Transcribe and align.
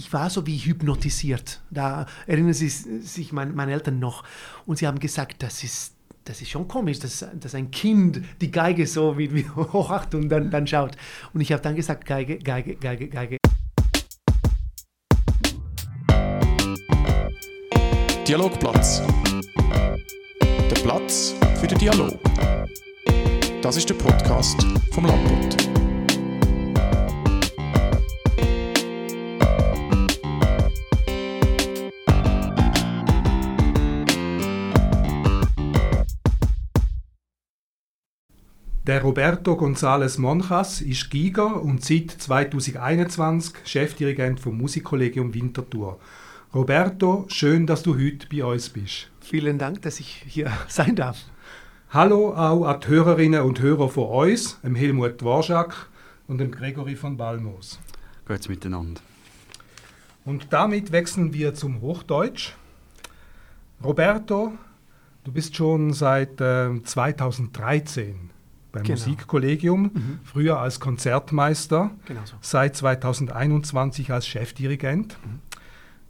ich 0.00 0.10
war 0.14 0.30
so 0.30 0.46
wie 0.46 0.56
hypnotisiert. 0.56 1.60
Da 1.70 2.06
erinnern 2.26 2.54
Sie 2.54 2.70
sich 2.70 3.32
mein, 3.32 3.54
meine 3.54 3.72
Eltern 3.72 3.98
noch. 3.98 4.24
Und 4.64 4.78
sie 4.78 4.86
haben 4.86 4.98
gesagt, 4.98 5.42
das 5.42 5.62
ist, 5.62 5.92
das 6.24 6.40
ist 6.40 6.48
schon 6.48 6.66
komisch, 6.68 6.98
dass, 7.00 7.26
dass 7.38 7.54
ein 7.54 7.70
Kind 7.70 8.22
die 8.40 8.50
Geige 8.50 8.86
so 8.86 9.18
wie, 9.18 9.34
wie 9.34 9.46
hochacht 9.54 10.14
und 10.14 10.30
dann, 10.30 10.50
dann 10.50 10.66
schaut. 10.66 10.96
Und 11.34 11.42
ich 11.42 11.52
habe 11.52 11.62
dann 11.62 11.76
gesagt, 11.76 12.06
Geige, 12.06 12.38
Geige, 12.38 12.76
Geige, 12.76 13.08
Geige. 13.08 13.36
Dialogplatz. 18.26 19.02
Der 20.70 20.82
Platz 20.82 21.34
für 21.60 21.66
den 21.66 21.78
Dialog. 21.78 22.18
Das 23.60 23.76
ist 23.76 23.90
der 23.90 23.96
Podcast 23.96 24.66
vom 24.92 25.04
Landbund. 25.04 25.69
Der 38.90 39.02
Roberto 39.02 39.52
González 39.52 40.18
Monjas 40.18 40.80
ist 40.80 41.10
Giger 41.12 41.62
und 41.62 41.84
seit 41.84 42.10
2021 42.10 43.54
Chefdirigent 43.64 44.40
vom 44.40 44.58
Musikkollegium 44.58 45.32
Winterthur. 45.32 46.00
Roberto, 46.52 47.24
schön, 47.28 47.68
dass 47.68 47.84
du 47.84 47.94
heute 47.94 48.26
bei 48.26 48.44
uns 48.44 48.68
bist. 48.68 49.08
Vielen 49.20 49.58
Dank, 49.58 49.82
dass 49.82 50.00
ich 50.00 50.24
hier 50.26 50.50
sein 50.66 50.96
darf. 50.96 51.18
Hallo 51.90 52.34
auch 52.34 52.64
an 52.64 52.80
die 52.80 52.88
Hörerinnen 52.88 53.42
und 53.42 53.60
Hörer 53.60 53.88
von 53.90 54.08
uns, 54.08 54.60
dem 54.62 54.74
Helmut 54.74 55.20
Dvorak 55.20 55.88
und 56.26 56.38
dem 56.38 56.50
Gregory 56.50 56.96
von 56.96 57.16
Balmos. 57.16 57.78
Grüezi 58.26 58.48
miteinander. 58.48 59.00
Und 60.24 60.48
damit 60.52 60.90
wechseln 60.90 61.32
wir 61.32 61.54
zum 61.54 61.80
Hochdeutsch. 61.80 62.54
Roberto, 63.84 64.50
du 65.22 65.30
bist 65.30 65.54
schon 65.54 65.92
seit 65.92 66.40
äh, 66.40 66.82
2013 66.82 68.30
beim 68.72 68.82
Genau. 68.84 68.98
Musikkollegium, 68.98 69.82
Mhm. 69.94 70.18
früher 70.24 70.58
als 70.60 70.80
Konzertmeister, 70.80 71.90
Genau 72.06 72.20
so. 72.24 72.34
seit 72.40 72.76
2021 72.76 74.12
als 74.12 74.26
Chefdirigent. 74.26 75.18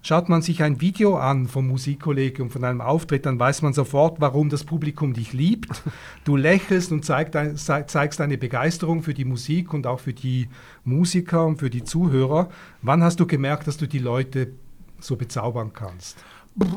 Schaut 0.02 0.30
man 0.30 0.40
sich 0.40 0.62
ein 0.62 0.80
Video 0.80 1.18
an 1.18 1.46
vom 1.46 1.68
Musikkollegium, 1.68 2.48
von 2.48 2.64
einem 2.64 2.80
Auftritt, 2.80 3.26
dann 3.26 3.38
weiß 3.38 3.60
man 3.60 3.74
sofort, 3.74 4.18
warum 4.18 4.48
das 4.48 4.64
Publikum 4.64 5.12
dich 5.12 5.34
liebt. 5.34 5.68
Du 6.24 6.36
lächelst 6.36 6.90
und 6.90 7.04
zeigst 7.04 8.20
deine 8.20 8.38
Begeisterung 8.38 9.02
für 9.02 9.12
die 9.12 9.26
Musik 9.26 9.74
und 9.74 9.86
auch 9.86 10.00
für 10.00 10.14
die 10.14 10.48
Musiker 10.84 11.44
und 11.46 11.58
für 11.58 11.68
die 11.68 11.84
Zuhörer. 11.84 12.48
Wann 12.80 13.02
hast 13.02 13.20
du 13.20 13.26
gemerkt, 13.26 13.66
dass 13.66 13.76
du 13.76 13.86
die 13.86 13.98
Leute 13.98 14.52
so 15.00 15.16
bezaubern 15.16 15.72
kannst? 15.74 16.16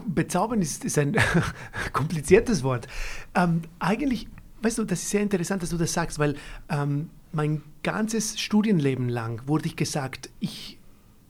Bezaubern 0.07 0.61
ist, 0.61 0.83
ist 0.83 0.97
ein 0.97 1.15
kompliziertes 1.93 2.61
Wort. 2.63 2.87
Ähm, 3.35 3.61
eigentlich, 3.79 4.27
weißt 4.63 4.77
du, 4.77 4.83
das 4.85 5.03
ist 5.03 5.09
sehr 5.09 5.21
interessant, 5.21 5.61
dass 5.61 5.69
du 5.69 5.77
das 5.77 5.93
sagst, 5.93 6.19
weil 6.19 6.35
ähm, 6.69 7.09
mein 7.31 7.61
ganzes 7.83 8.39
Studienleben 8.39 9.09
lang 9.09 9.41
wurde 9.47 9.67
ich 9.67 9.75
gesagt, 9.75 10.29
ich, 10.39 10.77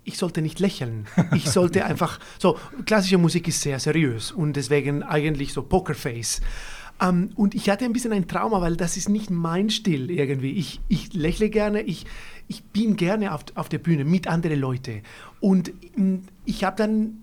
ich 0.04 0.18
sollte 0.18 0.42
nicht 0.42 0.60
lächeln. 0.60 1.08
Ich 1.34 1.50
sollte 1.50 1.86
einfach, 1.88 2.20
so, 2.40 2.58
klassische 2.86 3.18
Musik 3.18 3.48
ist 3.48 3.62
sehr 3.62 3.80
seriös 3.80 4.32
und 4.32 4.56
deswegen 4.56 5.04
eigentlich 5.04 5.54
so 5.54 5.64
Pokerface. 5.64 6.42
Ähm, 7.02 7.32
und 7.36 7.56
ich 7.56 7.70
hatte 7.70 7.86
ein 7.86 7.94
bisschen 7.94 8.14
ein 8.14 8.28
Trauma, 8.28 8.62
weil 8.62 8.76
das 8.76 8.98
ist 8.98 9.10
nicht 9.10 9.30
mein 9.30 9.70
Stil 9.70 10.12
irgendwie. 10.12 10.52
Ich, 10.52 10.80
ich 10.88 11.14
lächle 11.14 11.50
gerne, 11.50 11.82
ich, 11.82 12.06
ich 12.48 12.64
bin 12.64 12.96
gerne 12.96 13.34
auf, 13.34 13.46
auf 13.56 13.70
der 13.70 13.80
Bühne 13.80 14.06
mit 14.06 14.28
anderen 14.28 14.60
Leuten. 14.60 15.02
Und 15.40 15.74
mm, 15.98 16.18
ich 16.46 16.64
habe 16.64 16.76
dann 16.78 17.23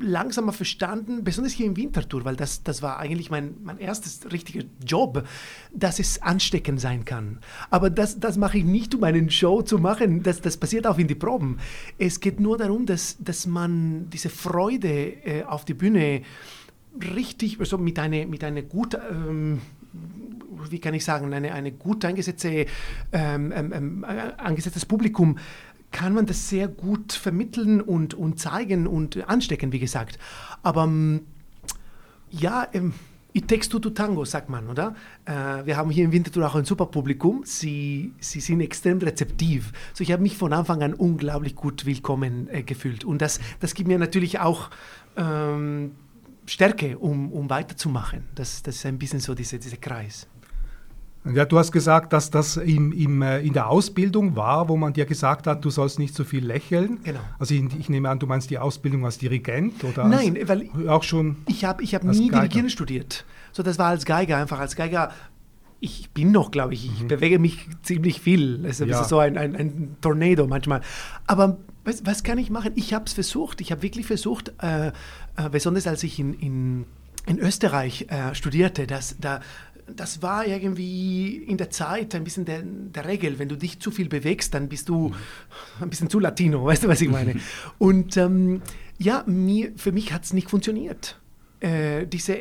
langsamer 0.00 0.52
verstanden, 0.52 1.24
besonders 1.24 1.52
hier 1.52 1.66
im 1.66 1.76
Winterthur, 1.76 2.24
weil 2.24 2.36
das, 2.36 2.62
das 2.62 2.82
war 2.82 2.98
eigentlich 2.98 3.30
mein, 3.30 3.54
mein 3.62 3.78
erstes 3.78 4.30
richtiger 4.32 4.64
Job, 4.84 5.26
dass 5.72 5.98
es 5.98 6.22
ansteckend 6.22 6.80
sein 6.80 7.04
kann. 7.04 7.38
Aber 7.70 7.90
das, 7.90 8.20
das 8.20 8.36
mache 8.36 8.58
ich 8.58 8.64
nicht, 8.64 8.94
um 8.94 9.04
eine 9.04 9.30
Show 9.30 9.62
zu 9.62 9.78
machen, 9.78 10.22
das, 10.22 10.40
das 10.40 10.56
passiert 10.56 10.86
auch 10.86 10.98
in 10.98 11.08
die 11.08 11.14
Proben. 11.14 11.58
Es 11.98 12.20
geht 12.20 12.40
nur 12.40 12.58
darum, 12.58 12.86
dass, 12.86 13.16
dass 13.18 13.46
man 13.46 14.10
diese 14.10 14.28
Freude 14.28 14.88
äh, 15.24 15.42
auf 15.44 15.64
die 15.64 15.74
Bühne 15.74 16.22
richtig, 17.14 17.58
also 17.60 17.78
mit 17.78 17.98
einer 17.98 18.26
mit 18.26 18.44
eine 18.44 18.62
gut, 18.62 18.96
ähm, 19.10 19.60
wie 20.70 20.78
kann 20.78 20.94
ich 20.94 21.04
sagen, 21.04 21.32
eine, 21.32 21.52
eine 21.52 21.72
gut 21.72 22.04
eingesetzte, 22.04 22.66
ähm, 23.12 23.52
ähm, 23.52 23.72
ähm, 23.72 24.04
äh, 24.04 24.86
Publikum, 24.86 25.38
kann 25.94 26.12
man 26.12 26.26
das 26.26 26.48
sehr 26.48 26.66
gut 26.66 27.12
vermitteln 27.12 27.80
und, 27.80 28.14
und 28.14 28.40
zeigen 28.40 28.88
und 28.88 29.28
anstecken, 29.28 29.70
wie 29.70 29.78
gesagt. 29.78 30.18
Aber 30.64 30.84
ähm, 30.84 31.20
ja, 32.30 32.66
ähm, 32.72 32.92
takes 33.46 33.68
two 33.68 33.78
to 33.78 33.90
tango, 33.90 34.24
sagt 34.24 34.50
man, 34.50 34.68
oder? 34.68 34.96
Äh, 35.24 35.64
wir 35.64 35.76
haben 35.76 35.90
hier 35.90 36.04
im 36.04 36.10
Winterthur 36.10 36.48
auch 36.48 36.56
ein 36.56 36.64
super 36.64 36.86
Publikum. 36.86 37.42
Sie, 37.44 38.12
sie 38.18 38.40
sind 38.40 38.60
extrem 38.60 38.98
rezeptiv. 38.98 39.72
So, 39.92 40.02
ich 40.02 40.10
habe 40.10 40.20
mich 40.20 40.36
von 40.36 40.52
Anfang 40.52 40.82
an 40.82 40.94
unglaublich 40.94 41.54
gut 41.54 41.86
willkommen 41.86 42.48
äh, 42.48 42.64
gefühlt. 42.64 43.04
Und 43.04 43.22
das, 43.22 43.38
das 43.60 43.74
gibt 43.74 43.86
mir 43.86 43.98
natürlich 43.98 44.40
auch 44.40 44.70
ähm, 45.16 45.92
Stärke, 46.46 46.98
um, 46.98 47.30
um 47.30 47.48
weiterzumachen. 47.50 48.24
Das, 48.34 48.64
das 48.64 48.76
ist 48.76 48.86
ein 48.86 48.98
bisschen 48.98 49.20
so 49.20 49.34
diese, 49.36 49.60
dieser 49.60 49.76
Kreis. 49.76 50.26
Ja, 51.32 51.44
du 51.46 51.58
hast 51.58 51.72
gesagt, 51.72 52.12
dass 52.12 52.30
das 52.30 52.58
im, 52.58 52.92
im, 52.92 53.22
äh, 53.22 53.40
in 53.40 53.54
der 53.54 53.68
Ausbildung 53.70 54.36
war, 54.36 54.68
wo 54.68 54.76
man 54.76 54.92
dir 54.92 55.06
gesagt 55.06 55.46
hat, 55.46 55.64
du 55.64 55.70
sollst 55.70 55.98
nicht 55.98 56.14
so 56.14 56.22
viel 56.24 56.44
lächeln. 56.44 56.98
Genau. 57.02 57.20
Also 57.38 57.54
ich, 57.54 57.64
ich 57.78 57.88
nehme 57.88 58.10
an, 58.10 58.18
du 58.18 58.26
meinst 58.26 58.50
die 58.50 58.58
Ausbildung 58.58 59.04
als 59.06 59.16
Dirigent 59.16 59.82
oder 59.84 60.04
Nein, 60.06 60.36
als, 60.38 60.48
weil 60.48 60.68
auch 60.88 61.02
schon. 61.02 61.36
Ich 61.46 61.64
habe 61.64 61.82
ich 61.82 61.94
hab 61.94 62.04
nie 62.04 62.28
Geiger. 62.28 62.40
Dirigieren 62.42 62.68
studiert. 62.70 63.24
So, 63.52 63.62
das 63.62 63.78
war 63.78 63.86
als 63.86 64.04
Geiger 64.04 64.36
einfach. 64.36 64.58
Als 64.58 64.76
Geiger, 64.76 65.12
ich 65.80 66.10
bin 66.10 66.30
noch, 66.30 66.50
glaube 66.50 66.74
ich, 66.74 66.84
ich 66.86 67.06
bewege 67.06 67.38
mich 67.38 67.68
ziemlich 67.82 68.20
viel. 68.20 68.64
Es 68.66 68.80
ist 68.80 68.86
Mhm. 68.86 68.92
Ja. 68.92 69.04
so 69.04 69.18
ein, 69.18 69.38
ein, 69.38 69.54
ein 69.56 69.96
Tornado 70.02 70.46
manchmal. 70.46 70.82
Aber 71.26 71.56
was, 71.86 72.04
was 72.04 72.22
kann 72.22 72.36
ich 72.36 72.50
machen? 72.50 72.72
Ich 72.74 72.92
habe 72.92 73.06
es 73.06 73.14
versucht. 73.14 73.62
Ich 73.62 73.70
habe 73.72 73.80
wirklich 73.82 74.06
versucht, 74.06 74.52
äh, 74.62 74.88
äh, 74.88 74.92
besonders 75.50 75.86
als 75.86 76.02
ich 76.02 76.18
in, 76.18 76.34
in, 76.34 76.84
in 77.26 77.38
Österreich 77.38 78.06
äh, 78.10 78.34
studierte, 78.34 78.86
dass 78.86 79.16
da. 79.20 79.40
Das 79.86 80.22
war 80.22 80.46
irgendwie 80.46 81.36
in 81.36 81.58
der 81.58 81.70
Zeit 81.70 82.14
ein 82.14 82.24
bisschen 82.24 82.44
der, 82.44 82.62
der 82.62 83.06
Regel. 83.06 83.38
Wenn 83.38 83.48
du 83.48 83.56
dich 83.56 83.80
zu 83.80 83.90
viel 83.90 84.08
bewegst, 84.08 84.54
dann 84.54 84.68
bist 84.68 84.88
du 84.88 85.12
ein 85.80 85.90
bisschen 85.90 86.08
zu 86.08 86.18
Latino, 86.18 86.64
weißt 86.64 86.84
du, 86.84 86.88
was 86.88 87.00
ich 87.00 87.10
meine? 87.10 87.36
Und 87.78 88.16
ähm, 88.16 88.62
ja, 88.98 89.24
mir, 89.26 89.72
für 89.76 89.92
mich 89.92 90.12
hat 90.12 90.24
es 90.24 90.32
nicht 90.32 90.48
funktioniert 90.48 91.18
äh, 91.64 92.06
diese, 92.06 92.38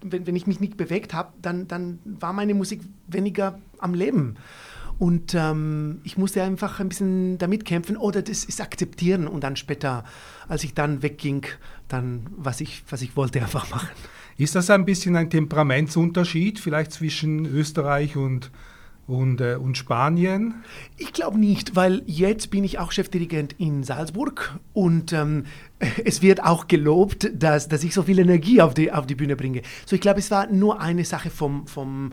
wenn, 0.00 0.26
wenn 0.26 0.36
ich 0.36 0.46
mich 0.46 0.60
nicht 0.60 0.76
bewegt 0.76 1.12
habe, 1.12 1.32
dann, 1.42 1.68
dann 1.68 1.98
war 2.04 2.32
meine 2.32 2.54
Musik 2.54 2.80
weniger 3.06 3.58
am 3.78 3.94
Leben. 3.94 4.36
Und 4.98 5.34
ähm, 5.34 6.00
ich 6.04 6.16
musste 6.16 6.42
einfach 6.42 6.78
ein 6.80 6.88
bisschen 6.88 7.36
damit 7.38 7.64
kämpfen 7.64 7.96
oder 7.96 8.22
das 8.22 8.44
ist 8.44 8.60
akzeptieren 8.60 9.26
und 9.26 9.42
dann 9.42 9.56
später, 9.56 10.04
als 10.48 10.62
ich 10.62 10.72
dann 10.72 11.02
wegging, 11.02 11.46
dann 11.88 12.26
was 12.36 12.60
ich, 12.60 12.84
was 12.88 13.02
ich 13.02 13.16
wollte, 13.16 13.42
einfach 13.42 13.68
machen. 13.70 13.88
Ist 14.36 14.54
das 14.54 14.70
ein 14.70 14.84
bisschen 14.84 15.16
ein 15.16 15.30
Temperamentsunterschied 15.30 16.58
vielleicht 16.58 16.92
zwischen 16.92 17.46
Österreich 17.46 18.16
und, 18.16 18.50
und, 19.06 19.40
äh, 19.40 19.54
und 19.54 19.78
Spanien? 19.78 20.54
Ich 20.96 21.12
glaube 21.12 21.38
nicht, 21.38 21.76
weil 21.76 22.02
jetzt 22.06 22.50
bin 22.50 22.64
ich 22.64 22.78
auch 22.78 22.90
Chefdirigent 22.90 23.54
in 23.58 23.84
Salzburg 23.84 24.58
und 24.72 25.12
ähm, 25.12 25.44
es 26.04 26.20
wird 26.22 26.42
auch 26.42 26.66
gelobt, 26.66 27.30
dass, 27.34 27.68
dass 27.68 27.84
ich 27.84 27.94
so 27.94 28.02
viel 28.02 28.18
Energie 28.18 28.60
auf 28.60 28.74
die, 28.74 28.90
auf 28.90 29.06
die 29.06 29.14
Bühne 29.14 29.36
bringe. 29.36 29.62
So, 29.86 29.94
ich 29.94 30.02
glaube, 30.02 30.18
es 30.18 30.30
war 30.30 30.48
nur 30.48 30.80
eine 30.80 31.04
Sache 31.04 31.30
vom, 31.30 31.66
vom 31.66 32.12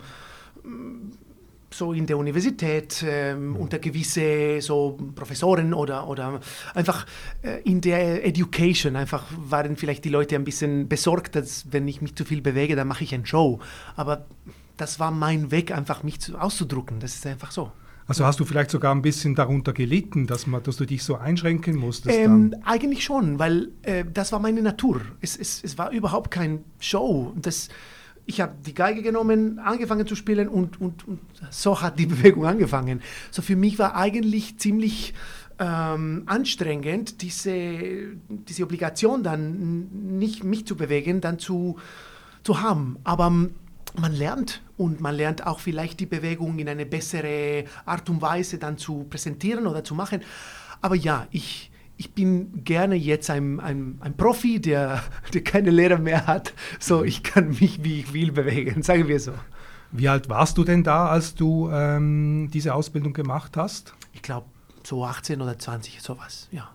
so 1.72 1.92
in 1.92 2.06
der 2.06 2.18
Universität 2.18 3.04
ähm, 3.06 3.56
unter 3.56 3.78
gewisse 3.78 4.60
so 4.60 4.98
Professoren 5.14 5.74
oder, 5.74 6.06
oder 6.08 6.40
einfach 6.74 7.06
äh, 7.42 7.60
in 7.62 7.80
der 7.80 8.24
Education 8.26 8.96
einfach 8.96 9.24
waren 9.36 9.76
vielleicht 9.76 10.04
die 10.04 10.10
Leute 10.10 10.34
ein 10.36 10.44
bisschen 10.44 10.88
besorgt, 10.88 11.36
dass 11.36 11.72
wenn 11.72 11.88
ich 11.88 12.02
mich 12.02 12.14
zu 12.14 12.24
viel 12.24 12.42
bewege, 12.42 12.76
dann 12.76 12.88
mache 12.88 13.04
ich 13.04 13.14
eine 13.14 13.26
Show. 13.26 13.60
Aber 13.96 14.26
das 14.76 14.98
war 15.00 15.10
mein 15.10 15.50
Weg, 15.50 15.72
einfach 15.72 16.02
mich 16.02 16.20
zu, 16.20 16.36
auszudrucken. 16.38 17.00
Das 17.00 17.14
ist 17.14 17.26
einfach 17.26 17.50
so. 17.50 17.72
Also 18.06 18.26
hast 18.26 18.40
du 18.40 18.44
vielleicht 18.44 18.70
sogar 18.70 18.94
ein 18.94 19.02
bisschen 19.02 19.34
darunter 19.34 19.72
gelitten, 19.72 20.26
dass, 20.26 20.46
man, 20.46 20.62
dass 20.62 20.76
du 20.76 20.84
dich 20.84 21.04
so 21.04 21.16
einschränken 21.16 21.76
musstest? 21.76 22.18
Ähm, 22.18 22.54
eigentlich 22.64 23.04
schon, 23.04 23.38
weil 23.38 23.68
äh, 23.82 24.04
das 24.12 24.32
war 24.32 24.40
meine 24.40 24.60
Natur. 24.60 25.00
Es, 25.20 25.36
es, 25.36 25.62
es 25.62 25.78
war 25.78 25.90
überhaupt 25.92 26.30
kein 26.30 26.64
Show. 26.80 27.32
Das, 27.36 27.68
ich 28.26 28.40
habe 28.40 28.54
die 28.64 28.74
Geige 28.74 29.02
genommen, 29.02 29.58
angefangen 29.58 30.06
zu 30.06 30.14
spielen 30.14 30.48
und, 30.48 30.80
und, 30.80 31.06
und 31.06 31.20
so 31.50 31.80
hat 31.80 31.98
die 31.98 32.06
Bewegung 32.14 32.46
angefangen. 32.46 33.02
So 33.30 33.42
für 33.42 33.56
mich 33.56 33.78
war 33.78 33.96
eigentlich 33.96 34.58
ziemlich 34.58 35.14
ähm, 35.58 36.22
anstrengend, 36.26 37.22
diese, 37.22 38.14
diese 38.28 38.62
Obligation 38.64 39.22
dann 39.22 40.18
nicht 40.18 40.44
mich 40.44 40.66
zu 40.66 40.76
bewegen, 40.76 41.20
dann 41.20 41.38
zu, 41.38 41.78
zu 42.42 42.60
haben. 42.62 42.98
Aber 43.04 43.26
ähm, 43.26 43.54
man 43.98 44.12
lernt 44.12 44.62
und 44.76 45.00
man 45.00 45.14
lernt 45.14 45.46
auch 45.46 45.60
vielleicht 45.60 46.00
die 46.00 46.06
Bewegung 46.06 46.58
in 46.58 46.68
eine 46.68 46.86
bessere 46.86 47.64
Art 47.84 48.08
und 48.08 48.22
Weise 48.22 48.58
dann 48.58 48.78
zu 48.78 49.04
präsentieren 49.10 49.66
oder 49.66 49.84
zu 49.84 49.94
machen. 49.94 50.22
Aber 50.80 50.94
ja, 50.94 51.26
ich, 51.30 51.70
ich 51.96 52.12
bin 52.12 52.64
gerne 52.64 52.96
jetzt 52.96 53.30
ein, 53.30 53.60
ein, 53.60 53.98
ein 54.00 54.16
Profi, 54.16 54.60
der, 54.60 55.02
der 55.32 55.44
keine 55.44 55.70
Lehrer 55.70 55.98
mehr 55.98 56.26
hat. 56.26 56.52
So, 56.80 57.04
ich 57.04 57.22
kann 57.22 57.50
mich, 57.60 57.84
wie 57.84 58.00
ich 58.00 58.12
will, 58.12 58.32
bewegen, 58.32 58.82
sagen 58.82 59.08
wir 59.08 59.20
so. 59.20 59.32
Wie 59.92 60.08
alt 60.08 60.28
warst 60.28 60.56
du 60.56 60.64
denn 60.64 60.82
da, 60.82 61.06
als 61.08 61.34
du 61.34 61.68
ähm, 61.70 62.50
diese 62.52 62.74
Ausbildung 62.74 63.12
gemacht 63.12 63.56
hast? 63.56 63.94
Ich 64.14 64.22
glaube, 64.22 64.46
so 64.84 65.04
18 65.04 65.40
oder 65.40 65.58
20, 65.58 66.00
sowas, 66.00 66.48
ja. 66.50 66.70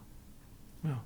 ja. 0.83 1.01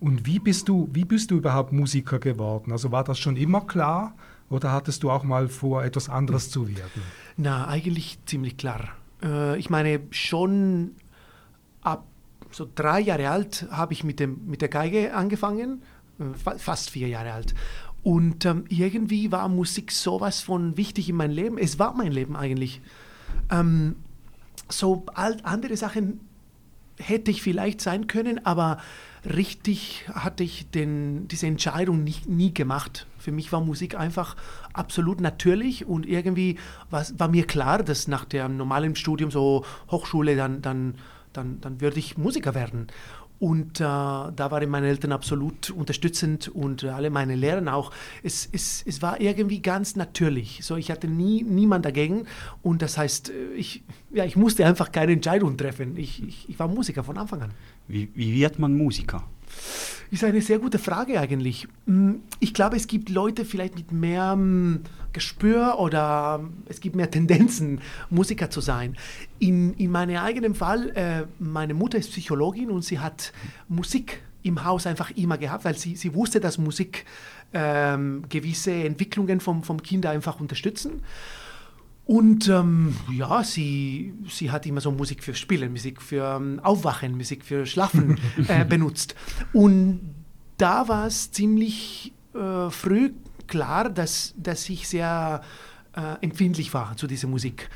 Und 0.00 0.26
wie 0.26 0.38
bist, 0.38 0.68
du, 0.68 0.88
wie 0.92 1.04
bist 1.04 1.30
du 1.30 1.38
überhaupt 1.38 1.72
Musiker 1.72 2.18
geworden? 2.18 2.72
Also 2.72 2.92
war 2.92 3.04
das 3.04 3.18
schon 3.18 3.36
immer 3.36 3.62
klar 3.62 4.14
oder 4.50 4.70
hattest 4.72 5.02
du 5.02 5.10
auch 5.10 5.24
mal 5.24 5.48
vor, 5.48 5.82
etwas 5.82 6.08
anderes 6.08 6.50
zu 6.50 6.68
werden? 6.68 7.02
Na, 7.36 7.66
eigentlich 7.66 8.18
ziemlich 8.26 8.56
klar. 8.58 8.90
Äh, 9.22 9.58
ich 9.58 9.70
meine, 9.70 10.00
schon 10.10 10.92
ab 11.82 12.04
so 12.50 12.68
drei 12.74 13.00
Jahre 13.00 13.30
alt 13.30 13.66
habe 13.70 13.92
ich 13.92 14.04
mit, 14.04 14.20
dem, 14.20 14.46
mit 14.46 14.62
der 14.62 14.68
Geige 14.68 15.14
angefangen, 15.14 15.82
äh, 16.18 16.58
fast 16.58 16.90
vier 16.90 17.08
Jahre 17.08 17.32
alt. 17.32 17.54
Und 18.02 18.44
ähm, 18.44 18.64
irgendwie 18.68 19.32
war 19.32 19.48
Musik 19.48 19.92
sowas 19.92 20.40
von 20.40 20.76
wichtig 20.76 21.08
in 21.08 21.16
meinem 21.16 21.32
Leben. 21.32 21.58
Es 21.58 21.78
war 21.78 21.94
mein 21.94 22.12
Leben 22.12 22.36
eigentlich. 22.36 22.80
Ähm, 23.50 23.96
so 24.68 25.04
andere 25.14 25.76
Sachen 25.76 26.20
hätte 26.98 27.30
ich 27.30 27.42
vielleicht 27.42 27.80
sein 27.80 28.06
können, 28.06 28.44
aber 28.44 28.78
richtig 29.24 30.04
hatte 30.12 30.44
ich 30.44 30.70
den, 30.70 31.28
diese 31.28 31.46
Entscheidung 31.46 32.04
nicht, 32.04 32.28
nie 32.28 32.52
gemacht. 32.52 33.06
Für 33.18 33.32
mich 33.32 33.52
war 33.52 33.60
Musik 33.60 33.94
einfach 33.98 34.36
absolut 34.72 35.20
natürlich 35.20 35.86
und 35.86 36.06
irgendwie 36.06 36.58
war, 36.90 37.28
mir 37.28 37.46
klar, 37.46 37.82
dass 37.82 38.08
nach 38.08 38.24
dem 38.24 38.56
normalen 38.56 38.96
Studium, 38.96 39.30
so 39.30 39.64
Hochschule, 39.90 40.36
dann, 40.36 40.62
dann, 40.62 40.94
dann, 41.38 41.60
dann 41.60 41.80
würde 41.80 41.98
ich 41.98 42.18
Musiker 42.18 42.54
werden. 42.54 42.88
Und 43.40 43.80
äh, 43.80 43.84
da 43.84 44.50
waren 44.50 44.68
meine 44.68 44.88
Eltern 44.88 45.12
absolut 45.12 45.70
unterstützend 45.70 46.48
und 46.48 46.82
alle 46.84 47.08
meine 47.08 47.36
Lehrer 47.36 47.72
auch. 47.72 47.92
Es, 48.24 48.48
es, 48.50 48.82
es 48.84 49.00
war 49.00 49.20
irgendwie 49.20 49.62
ganz 49.62 49.94
natürlich. 49.94 50.60
So, 50.62 50.76
ich 50.76 50.90
hatte 50.90 51.06
nie 51.06 51.44
niemand 51.44 51.84
dagegen 51.84 52.26
und 52.62 52.82
das 52.82 52.98
heißt, 52.98 53.30
äh, 53.30 53.52
ich, 53.54 53.84
ja, 54.10 54.24
ich 54.24 54.34
musste 54.34 54.66
einfach 54.66 54.90
keine 54.90 55.12
Entscheidung 55.12 55.56
treffen. 55.56 55.96
Ich, 55.96 56.20
ich, 56.26 56.48
ich 56.48 56.58
war 56.58 56.66
Musiker 56.66 57.04
von 57.04 57.16
Anfang 57.16 57.42
an. 57.42 57.50
Wie, 57.86 58.10
wie 58.14 58.34
wird 58.34 58.58
man 58.58 58.76
Musiker? 58.76 59.22
Ist 60.10 60.24
eine 60.24 60.40
sehr 60.40 60.58
gute 60.58 60.78
Frage 60.78 61.20
eigentlich. 61.20 61.68
Mm, 61.86 62.14
ich 62.40 62.54
glaube, 62.54 62.76
es 62.76 62.86
gibt 62.86 63.10
Leute 63.10 63.44
vielleicht 63.44 63.76
mit 63.76 63.92
mehr 63.92 64.34
mm, 64.36 64.80
Gespür 65.12 65.78
oder 65.78 66.40
es 66.66 66.80
gibt 66.80 66.96
mehr 66.96 67.10
Tendenzen, 67.10 67.80
Musiker 68.08 68.50
zu 68.50 68.60
sein. 68.60 68.96
In, 69.38 69.74
in 69.74 69.90
meinem 69.90 70.16
eigenen 70.16 70.54
Fall, 70.54 70.90
äh, 70.90 71.26
meine 71.38 71.74
Mutter 71.74 71.98
ist 71.98 72.10
Psychologin 72.10 72.70
und 72.70 72.84
sie 72.84 73.00
hat 73.00 73.32
Musik 73.68 74.22
im 74.42 74.64
Haus 74.64 74.86
einfach 74.86 75.10
immer 75.10 75.36
gehabt, 75.36 75.64
weil 75.64 75.76
sie, 75.76 75.96
sie 75.96 76.14
wusste, 76.14 76.40
dass 76.40 76.56
Musik 76.56 77.04
ähm, 77.52 78.22
gewisse 78.28 78.72
Entwicklungen 78.72 79.40
vom, 79.40 79.62
vom 79.62 79.82
Kind 79.82 80.06
einfach 80.06 80.40
unterstützen. 80.40 81.02
Und 82.08 82.48
ähm, 82.48 82.96
ja, 83.12 83.44
sie, 83.44 84.14
sie 84.30 84.50
hat 84.50 84.64
immer 84.64 84.80
so 84.80 84.90
Musik 84.90 85.22
für 85.22 85.34
Spielen, 85.34 85.72
Musik 85.72 86.00
für 86.00 86.36
ähm, 86.36 86.58
Aufwachen, 86.60 87.14
Musik 87.14 87.44
für 87.44 87.66
Schlafen 87.66 88.18
äh, 88.48 88.64
benutzt. 88.64 89.14
Und 89.52 90.14
da 90.56 90.88
war 90.88 91.06
es 91.06 91.30
ziemlich 91.32 92.14
äh, 92.34 92.70
früh 92.70 93.12
klar, 93.46 93.90
dass, 93.90 94.32
dass 94.38 94.66
ich 94.70 94.88
sehr 94.88 95.42
äh, 95.94 96.14
empfindlich 96.22 96.72
war 96.72 96.96
zu 96.96 97.06
dieser 97.06 97.28
Musik. 97.28 97.68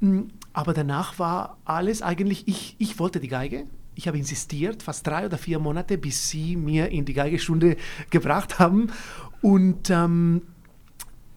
Hm, 0.00 0.28
aber 0.52 0.74
danach 0.74 1.18
war 1.18 1.56
alles 1.64 2.02
eigentlich, 2.02 2.46
ich, 2.48 2.76
ich 2.78 2.98
wollte 2.98 3.18
die 3.18 3.28
Geige. 3.28 3.64
Ich 3.94 4.06
habe 4.06 4.18
insistiert, 4.18 4.82
fast 4.82 5.06
drei 5.06 5.24
oder 5.24 5.38
vier 5.38 5.58
Monate, 5.58 5.96
bis 5.96 6.28
sie 6.28 6.54
mir 6.54 6.90
in 6.90 7.06
die 7.06 7.14
Geigestunde 7.14 7.78
gebracht 8.10 8.58
haben. 8.58 8.92
Und 9.40 9.88
ähm, 9.88 10.42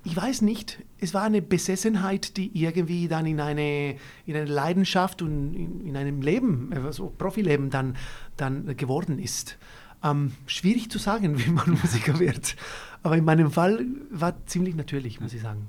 ich 0.03 0.15
weiß 0.15 0.41
nicht, 0.41 0.83
es 0.99 1.13
war 1.13 1.23
eine 1.23 1.41
Besessenheit, 1.41 2.35
die 2.37 2.51
irgendwie 2.53 3.07
dann 3.07 3.25
in 3.25 3.39
eine, 3.39 3.95
in 4.25 4.35
eine 4.35 4.45
Leidenschaft 4.45 5.21
und 5.21 5.53
in, 5.53 5.87
in 5.87 5.97
einem 5.97 6.21
Leben, 6.21 6.71
also 6.73 7.13
Profileben 7.17 7.69
dann, 7.69 7.95
dann 8.35 8.75
geworden 8.75 9.17
ist. 9.19 9.57
Ähm, 10.03 10.33
schwierig 10.45 10.91
zu 10.91 10.99
sagen, 10.99 11.39
wie 11.45 11.49
man 11.49 11.71
Musiker 11.81 12.19
wird. 12.19 12.55
Aber 13.01 13.17
in 13.17 13.25
meinem 13.25 13.51
Fall 13.51 13.85
war 14.09 14.45
ziemlich 14.45 14.75
natürlich, 14.75 15.21
muss 15.21 15.33
ich 15.33 15.41
sagen. 15.41 15.67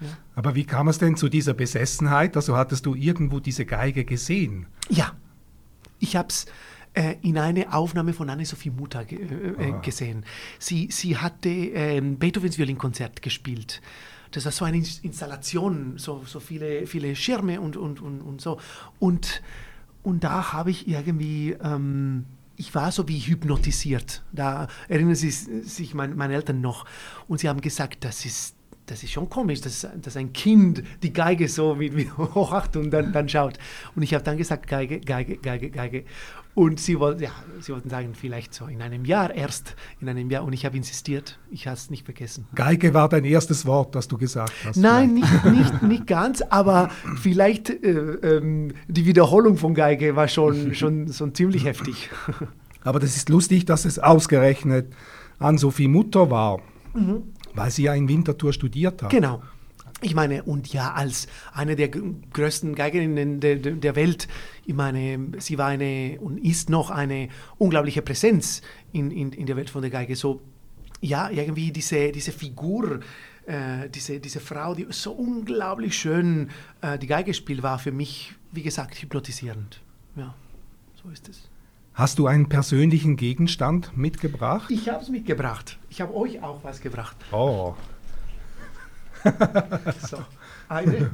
Ja. 0.00 0.08
Aber 0.34 0.54
wie 0.54 0.64
kam 0.64 0.88
es 0.88 0.98
denn 0.98 1.16
zu 1.16 1.28
dieser 1.28 1.54
Besessenheit? 1.54 2.36
Also 2.36 2.56
hattest 2.56 2.86
du 2.86 2.94
irgendwo 2.94 3.40
diese 3.40 3.64
Geige 3.64 4.04
gesehen? 4.04 4.66
Ja, 4.90 5.12
ich 6.00 6.16
habe 6.16 6.28
es 6.28 6.46
in 7.22 7.38
eine 7.38 7.72
Aufnahme 7.72 8.12
von 8.12 8.30
Anne-Sophie 8.30 8.70
Mutter 8.70 9.04
ge 9.04 9.18
äh, 9.20 9.68
äh 9.68 9.80
gesehen. 9.82 10.24
Sie, 10.58 10.88
sie 10.90 11.16
hatte 11.16 11.48
äh, 11.48 12.00
Beethovens 12.00 12.58
Violinkonzert 12.58 13.22
gespielt. 13.22 13.82
Das 14.30 14.44
war 14.44 14.52
so 14.52 14.64
eine 14.64 14.78
Installation, 14.78 15.94
so, 15.98 16.24
so 16.26 16.40
viele, 16.40 16.86
viele 16.86 17.14
Schirme 17.14 17.60
und, 17.60 17.76
und, 17.76 18.00
und, 18.00 18.20
und 18.20 18.40
so. 18.40 18.58
Und, 18.98 19.42
und 20.02 20.24
da 20.24 20.52
habe 20.52 20.70
ich 20.70 20.88
irgendwie, 20.88 21.52
ähm, 21.62 22.26
ich 22.56 22.74
war 22.74 22.90
so 22.92 23.06
wie 23.08 23.18
hypnotisiert. 23.18 24.22
Da 24.32 24.68
erinnern 24.88 25.14
Sie 25.14 25.30
sich 25.30 25.94
mein, 25.94 26.16
meine 26.16 26.34
Eltern 26.34 26.60
noch. 26.60 26.86
Und 27.28 27.40
sie 27.40 27.48
haben 27.48 27.60
gesagt, 27.60 28.04
das 28.04 28.24
ist 28.24 28.55
das 28.86 29.02
ist 29.02 29.10
schon 29.10 29.28
komisch, 29.28 29.60
dass, 29.60 29.86
dass 30.00 30.16
ein 30.16 30.32
Kind 30.32 30.82
die 31.02 31.12
Geige 31.12 31.48
so 31.48 31.74
mit, 31.74 31.92
mit 31.92 32.16
hochacht 32.34 32.76
und 32.76 32.90
dann, 32.90 33.12
dann 33.12 33.28
schaut. 33.28 33.58
Und 33.94 34.02
ich 34.02 34.14
habe 34.14 34.24
dann 34.24 34.36
gesagt, 34.36 34.66
Geige, 34.66 35.00
Geige, 35.00 35.36
Geige, 35.36 35.70
Geige. 35.70 36.04
Und 36.54 36.80
sie, 36.80 36.98
wollt, 36.98 37.20
ja, 37.20 37.30
sie 37.60 37.72
wollten 37.72 37.90
sagen, 37.90 38.14
vielleicht 38.14 38.54
so 38.54 38.64
in 38.66 38.80
einem 38.80 39.04
Jahr 39.04 39.34
erst, 39.34 39.76
in 40.00 40.08
einem 40.08 40.30
Jahr. 40.30 40.42
Und 40.42 40.54
ich 40.54 40.64
habe 40.64 40.74
insistiert, 40.74 41.38
ich 41.50 41.66
habe 41.66 41.76
es 41.76 41.90
nicht 41.90 42.06
vergessen. 42.06 42.46
Geige 42.54 42.94
war 42.94 43.10
dein 43.10 43.24
erstes 43.24 43.66
Wort, 43.66 43.94
das 43.94 44.08
du 44.08 44.16
gesagt 44.16 44.54
hast. 44.64 44.76
Nein, 44.76 45.12
nicht, 45.12 45.44
nicht, 45.44 45.82
nicht 45.82 46.06
ganz, 46.06 46.40
aber 46.40 46.88
vielleicht 47.20 47.68
äh, 47.68 47.90
ähm, 47.90 48.72
die 48.88 49.04
Wiederholung 49.04 49.58
von 49.58 49.74
Geige 49.74 50.16
war 50.16 50.28
schon, 50.28 50.74
schon, 50.74 51.12
schon 51.12 51.34
ziemlich 51.34 51.66
heftig. 51.66 52.08
Aber 52.82 53.00
das 53.00 53.16
ist 53.16 53.28
lustig, 53.28 53.66
dass 53.66 53.84
es 53.84 53.98
ausgerechnet 53.98 54.94
an 55.38 55.58
Sophie 55.58 55.88
Mutter 55.88 56.30
war. 56.30 56.62
Mhm. 56.94 57.24
Weil 57.56 57.70
sie 57.70 57.84
ja 57.84 57.94
in 57.94 58.08
Winterthur 58.08 58.52
studiert 58.52 59.02
hat. 59.02 59.10
Genau. 59.10 59.42
Ich 60.02 60.14
meine, 60.14 60.42
und 60.42 60.70
ja, 60.72 60.92
als 60.92 61.26
eine 61.54 61.74
der 61.74 61.88
größten 61.88 62.74
Geigerinnen 62.74 63.40
der, 63.40 63.56
der, 63.56 63.96
Welt, 63.96 64.28
ich 64.66 64.74
meine, 64.74 65.30
sie 65.38 65.56
war 65.56 65.68
eine 65.68 66.18
und 66.20 66.36
ist 66.36 66.68
noch 66.68 66.90
eine 66.90 67.30
unglaubliche 67.56 68.02
Präsenz 68.02 68.60
in, 68.92 69.10
in, 69.10 69.32
in 69.32 69.46
der 69.46 69.56
Welt 69.56 69.70
von 69.70 69.80
der 69.80 69.90
Geige. 69.90 70.14
So, 70.14 70.42
ja, 71.00 71.30
irgendwie 71.30 71.72
diese, 71.72 72.12
diese 72.12 72.32
Figur, 72.32 73.00
äh, 73.46 73.88
diese, 73.88 74.20
diese 74.20 74.40
Frau, 74.40 74.74
die 74.74 74.86
so 74.90 75.12
unglaublich 75.12 75.96
schön 75.96 76.50
äh, 76.82 76.98
die 76.98 77.06
Geige 77.06 77.32
spielt, 77.32 77.62
war 77.62 77.78
für 77.78 77.92
mich, 77.92 78.34
wie 78.52 78.62
gesagt, 78.62 79.00
hypnotisierend. 79.00 79.80
Ja, 80.14 80.34
so 81.02 81.08
ist 81.08 81.26
es. 81.28 81.48
Hast 81.96 82.18
du 82.18 82.26
einen 82.26 82.46
persönlichen 82.50 83.16
Gegenstand 83.16 83.96
mitgebracht? 83.96 84.70
Ich 84.70 84.90
habe 84.90 85.02
es 85.02 85.08
mitgebracht. 85.08 85.78
Ich 85.88 86.02
habe 86.02 86.14
euch 86.14 86.42
auch 86.42 86.62
was 86.62 86.82
gebracht. 86.82 87.16
Oh. 87.32 87.72
so, 90.06 90.18
eine. 90.68 91.10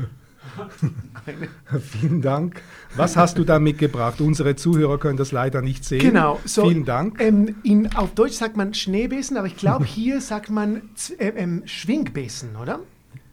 eine. 1.25 1.81
Vielen 1.81 2.21
Dank. 2.21 2.61
Was 2.97 3.17
hast 3.17 3.39
du 3.39 3.45
da 3.45 3.61
mitgebracht? 3.61 4.21
Unsere 4.21 4.57
Zuhörer 4.57 4.99
können 4.99 5.17
das 5.17 5.31
leider 5.31 5.63
nicht 5.63 5.85
sehen. 5.85 6.01
Genau. 6.01 6.41
So, 6.45 6.69
Vielen 6.69 6.85
Dank. 6.85 7.21
Ähm, 7.21 7.55
in, 7.63 7.95
auf 7.95 8.13
Deutsch 8.15 8.35
sagt 8.35 8.57
man 8.57 8.75
Schneebesen, 8.75 9.37
aber 9.37 9.47
ich 9.47 9.57
glaube, 9.57 9.85
hier 9.87 10.21
sagt 10.21 10.51
man 10.51 10.91
äh, 11.19 11.29
ähm, 11.29 11.63
Schwingbesen, 11.65 12.57
oder? 12.57 12.81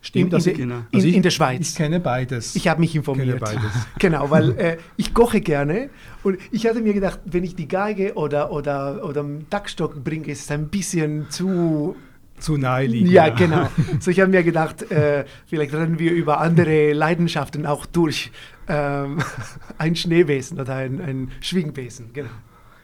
Stimmt, 0.02 0.34
in, 0.34 0.40
in, 0.40 0.58
genau. 0.58 0.76
in, 0.76 0.86
also 0.94 1.08
ich, 1.08 1.16
in, 1.16 1.22
der 1.22 1.30
Schweiz. 1.30 1.72
Ich 1.72 1.76
kenne 1.76 2.00
beides. 2.00 2.56
Ich 2.56 2.68
habe 2.68 2.80
mich 2.80 2.96
informiert. 2.96 3.28
Ich 3.28 3.44
kenne 3.44 3.62
beides. 3.62 3.88
genau, 4.00 4.30
weil 4.30 4.52
äh, 4.58 4.78
ich 4.96 5.14
koche 5.14 5.42
gerne 5.42 5.90
und 6.24 6.38
ich 6.52 6.66
hatte 6.66 6.82
mir 6.82 6.94
gedacht, 6.94 7.20
wenn 7.26 7.44
ich 7.44 7.56
die 7.56 7.68
Geige 7.68 8.14
oder, 8.14 8.52
oder, 8.52 9.04
oder 9.04 9.26
Taktstock 9.50 10.02
bringe, 10.04 10.28
ist 10.28 10.44
es 10.44 10.52
ein 10.52 10.70
bisschen 10.70 11.30
zu 11.30 11.96
zu 12.40 12.56
naheliegend. 12.58 13.12
Ja, 13.12 13.30
genau. 13.30 13.70
So, 14.00 14.12
ich 14.12 14.20
habe 14.22 14.32
mir 14.32 14.44
gedacht, 14.44 14.90
äh, 14.92 15.26
vielleicht 15.46 15.74
rennen 15.74 16.00
wir 16.00 16.14
über 16.14 16.40
andere 16.40 16.94
Leidenschaften 16.94 17.66
auch 17.66 17.86
durch. 17.86 18.32
Ähm, 18.68 19.20
ein 19.78 19.96
Schneewesen 19.96 20.60
oder 20.60 20.76
ein, 20.76 21.02
ein 21.02 21.32
Schwingwesen, 21.42 22.12
genau. 22.14 22.30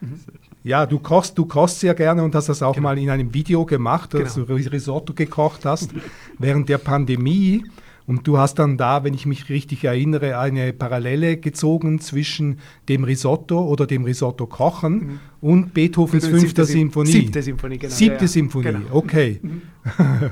Mhm. 0.02 0.20
Ja, 0.66 0.88
du 0.88 0.98
kochst, 0.98 1.38
du 1.38 1.46
kochst 1.46 1.80
sehr 1.80 1.94
gerne 1.94 2.24
und 2.24 2.34
hast 2.34 2.50
das 2.50 2.64
auch 2.64 2.74
genau. 2.74 2.90
mal 2.90 2.98
in 2.98 3.12
einem 3.12 3.32
Video 3.36 3.68
gemacht, 3.68 4.16
dass 4.16 4.34
genau. 4.34 4.48
du 4.48 4.56
Risotto 4.56 5.14
gekocht 5.14 5.64
hast 5.64 5.92
während 6.40 6.70
der 6.70 6.80
Pandemie. 6.80 7.64
Und 8.08 8.26
du 8.28 8.40
hast 8.40 8.56
dann 8.56 8.76
da, 8.76 9.04
wenn 9.04 9.14
ich 9.14 9.28
mich 9.28 9.50
richtig 9.50 9.84
erinnere, 9.84 10.40
eine 10.40 10.74
Parallele 10.74 11.38
gezogen 11.38 12.00
zwischen 12.00 12.60
dem 12.90 13.04
Risotto 13.04 13.64
oder 13.64 13.86
dem 13.86 14.06
Risotto 14.06 14.48
kochen 14.48 14.94
mhm. 14.94 15.20
und 15.40 15.74
Beethovens 15.76 16.26
fünfter 16.26 16.66
Symphonie. 16.66 17.12
Siebte 17.12 17.44
Symphonie, 17.44 17.78
genau. 17.78 17.94
Siebte 17.94 18.26
ja, 18.26 18.28
Symphonie, 18.28 18.66
genau. 18.66 18.88
okay. 18.92 19.40
Mhm. 19.44 19.62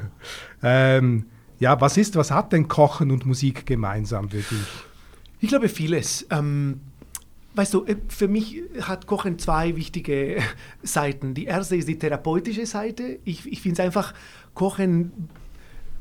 ähm, 0.63 1.25
ja, 1.59 1.79
was 1.79 1.97
ist, 1.97 2.15
was 2.15 2.31
hat 2.31 2.53
denn 2.53 2.67
Kochen 2.67 3.11
und 3.11 3.27
Musik 3.27 3.67
gemeinsam 3.67 4.29
für 4.29 4.37
dich? 4.37 4.47
Ich 5.39 5.49
glaube 5.49 5.69
vieles. 5.69 6.25
Ähm, 6.31 6.79
weißt 7.55 7.73
du, 7.73 7.85
äh, 7.85 7.97
für 8.07 8.27
mich 8.27 8.61
hat 8.81 9.07
Kochen 9.07 9.39
zwei 9.39 9.75
wichtige 9.75 10.37
Seiten. 10.83 11.33
Die 11.33 11.45
erste 11.45 11.75
ist 11.75 11.87
die 11.87 11.97
therapeutische 11.97 12.65
Seite. 12.65 13.19
Ich, 13.25 13.51
ich 13.51 13.61
finde 13.61 13.81
es 13.81 13.85
einfach, 13.85 14.13
Kochen, 14.53 15.29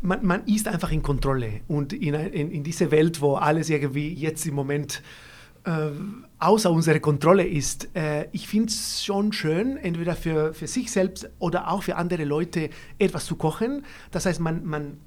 man, 0.01 0.25
man 0.25 0.45
ist 0.47 0.69
einfach 0.69 0.91
in 0.91 1.03
Kontrolle. 1.03 1.61
Und 1.69 1.93
in, 1.93 2.15
in, 2.15 2.51
in 2.51 2.65
dieser 2.65 2.91
Welt, 2.91 3.21
wo 3.21 3.35
alles 3.35 3.71
irgendwie 3.71 4.13
jetzt 4.13 4.47
im 4.47 4.55
Moment 4.55 5.03
äh, 5.65 5.91
außer 6.39 6.71
unserer 6.71 6.99
Kontrolle 6.99 7.47
ist, 7.47 7.89
äh, 7.95 8.27
ich 8.33 8.49
finde 8.49 8.69
es 8.69 9.05
schon 9.05 9.33
schön, 9.33 9.77
entweder 9.77 10.17
für, 10.17 10.55
für 10.55 10.67
sich 10.67 10.91
selbst 10.91 11.31
oder 11.39 11.71
auch 11.71 11.85
für 11.85 11.97
andere 11.97 12.25
Leute 12.25 12.71
etwas 12.99 13.27
zu 13.27 13.37
kochen. 13.37 13.85
Das 14.11 14.27
heißt, 14.27 14.41
man, 14.41 14.65
man 14.65 14.99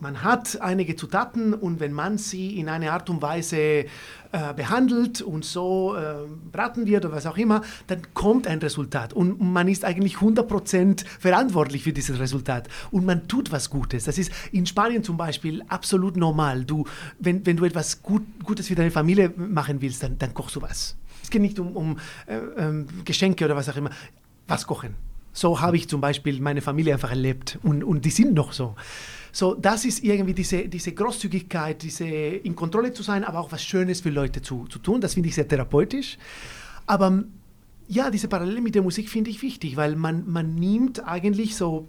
man 0.00 0.22
hat 0.22 0.60
einige 0.60 0.96
Zutaten 0.96 1.54
und 1.54 1.80
wenn 1.80 1.92
man 1.92 2.18
sie 2.18 2.58
in 2.58 2.68
eine 2.68 2.92
Art 2.92 3.10
und 3.10 3.22
Weise 3.22 3.56
äh, 3.56 4.54
behandelt 4.54 5.22
und 5.22 5.44
so 5.44 5.94
äh, 5.94 6.26
braten 6.50 6.86
wird 6.86 7.04
oder 7.04 7.14
was 7.14 7.26
auch 7.26 7.36
immer, 7.36 7.62
dann 7.86 8.02
kommt 8.14 8.46
ein 8.46 8.58
Resultat 8.60 9.12
und 9.12 9.40
man 9.40 9.68
ist 9.68 9.84
eigentlich 9.84 10.16
100% 10.16 11.04
verantwortlich 11.18 11.84
für 11.84 11.92
dieses 11.92 12.18
Resultat 12.18 12.68
und 12.90 13.04
man 13.04 13.28
tut 13.28 13.52
was 13.52 13.70
Gutes. 13.70 14.04
Das 14.04 14.18
ist 14.18 14.32
in 14.52 14.66
Spanien 14.66 15.04
zum 15.04 15.16
Beispiel 15.16 15.62
absolut 15.68 16.16
normal. 16.16 16.64
Du, 16.64 16.86
wenn, 17.18 17.44
wenn 17.44 17.56
du 17.56 17.64
etwas 17.64 18.02
Gut, 18.02 18.22
Gutes 18.44 18.68
für 18.68 18.74
deine 18.74 18.90
Familie 18.90 19.32
machen 19.36 19.82
willst, 19.82 20.02
dann, 20.02 20.18
dann 20.18 20.32
kochst 20.32 20.56
du 20.56 20.62
was. 20.62 20.96
Es 21.22 21.30
geht 21.30 21.42
nicht 21.42 21.58
um, 21.58 21.76
um 21.76 21.98
äh, 22.26 22.36
ähm, 22.56 22.86
Geschenke 23.04 23.44
oder 23.44 23.56
was 23.56 23.68
auch 23.68 23.76
immer. 23.76 23.90
Was 24.48 24.66
kochen. 24.66 24.94
So 25.32 25.60
habe 25.60 25.76
ich 25.76 25.88
zum 25.88 26.00
Beispiel 26.00 26.40
meine 26.40 26.60
Familie 26.60 26.94
einfach 26.94 27.10
erlebt 27.10 27.58
und, 27.62 27.84
und 27.84 28.04
die 28.04 28.10
sind 28.10 28.34
noch 28.34 28.52
so. 28.52 28.74
So, 29.32 29.54
das 29.54 29.84
ist 29.84 30.02
irgendwie 30.02 30.34
diese, 30.34 30.68
diese 30.68 30.92
Großzügigkeit, 30.92 31.82
diese 31.82 32.06
in 32.06 32.56
Kontrolle 32.56 32.92
zu 32.92 33.02
sein, 33.02 33.24
aber 33.24 33.40
auch 33.40 33.52
was 33.52 33.62
Schönes 33.62 34.00
für 34.00 34.10
Leute 34.10 34.42
zu, 34.42 34.66
zu 34.66 34.78
tun. 34.78 35.00
Das 35.00 35.14
finde 35.14 35.28
ich 35.28 35.34
sehr 35.34 35.46
therapeutisch. 35.46 36.18
Aber 36.86 37.24
ja, 37.88 38.10
diese 38.10 38.28
Parallele 38.28 38.60
mit 38.60 38.74
der 38.74 38.82
Musik 38.82 39.08
finde 39.08 39.30
ich 39.30 39.42
wichtig, 39.42 39.76
weil 39.76 39.96
man, 39.96 40.30
man 40.30 40.54
nimmt 40.54 41.06
eigentlich 41.06 41.56
so 41.56 41.88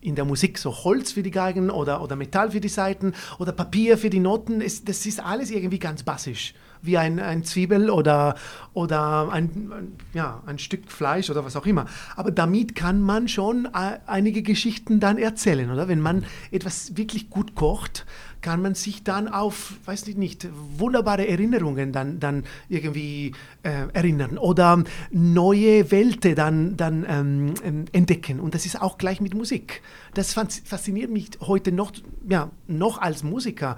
in 0.00 0.14
der 0.14 0.26
Musik 0.26 0.58
so 0.58 0.70
Holz 0.84 1.12
für 1.12 1.22
die 1.22 1.30
Geigen 1.30 1.70
oder, 1.70 2.02
oder 2.02 2.14
Metall 2.14 2.50
für 2.50 2.60
die 2.60 2.68
Saiten 2.68 3.14
oder 3.38 3.52
Papier 3.52 3.96
für 3.96 4.10
die 4.10 4.20
Noten. 4.20 4.60
Es, 4.60 4.84
das 4.84 5.06
ist 5.06 5.24
alles 5.24 5.50
irgendwie 5.50 5.78
ganz 5.78 6.02
basisch 6.02 6.54
wie 6.84 6.98
ein, 6.98 7.18
ein 7.20 7.44
Zwiebel 7.44 7.90
oder, 7.90 8.34
oder 8.72 9.30
ein, 9.32 9.96
ja, 10.12 10.42
ein 10.46 10.58
Stück 10.58 10.90
Fleisch 10.90 11.30
oder 11.30 11.44
was 11.44 11.56
auch 11.56 11.66
immer. 11.66 11.86
Aber 12.16 12.30
damit 12.30 12.74
kann 12.74 13.00
man 13.00 13.28
schon 13.28 13.66
einige 13.66 14.42
Geschichten 14.42 15.00
dann 15.00 15.18
erzählen, 15.18 15.70
oder? 15.70 15.88
Wenn 15.88 16.00
man 16.00 16.24
etwas 16.50 16.96
wirklich 16.96 17.30
gut 17.30 17.54
kocht, 17.54 18.06
kann 18.44 18.60
man 18.60 18.74
sich 18.74 19.02
dann 19.02 19.26
auf, 19.26 19.72
weiß 19.86 20.06
ich 20.06 20.18
nicht, 20.18 20.46
wunderbare 20.76 21.26
Erinnerungen 21.26 21.92
dann, 21.92 22.20
dann 22.20 22.44
irgendwie 22.68 23.32
äh, 23.62 23.88
erinnern 23.94 24.36
oder 24.36 24.84
neue 25.10 25.90
Welten 25.90 26.34
dann, 26.34 26.76
dann 26.76 27.06
ähm, 27.08 27.54
ähm 27.64 27.84
entdecken. 27.92 28.40
Und 28.40 28.54
das 28.54 28.66
ist 28.66 28.82
auch 28.82 28.98
gleich 28.98 29.22
mit 29.22 29.32
Musik. 29.32 29.80
Das 30.12 30.34
fasziniert 30.34 31.10
mich 31.10 31.30
heute 31.40 31.72
noch, 31.72 31.92
ja, 32.28 32.50
noch 32.66 32.98
als 32.98 33.22
Musiker, 33.22 33.76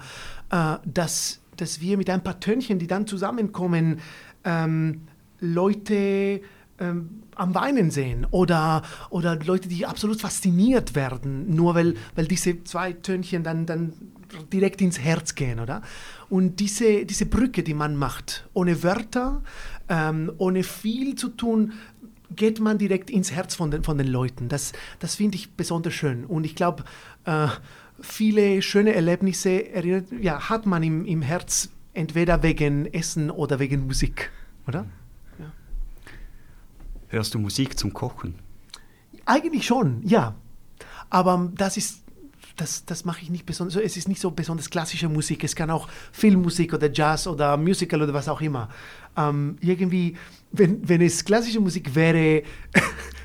äh, 0.49 0.75
dass 0.83 1.39
dass 1.61 1.81
wir 1.81 1.97
mit 1.97 2.09
ein 2.09 2.23
paar 2.23 2.39
Tönchen, 2.39 2.79
die 2.79 2.87
dann 2.87 3.07
zusammenkommen, 3.07 3.99
ähm, 4.43 5.01
Leute 5.39 6.41
ähm, 6.79 7.23
am 7.35 7.53
Weinen 7.53 7.91
sehen 7.91 8.25
oder, 8.31 8.81
oder 9.09 9.35
Leute, 9.35 9.69
die 9.69 9.85
absolut 9.85 10.21
fasziniert 10.21 10.95
werden, 10.95 11.55
nur 11.55 11.75
weil, 11.75 11.95
weil 12.15 12.27
diese 12.27 12.63
zwei 12.63 12.93
Tönchen 12.93 13.43
dann, 13.43 13.65
dann 13.65 13.93
direkt 14.51 14.81
ins 14.81 14.99
Herz 14.99 15.35
gehen, 15.35 15.59
oder? 15.59 15.81
Und 16.29 16.59
diese, 16.59 17.05
diese 17.05 17.25
Brücke, 17.25 17.63
die 17.63 17.73
man 17.73 17.95
macht, 17.95 18.47
ohne 18.53 18.83
Wörter, 18.83 19.41
ähm, 19.89 20.31
ohne 20.37 20.63
viel 20.63 21.15
zu 21.15 21.29
tun, 21.29 21.73
geht 22.35 22.59
man 22.59 22.77
direkt 22.77 23.09
ins 23.09 23.31
Herz 23.31 23.55
von 23.55 23.71
den, 23.71 23.83
von 23.83 23.97
den 23.97 24.07
Leuten. 24.07 24.49
Das, 24.49 24.73
das 24.99 25.15
finde 25.15 25.37
ich 25.37 25.53
besonders 25.53 25.93
schön. 25.93 26.25
Und 26.25 26.45
ich 26.45 26.55
glaube, 26.55 26.83
äh, 27.25 27.47
viele 28.01 28.61
schöne 28.61 28.93
Erlebnisse 28.93 29.71
erinnert, 29.71 30.11
ja, 30.21 30.49
hat 30.49 30.65
man 30.65 30.83
im, 30.83 31.05
im 31.05 31.21
Herz, 31.21 31.69
entweder 31.93 32.43
wegen 32.43 32.85
Essen 32.93 33.31
oder 33.31 33.59
wegen 33.59 33.87
Musik, 33.87 34.31
oder? 34.67 34.85
Ja. 35.39 35.51
Hörst 37.07 37.33
du 37.33 37.39
Musik 37.39 37.77
zum 37.77 37.93
Kochen? 37.93 38.35
Eigentlich 39.25 39.65
schon, 39.65 40.01
ja. 40.03 40.35
Aber 41.09 41.51
das 41.55 41.77
ist 41.77 42.03
das, 42.57 42.85
das 42.85 43.05
mache 43.05 43.21
ich 43.21 43.29
nicht 43.29 43.45
besonders. 43.45 43.75
Es 43.75 43.97
ist 43.97 44.07
nicht 44.07 44.19
so 44.19 44.31
besonders 44.31 44.69
klassische 44.69 45.07
Musik. 45.07 45.43
Es 45.43 45.55
kann 45.55 45.69
auch 45.69 45.87
Filmmusik 46.11 46.73
oder 46.73 46.91
Jazz 46.91 47.27
oder 47.27 47.55
Musical 47.55 48.01
oder 48.01 48.13
was 48.13 48.27
auch 48.27 48.41
immer. 48.41 48.69
Ähm, 49.15 49.57
irgendwie, 49.61 50.17
wenn, 50.51 50.87
wenn 50.87 51.01
es 51.01 51.23
klassische 51.23 51.59
Musik 51.59 51.93
wäre, 51.93 52.41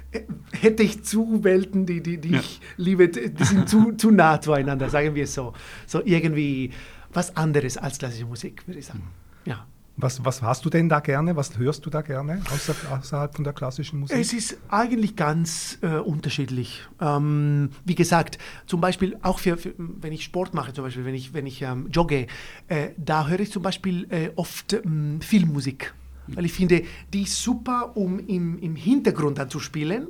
hätte 0.53 0.83
ich 0.83 1.03
zu 1.05 1.45
Welten, 1.45 1.87
die, 1.87 2.03
die, 2.03 2.19
die 2.19 2.31
ja. 2.31 2.41
ich 2.41 2.61
liebe, 2.77 3.09
die 3.09 3.45
sind 3.45 3.69
zu, 3.69 3.93
zu 3.93 4.11
nah 4.11 4.41
zueinander, 4.41 4.89
sagen 4.89 5.15
wir 5.15 5.25
es 5.25 5.35
so. 5.35 5.53
So 5.87 6.03
irgendwie 6.05 6.71
was 7.13 7.37
anderes 7.37 7.77
als 7.77 7.99
klassische 7.99 8.27
Musik, 8.27 8.67
würde 8.67 8.81
ich 8.81 8.87
sagen. 8.87 9.03
Ja. 9.45 9.67
Was, 9.97 10.25
was 10.25 10.41
hast 10.41 10.65
du 10.65 10.71
denn 10.71 10.89
da 10.89 11.01
gerne? 11.01 11.37
Was 11.37 11.59
hörst 11.59 11.85
du 11.85 11.91
da 11.91 12.01
gerne 12.01 12.41
außer, 12.51 12.75
außerhalb 12.91 13.35
von 13.35 13.45
der 13.45 13.53
klassischen 13.53 14.01
Musik? 14.01 14.17
Es 14.17 14.33
ist 14.33 14.57
eigentlich 14.69 15.17
ganz 15.17 15.79
äh, 15.83 15.99
unterschiedlich. 15.99 16.83
Ähm, 16.99 17.71
wie 17.85 17.95
gesagt, 17.95 18.39
zum 18.67 18.81
Beispiel 18.81 19.19
auch 19.21 19.39
für, 19.39 19.59
für, 19.59 19.75
wenn 19.77 20.13
ich 20.13 20.25
Sport 20.25 20.55
mache, 20.55 20.73
zum 20.73 20.85
Beispiel 20.85 21.05
wenn 21.05 21.15
ich, 21.15 21.35
wenn 21.35 21.47
ich 21.47 21.61
ähm, 21.61 21.89
jogge, 21.91 22.27
äh, 22.69 22.89
da 22.97 23.29
höre 23.29 23.41
ich 23.41 23.53
zum 23.53 23.63
Beispiel 23.63 24.07
äh, 24.11 24.31
oft 24.35 24.73
ähm, 24.73 25.21
Filmmusik 25.21 25.93
weil 26.29 26.45
ich 26.45 26.53
finde, 26.53 26.83
die 27.13 27.23
ist 27.23 27.43
super, 27.43 27.97
um 27.97 28.19
im, 28.19 28.59
im 28.59 28.77
Hintergrund 28.77 29.39
spielen, 29.59 30.09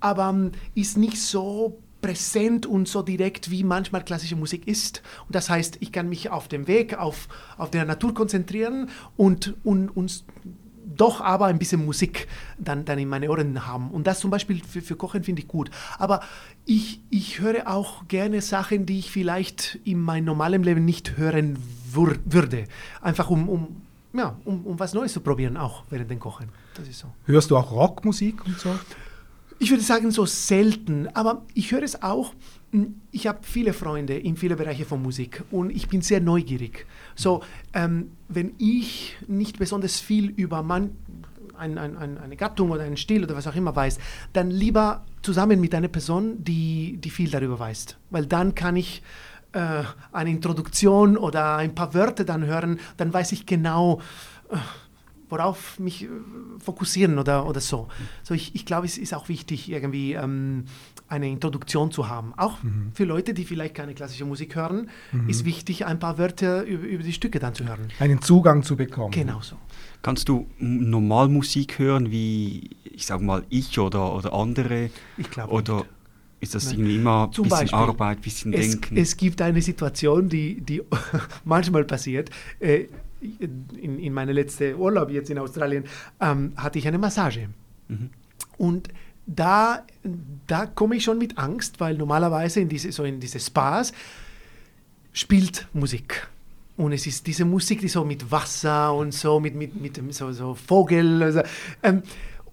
aber 0.00 0.28
ähm, 0.28 0.52
ist 0.74 0.96
nicht 0.96 1.20
so 1.20 1.78
präsent 2.02 2.66
und 2.66 2.86
so 2.86 3.00
direkt, 3.00 3.50
wie 3.50 3.64
manchmal 3.64 4.04
klassische 4.04 4.36
Musik 4.36 4.68
ist. 4.68 5.02
Und 5.26 5.34
das 5.34 5.48
heißt, 5.48 5.78
ich 5.80 5.90
kann 5.90 6.10
mich 6.10 6.28
auf 6.28 6.48
dem 6.48 6.68
Weg, 6.68 6.98
auf, 6.98 7.28
auf 7.56 7.70
der 7.70 7.86
Natur 7.86 8.12
konzentrieren 8.12 8.90
und, 9.16 9.54
und, 9.64 9.88
und 9.88 10.24
doch 10.84 11.22
aber 11.22 11.46
ein 11.46 11.58
bisschen 11.58 11.84
Musik 11.84 12.28
dann, 12.58 12.84
dann 12.84 12.98
in 12.98 13.08
meine 13.08 13.30
Ohren 13.30 13.66
haben. 13.66 13.90
Und 13.90 14.06
das 14.06 14.20
zum 14.20 14.30
Beispiel 14.30 14.60
für, 14.62 14.82
für 14.82 14.96
Kochen 14.96 15.24
finde 15.24 15.40
ich 15.40 15.48
gut. 15.48 15.70
Aber 15.98 16.20
ich, 16.66 17.00
ich 17.08 17.40
höre 17.40 17.68
auch 17.68 18.06
gerne 18.06 18.42
Sachen, 18.42 18.84
die 18.84 18.98
ich 18.98 19.10
vielleicht 19.10 19.78
in 19.84 19.98
meinem 19.98 20.26
normalen 20.26 20.62
Leben 20.62 20.84
nicht 20.84 21.16
hören 21.16 21.56
würde. 21.92 22.64
Einfach 23.00 23.30
um, 23.30 23.48
um 23.48 23.76
ja, 24.14 24.38
um, 24.44 24.64
um 24.64 24.78
was 24.78 24.94
Neues 24.94 25.12
zu 25.12 25.20
probieren, 25.20 25.56
auch 25.56 25.84
während 25.90 26.10
dem 26.10 26.20
Kochen. 26.20 26.48
Das 26.76 26.88
ist 26.88 27.00
so. 27.00 27.08
Hörst 27.26 27.50
du 27.50 27.56
auch 27.56 27.70
Rockmusik 27.72 28.46
und 28.46 28.58
so? 28.58 28.70
Ich 29.58 29.70
würde 29.70 29.82
sagen, 29.82 30.10
so 30.10 30.24
selten, 30.24 31.08
aber 31.14 31.42
ich 31.54 31.72
höre 31.72 31.82
es 31.82 32.02
auch. 32.02 32.32
Hm, 32.70 33.00
ich 33.10 33.26
habe 33.26 33.40
viele 33.42 33.72
Freunde 33.72 34.16
in 34.16 34.36
vielen 34.36 34.56
Bereichen 34.56 34.84
von 34.84 35.02
Musik 35.02 35.42
und 35.50 35.70
ich 35.70 35.88
bin 35.88 36.00
sehr 36.00 36.20
neugierig. 36.20 36.86
So, 37.14 37.42
ähm, 37.72 38.12
wenn 38.28 38.54
ich 38.58 39.16
nicht 39.26 39.58
besonders 39.58 40.00
viel 40.00 40.30
über 40.30 40.62
man, 40.62 40.90
ein, 41.56 41.78
ein, 41.78 41.96
ein, 41.96 42.18
eine 42.18 42.36
Gattung 42.36 42.70
oder 42.70 42.82
einen 42.82 42.96
Stil 42.96 43.22
oder 43.22 43.36
was 43.36 43.46
auch 43.46 43.54
immer 43.54 43.74
weiß, 43.74 43.98
dann 44.32 44.50
lieber 44.50 45.04
zusammen 45.22 45.60
mit 45.60 45.74
einer 45.74 45.88
Person, 45.88 46.42
die, 46.42 46.98
die 46.98 47.10
viel 47.10 47.30
darüber 47.30 47.58
weiß. 47.58 47.96
Weil 48.10 48.26
dann 48.26 48.54
kann 48.54 48.76
ich 48.76 49.02
äh, 49.54 49.84
eine 50.12 50.30
Introduktion 50.30 51.16
oder 51.16 51.56
ein 51.56 51.74
paar 51.74 51.94
Wörter 51.94 52.24
dann 52.24 52.44
hören, 52.44 52.80
dann 52.96 53.12
weiß 53.12 53.32
ich 53.32 53.46
genau, 53.46 54.00
äh, 54.50 54.56
worauf 55.28 55.78
mich 55.78 56.04
äh, 56.04 56.08
fokussieren 56.58 57.18
oder, 57.18 57.46
oder 57.46 57.60
so. 57.60 57.88
So 58.22 58.34
ich, 58.34 58.54
ich 58.54 58.66
glaube, 58.66 58.86
es 58.86 58.98
ist 58.98 59.14
auch 59.14 59.28
wichtig, 59.28 59.70
irgendwie 59.70 60.14
ähm, 60.14 60.64
eine 61.08 61.28
Introduktion 61.28 61.90
zu 61.90 62.08
haben. 62.08 62.34
Auch 62.36 62.62
mhm. 62.62 62.92
für 62.94 63.04
Leute, 63.04 63.34
die 63.34 63.44
vielleicht 63.44 63.74
keine 63.74 63.94
klassische 63.94 64.24
Musik 64.24 64.56
hören, 64.56 64.88
mhm. 65.12 65.28
ist 65.28 65.44
wichtig, 65.44 65.86
ein 65.86 65.98
paar 65.98 66.18
Wörter 66.18 66.64
über, 66.64 66.84
über, 66.86 67.02
die 67.02 67.12
Stücke 67.12 67.38
dann 67.38 67.54
zu 67.54 67.64
hören. 67.66 67.88
Einen 68.00 68.20
Zugang 68.20 68.62
zu 68.62 68.76
bekommen. 68.76 69.10
Genau 69.10 69.40
so. 69.40 69.56
Kannst 70.02 70.28
du 70.28 70.46
normal 70.58 71.28
Musik 71.28 71.78
hören, 71.78 72.10
wie 72.10 72.70
ich 72.84 73.06
sage 73.06 73.24
mal 73.24 73.44
ich 73.48 73.78
oder, 73.78 74.14
oder 74.14 74.32
andere? 74.32 74.90
Ich 75.16 75.30
glaube 75.30 75.52
Oder 75.52 75.84
ist 76.44 76.54
das 76.54 76.72
irgendwie 76.72 76.96
immer 76.96 77.24
ein 77.24 77.30
bisschen 77.30 77.48
Beispiel, 77.48 77.78
Arbeit, 77.78 78.18
ein 78.18 78.22
bisschen 78.22 78.52
es, 78.52 78.70
Denken? 78.70 78.96
Es 78.96 79.16
gibt 79.16 79.42
eine 79.42 79.60
Situation, 79.60 80.28
die, 80.28 80.60
die 80.60 80.82
manchmal 81.44 81.84
passiert. 81.84 82.30
Äh, 82.60 82.86
in, 83.20 83.98
in 83.98 84.12
meinem 84.12 84.34
letzten 84.34 84.74
Urlaub 84.76 85.10
jetzt 85.10 85.30
in 85.30 85.38
Australien 85.38 85.84
ähm, 86.20 86.52
hatte 86.56 86.78
ich 86.78 86.86
eine 86.86 86.98
Massage. 86.98 87.48
Mhm. 87.88 88.10
Und 88.58 88.88
da, 89.26 89.84
da 90.46 90.66
komme 90.66 90.96
ich 90.96 91.04
schon 91.04 91.18
mit 91.18 91.38
Angst, 91.38 91.80
weil 91.80 91.96
normalerweise 91.96 92.60
in 92.60 92.68
diese, 92.68 92.92
so 92.92 93.04
in 93.04 93.20
diese 93.20 93.40
Spas 93.40 93.92
spielt 95.12 95.66
Musik. 95.72 96.28
Und 96.76 96.92
es 96.92 97.06
ist 97.06 97.26
diese 97.26 97.44
Musik, 97.44 97.80
die 97.80 97.88
so 97.88 98.04
mit 98.04 98.30
Wasser 98.30 98.92
und 98.94 99.14
so, 99.14 99.40
mit, 99.40 99.54
mit, 99.54 99.80
mit 99.80 100.14
so, 100.14 100.32
so 100.32 100.54
Vogel. 100.54 101.22
Also, 101.22 101.42
ähm, 101.82 102.02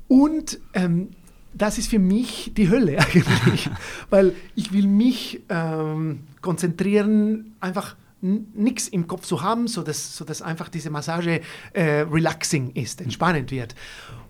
und 0.07 0.59
ähm, 0.73 1.09
das 1.53 1.77
ist 1.77 1.89
für 1.89 1.99
mich 1.99 2.51
die 2.55 2.69
Hölle 2.69 2.99
eigentlich, 3.13 3.69
weil 4.09 4.33
ich 4.55 4.71
will 4.71 4.87
mich 4.87 5.41
ähm, 5.49 6.21
konzentrieren, 6.41 7.55
einfach 7.59 7.95
nichts 8.21 8.87
im 8.87 9.07
Kopf 9.07 9.25
zu 9.25 9.41
haben, 9.41 9.67
sodass, 9.67 10.15
sodass 10.15 10.41
einfach 10.41 10.69
diese 10.69 10.89
Massage 10.89 11.41
äh, 11.73 12.01
relaxing 12.01 12.71
ist, 12.71 13.01
entspannend 13.01 13.51
wird. 13.51 13.75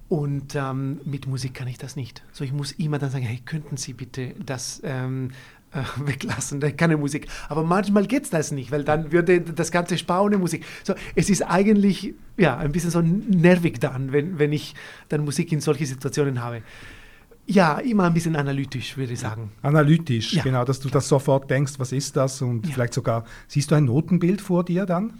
Und 0.08 0.56
ähm, 0.56 1.00
mit 1.06 1.28
Musik 1.28 1.54
kann 1.54 1.68
ich 1.68 1.78
das 1.78 1.96
nicht. 1.96 2.24
So, 2.32 2.44
ich 2.44 2.52
muss 2.52 2.74
immer 2.74 3.00
dann 3.00 3.12
sagen, 3.12 3.24
hey, 3.24 3.40
könnten 3.46 3.78
Sie 3.78 3.94
bitte 3.94 4.34
das 4.46 4.82
ähm, 4.84 5.32
äh, 5.72 5.84
weglassen, 6.06 6.60
keine 6.76 6.98
Musik. 6.98 7.28
Aber 7.50 7.64
manchmal 7.64 8.08
geht 8.08 8.24
es 8.24 8.30
das 8.30 8.52
nicht, 8.52 8.72
weil 8.72 8.84
dann 8.84 9.12
würde 9.12 9.42
das 9.42 9.72
ganze 9.72 9.98
Spar 9.98 10.30
Musik. 10.38 10.66
So, 10.84 10.96
es 11.16 11.30
ist 11.30 11.44
eigentlich 11.44 12.14
ja, 12.38 12.58
ein 12.58 12.72
bisschen 12.72 12.92
so 12.92 13.02
nervig 13.02 13.80
dann, 13.80 14.12
wenn, 14.12 14.38
wenn 14.38 14.52
ich 14.52 14.76
dann 15.10 15.24
Musik 15.24 15.52
in 15.52 15.62
solche 15.62 15.86
Situationen 15.86 16.42
habe. 16.42 16.62
Ja, 17.52 17.80
immer 17.80 18.06
ein 18.06 18.14
bisschen 18.14 18.38
analytisch, 18.38 18.96
würde 18.96 19.12
ich 19.12 19.20
sagen. 19.20 19.52
Analytisch, 19.62 20.34
ja. 20.34 20.44
genau, 20.44 20.64
dass 20.64 20.80
du 20.80 20.88
das 20.88 21.08
sofort 21.10 21.50
denkst, 21.50 21.74
was 21.78 21.92
ist 21.92 22.16
das 22.16 22.42
und 22.42 22.66
ja. 22.66 22.74
vielleicht 22.74 22.94
sogar, 22.94 23.26
siehst 23.48 23.72
du 23.72 23.76
ein 23.76 23.86
Notenbild 23.86 24.40
vor 24.40 24.64
dir 24.64 24.86
dann? 24.86 25.14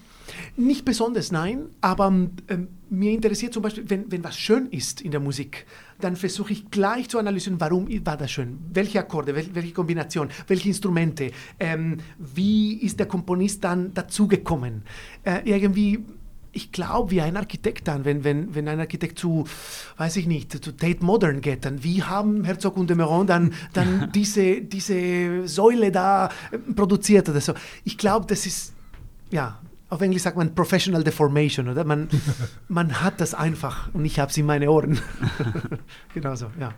Nicht 0.56 0.86
besonders, 0.86 1.34
nein, 1.34 1.66
aber 1.82 2.08
ähm, 2.08 2.68
mir 2.90 3.12
interessiert 3.12 3.54
zum 3.54 3.64
Beispiel, 3.64 3.84
wenn, 3.90 4.10
wenn 4.10 4.24
was 4.24 4.38
schön 4.38 4.68
ist 4.68 5.02
in 5.02 5.12
der 5.12 5.20
Musik, 5.20 5.66
dann 6.00 6.16
versuche 6.16 6.54
ich 6.54 6.72
gleich 6.72 7.10
zu 7.10 7.20
analysieren, 7.20 7.60
warum 7.60 7.90
war 8.06 8.16
das 8.16 8.32
schön, 8.32 8.60
welche 8.72 9.00
Akkorde, 9.00 9.36
wel, 9.36 9.50
welche 9.54 9.74
Kombination, 9.74 10.30
welche 10.48 10.70
Instrumente, 10.70 11.32
ähm, 11.60 11.98
wie 12.18 12.76
ist 12.76 12.98
der 12.98 13.08
Komponist 13.08 13.62
dann 13.66 13.94
dazugekommen. 13.94 14.84
Äh, 15.24 15.42
irgendwie 15.44 16.00
ich 16.54 16.72
glaube, 16.72 17.12
wie 17.12 17.22
ein 17.22 17.38
Architekt 17.38 17.88
dann, 17.88 18.06
wenn, 18.06 18.24
wenn, 18.24 18.54
wenn 18.54 18.68
ein 18.68 18.80
Architekt 18.80 19.18
zu, 19.18 19.46
weiß 19.98 20.18
ich 20.18 20.28
nicht, 20.28 20.52
zu 20.52 20.76
Tate 20.76 21.04
Modern 21.04 21.42
geht, 21.42 21.66
dann 21.66 21.84
wie 21.84 22.04
haben 22.04 22.44
Herzog 22.44 22.78
und 22.78 22.90
de 22.90 22.98
Meuron 22.98 23.28
dann, 23.28 23.54
dann 23.74 24.12
diese, 24.14 24.62
diese 24.62 25.48
Säule 25.48 25.92
da 25.92 26.30
äh, 26.52 26.58
produziert 26.58 27.30
oder 27.30 27.42
so. 27.42 27.54
Ich 27.84 27.98
glaube, 27.98 28.26
das 28.28 28.46
ist, 28.46 28.74
ja, 29.30 29.60
auf 29.90 30.02
Englisch 30.02 30.24
sagt 30.24 30.38
man 30.38 30.54
Professional 30.54 31.04
Deformation, 31.04 31.70
oder? 31.70 31.84
Man, 31.84 32.10
man 32.68 33.02
hat 33.02 33.22
das 33.22 33.34
einfach 33.34 33.94
und 33.94 34.06
ich 34.06 34.20
habe 34.20 34.32
es 34.32 34.38
in 34.38 34.46
meine 34.46 34.70
Ohren. 34.70 35.00
genau 36.14 36.36
so, 36.36 36.48
ja. 36.60 36.74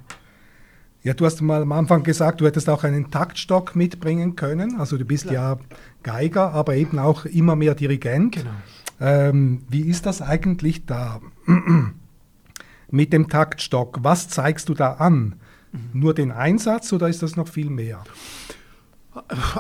Ja, 1.02 1.14
du 1.14 1.26
hast 1.26 1.42
mal 1.42 1.62
am 1.62 1.72
Anfang 1.74 2.04
gesagt, 2.04 2.40
du 2.40 2.46
hättest 2.46 2.70
auch 2.70 2.86
einen 2.86 3.12
Taktstock 3.12 3.76
mitbringen 3.76 4.38
können. 4.38 4.80
Also 4.80 4.98
du 4.98 5.04
bist 5.04 5.28
Klar. 5.28 5.60
ja 5.60 5.78
Geiger, 6.02 6.54
aber 6.54 6.76
eben 6.76 6.98
auch 6.98 7.26
immer 7.26 7.58
mehr 7.58 7.76
Dirigent. 7.76 8.36
Genau. 8.36 8.52
Ähm, 9.04 9.66
wie 9.68 9.82
ist 9.82 10.06
das 10.06 10.22
eigentlich 10.22 10.86
da 10.86 11.20
mit 12.90 13.12
dem 13.12 13.28
Taktstock? 13.28 14.00
Was 14.02 14.30
zeigst 14.30 14.70
du 14.70 14.74
da 14.74 14.94
an? 14.94 15.36
Mhm. 15.74 15.90
Nur 15.92 16.14
den 16.14 16.32
Einsatz 16.32 16.94
oder 16.94 17.10
ist 17.10 17.22
das 17.22 17.36
noch 17.36 17.50
viel 17.50 17.70
mehr? 17.70 18.02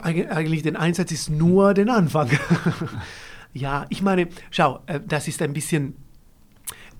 Eigentlich 0.01 0.63
den 0.63 0.77
Einsatz 0.77 1.11
ist 1.11 1.29
nur 1.29 1.73
den 1.73 1.89
Anfang. 1.89 2.29
Ja, 3.55 3.85
ich 3.89 4.01
meine, 4.01 4.29
schau, 4.49 4.79
äh, 4.87 4.99
das 5.07 5.27
ist 5.27 5.39
ein 5.43 5.53
bisschen 5.53 5.93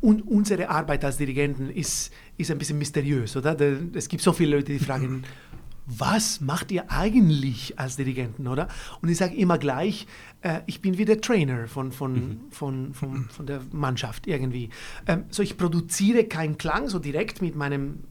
und 0.02 0.28
unsere 0.28 0.70
Arbeit 0.70 1.04
als 1.06 1.18
Dirigenten 1.18 1.70
ist, 1.70 2.14
ist 2.38 2.52
ein 2.52 2.58
bisschen 2.58 2.78
mysteriös, 2.78 3.38
oder? 3.38 3.58
Es 3.96 4.08
gibt 4.08 4.22
so 4.22 4.34
viele 4.34 4.58
Leute, 4.58 4.74
die 4.74 4.78
fragen, 4.78 5.24
was 5.86 6.40
macht 6.40 6.72
ihr 6.72 6.92
eigentlich 6.92 7.78
als 7.78 7.98
Dirigenten, 7.98 8.48
oder? 8.48 8.68
Und 9.02 9.10
ich 9.10 9.18
sage 9.18 9.36
immer 9.36 9.58
gleich, 9.58 10.08
äh, 10.42 10.62
ich 10.66 10.82
bin 10.82 10.98
wie 10.98 11.06
der 11.06 11.20
Trainer 11.22 11.68
von, 11.68 11.92
von, 11.92 12.13
mhm. 12.13 12.42
von, 12.52 12.94
von, 12.94 13.30
von, 13.30 13.46
der 13.46 13.62
Mannschaft 13.72 14.28
irgendwie. 14.28 14.70
Ähm, 15.08 15.25
so, 15.30 15.44
ich 15.44 15.58
produziere 15.58 16.24
keinen 16.25 16.58
Klang 16.58 16.88
so 16.88 17.00
direkt 17.00 17.42
mit 17.42 17.56
meinem, 17.56 18.04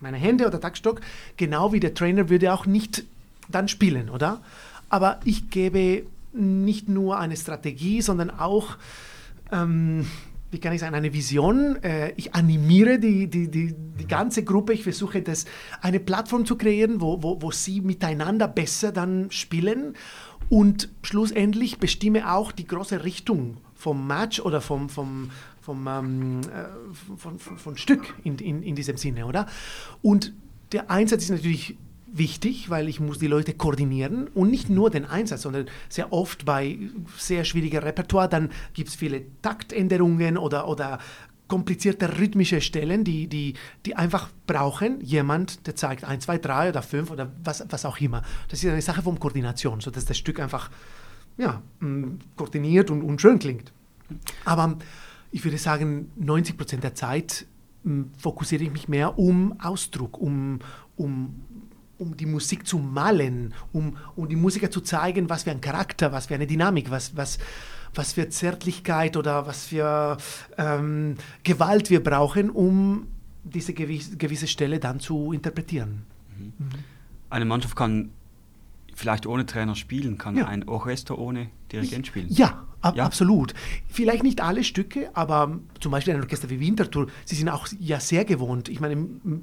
meiner 0.00 0.18
Hände 0.18 0.46
oder 0.46 0.60
Taktstock, 0.60 1.00
genau 1.36 1.72
wie 1.72 1.80
der 1.80 1.94
Trainer 1.94 2.28
würde 2.28 2.52
auch 2.52 2.66
nicht 2.66 3.04
dann 3.48 3.68
spielen, 3.68 4.10
oder? 4.10 4.40
Aber 4.88 5.20
ich 5.24 5.50
gebe 5.50 6.04
nicht 6.32 6.88
nur 6.88 7.18
eine 7.18 7.36
Strategie, 7.36 8.02
sondern 8.02 8.30
auch, 8.30 8.76
ähm, 9.52 10.06
wie 10.54 10.60
kann 10.60 10.72
ich 10.72 10.80
sagen, 10.80 10.94
eine 10.94 11.12
Vision. 11.12 11.82
Äh, 11.82 12.12
ich 12.16 12.34
animiere 12.34 12.98
die, 13.00 13.28
die, 13.28 13.50
die, 13.50 13.74
die 13.74 14.06
ganze 14.06 14.44
Gruppe. 14.44 14.72
Ich 14.72 14.84
versuche, 14.84 15.20
das, 15.20 15.46
eine 15.82 15.98
Plattform 15.98 16.46
zu 16.46 16.56
kreieren, 16.56 17.00
wo, 17.00 17.22
wo, 17.22 17.42
wo 17.42 17.50
sie 17.50 17.80
miteinander 17.80 18.46
besser 18.46 18.92
dann 18.92 19.30
spielen. 19.32 19.94
Und 20.48 20.90
schlussendlich 21.02 21.78
bestimme 21.78 22.32
auch 22.32 22.52
die 22.52 22.66
große 22.66 23.02
Richtung 23.02 23.56
vom 23.74 24.06
Match 24.06 24.38
oder 24.40 24.60
vom, 24.60 24.88
vom, 24.88 25.30
vom, 25.60 25.88
ähm, 25.88 26.40
äh, 26.42 27.16
von, 27.16 27.38
von, 27.38 27.58
von, 27.58 27.76
Stück 27.76 28.14
in, 28.22 28.38
in, 28.38 28.62
in 28.62 28.76
diesem 28.76 28.96
Sinne, 28.96 29.26
oder? 29.26 29.46
Und 30.02 30.32
der 30.70 30.90
Einsatz 30.90 31.24
ist 31.24 31.30
natürlich 31.30 31.76
wichtig, 32.16 32.70
weil 32.70 32.88
ich 32.88 33.00
muss 33.00 33.18
die 33.18 33.26
Leute 33.26 33.54
koordinieren 33.54 34.28
und 34.28 34.50
nicht 34.50 34.70
nur 34.70 34.90
den 34.90 35.04
Einsatz, 35.04 35.42
sondern 35.42 35.66
sehr 35.88 36.12
oft 36.12 36.44
bei 36.44 36.78
sehr 37.16 37.44
schwieriger 37.44 37.82
Repertoire, 37.82 38.28
dann 38.28 38.50
gibt 38.72 38.88
es 38.88 38.94
viele 38.94 39.22
Taktänderungen 39.42 40.38
oder, 40.38 40.68
oder 40.68 40.98
komplizierte 41.48 42.18
rhythmische 42.18 42.60
Stellen, 42.60 43.04
die, 43.04 43.26
die, 43.26 43.54
die 43.84 43.96
einfach 43.96 44.30
brauchen 44.46 45.00
jemand, 45.00 45.66
der 45.66 45.76
zeigt 45.76 46.04
1, 46.04 46.24
2, 46.24 46.38
3 46.38 46.68
oder 46.70 46.82
5 46.82 47.10
oder 47.10 47.32
was, 47.42 47.64
was 47.68 47.84
auch 47.84 48.00
immer. 48.00 48.22
Das 48.48 48.62
ist 48.62 48.70
eine 48.70 48.80
Sache 48.80 49.02
von 49.02 49.18
Koordination, 49.18 49.80
sodass 49.80 50.06
das 50.06 50.16
Stück 50.16 50.40
einfach 50.40 50.70
ja, 51.36 51.62
mm, 51.80 52.18
koordiniert 52.36 52.90
und, 52.90 53.02
und 53.02 53.20
schön 53.20 53.38
klingt. 53.38 53.72
Aber 54.44 54.78
ich 55.30 55.44
würde 55.44 55.58
sagen, 55.58 56.10
90 56.16 56.56
Prozent 56.56 56.84
der 56.84 56.94
Zeit 56.94 57.46
mm, 57.82 58.02
fokussiere 58.16 58.64
ich 58.64 58.72
mich 58.72 58.88
mehr 58.88 59.18
um 59.18 59.60
Ausdruck, 59.60 60.18
um, 60.18 60.60
um 60.96 61.42
um 61.98 62.16
die 62.16 62.26
Musik 62.26 62.66
zu 62.66 62.78
malen, 62.78 63.54
um, 63.72 63.96
um 64.16 64.28
die 64.28 64.36
Musiker 64.36 64.70
zu 64.70 64.80
zeigen, 64.80 65.28
was 65.28 65.44
für 65.44 65.50
ein 65.50 65.60
Charakter, 65.60 66.12
was 66.12 66.26
für 66.26 66.34
eine 66.34 66.46
Dynamik, 66.46 66.90
was, 66.90 67.16
was, 67.16 67.38
was 67.94 68.12
für 68.12 68.28
Zärtlichkeit 68.28 69.16
oder 69.16 69.46
was 69.46 69.66
für 69.66 70.16
ähm, 70.58 71.16
Gewalt 71.42 71.90
wir 71.90 72.02
brauchen, 72.02 72.50
um 72.50 73.08
diese 73.44 73.74
gewisse, 73.74 74.16
gewisse 74.16 74.46
Stelle 74.46 74.78
dann 74.80 75.00
zu 75.00 75.32
interpretieren. 75.32 76.06
Mhm. 76.36 76.70
Eine 77.30 77.44
Mannschaft 77.44 77.76
kann 77.76 78.10
vielleicht 78.94 79.26
ohne 79.26 79.46
Trainer 79.46 79.74
spielen, 79.74 80.18
kann 80.18 80.36
ja. 80.36 80.46
ein 80.46 80.68
Orchester 80.68 81.18
ohne 81.18 81.50
Dirigent 81.72 82.06
spielen? 82.06 82.26
Ja, 82.30 82.64
ab, 82.84 82.96
ja, 82.96 83.04
absolut. 83.04 83.54
Vielleicht 83.88 84.22
nicht 84.22 84.40
alle 84.40 84.64
Stücke, 84.64 85.10
aber 85.14 85.58
zum 85.80 85.92
Beispiel 85.92 86.14
ein 86.14 86.20
Orchester 86.20 86.50
wie 86.50 86.60
Winterthur, 86.60 87.06
sie 87.24 87.36
sind 87.36 87.48
auch 87.48 87.66
ja 87.78 88.00
sehr 88.00 88.24
gewohnt. 88.24 88.68
Ich 88.68 88.80
meine, 88.80 88.96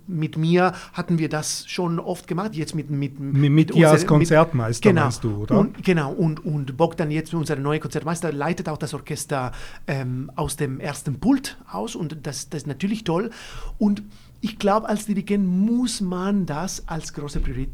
mit 0.08 0.38
mir 0.38 0.74
hatten 0.94 1.18
wir 1.18 1.30
das 1.30 1.66
schon 1.68 2.00
oft 2.00 2.28
gemacht, 2.28 2.56
jetzt 2.56 2.76
mit 2.76 2.90
Mit, 2.90 3.20
mit, 3.20 3.52
mit 3.52 3.74
dir 3.74 3.90
als 3.90 4.06
Konzertmeister 4.06 4.90
genau, 4.90 5.04
meinst 5.04 5.24
du, 5.24 5.36
oder? 5.44 5.58
Und, 5.58 5.84
genau, 5.84 6.12
und, 6.12 6.46
und 6.46 6.78
Bogdan 6.78 7.12
jetzt, 7.12 7.34
unser 7.34 7.56
neuer 7.56 7.80
Konzertmeister, 7.80 8.32
leitet 8.32 8.70
auch 8.70 8.78
das 8.78 8.94
Orchester 8.94 9.52
ähm, 9.88 10.32
aus 10.36 10.56
dem 10.56 10.80
ersten 10.80 11.20
Pult 11.20 11.58
aus 11.72 11.96
und 11.96 12.18
das, 12.24 12.50
das 12.50 12.62
ist 12.62 12.68
natürlich 12.68 13.04
toll. 13.04 13.32
Und 13.78 14.04
ich 14.42 14.58
glaube, 14.58 14.90
als 14.90 15.06
Dirigent 15.06 15.46
muss 15.48 16.02
man 16.02 16.46
das 16.46 16.88
als 16.88 17.14
große 17.14 17.40
Priorität, 17.40 17.70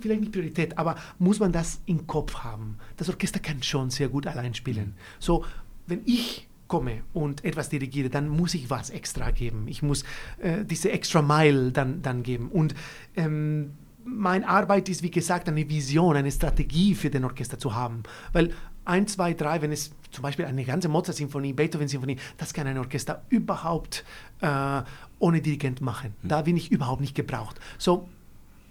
vielleicht 0.00 0.20
nicht 0.20 0.32
Priorität, 0.32 0.76
aber 0.78 0.96
muss 1.18 1.38
man 1.38 1.52
das 1.52 1.80
im 1.86 2.06
Kopf 2.06 2.34
haben. 2.38 2.76
Das 2.96 3.08
Orchester 3.08 3.38
kann 3.38 3.62
schon 3.62 3.90
sehr 3.90 4.08
gut 4.08 4.26
allein 4.26 4.52
spielen. 4.54 4.94
So, 5.20 5.44
wenn 5.86 6.02
ich 6.04 6.48
komme 6.66 7.02
und 7.12 7.44
etwas 7.44 7.68
dirigiere, 7.68 8.10
dann 8.10 8.28
muss 8.28 8.54
ich 8.54 8.68
was 8.68 8.90
extra 8.90 9.30
geben. 9.30 9.68
Ich 9.68 9.82
muss 9.82 10.02
äh, 10.38 10.64
diese 10.64 10.90
extra 10.90 11.22
Mile 11.22 11.70
dann, 11.70 12.02
dann 12.02 12.24
geben. 12.24 12.48
Und 12.50 12.74
ähm, 13.14 13.72
meine 14.04 14.48
Arbeit 14.48 14.88
ist, 14.88 15.02
wie 15.02 15.10
gesagt, 15.10 15.48
eine 15.48 15.68
Vision, 15.68 16.16
eine 16.16 16.30
Strategie 16.30 16.94
für 16.94 17.10
den 17.10 17.24
Orchester 17.24 17.58
zu 17.58 17.74
haben. 17.74 18.02
Weil 18.32 18.52
1, 18.84 19.14
2, 19.14 19.34
3, 19.34 19.62
wenn 19.62 19.72
es 19.72 19.90
zum 20.12 20.22
Beispiel 20.22 20.44
eine 20.44 20.64
ganze 20.64 20.88
Mozart-Symphonie, 20.88 21.52
Beethoven-Symphonie, 21.52 22.16
das 22.38 22.54
kann 22.54 22.68
ein 22.68 22.78
Orchester 22.78 23.22
überhaupt 23.28 24.04
äh, 24.40 24.82
ohne 25.18 25.40
Dirigent 25.40 25.80
machen. 25.80 26.14
Hm. 26.22 26.28
Da 26.28 26.42
bin 26.42 26.56
ich 26.56 26.70
überhaupt 26.70 27.00
nicht 27.00 27.14
gebraucht. 27.14 27.58
So, 27.78 28.08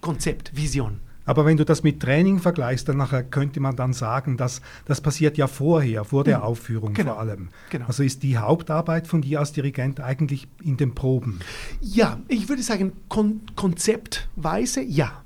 Konzept, 0.02 0.56
Vision. 0.56 1.00
Aber 1.26 1.46
wenn 1.46 1.58
du 1.58 1.66
das 1.66 1.82
mit 1.82 2.00
Training 2.00 2.40
vergleichst, 2.40 2.88
dann 2.88 2.98
nachher 2.98 3.24
könnte 3.24 3.60
man 3.60 3.76
dann 3.76 3.94
sagen, 3.94 4.38
dass 4.38 4.62
das 4.86 5.02
passiert 5.02 5.38
ja 5.38 5.48
vorher, 5.48 6.06
vor 6.06 6.24
der 6.24 6.40
mhm. 6.40 6.44
Aufführung 6.44 6.94
genau. 6.94 7.14
vor 7.14 7.20
allem. 7.20 7.50
Genau. 7.72 7.88
Also 7.88 8.04
ist 8.04 8.22
die 8.22 8.38
Hauptarbeit 8.38 9.08
von 9.08 9.22
dir 9.22 9.40
als 9.40 9.52
Dirigent 9.52 10.00
eigentlich 10.00 10.48
in 10.64 10.78
den 10.78 10.94
Proben? 10.94 11.40
Ja, 11.82 12.20
ich 12.28 12.48
würde 12.48 12.62
sagen, 12.62 12.94
kon 13.10 13.42
konzeptweise 13.56 14.82
ja. 14.82 15.24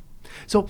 So, 0.47 0.67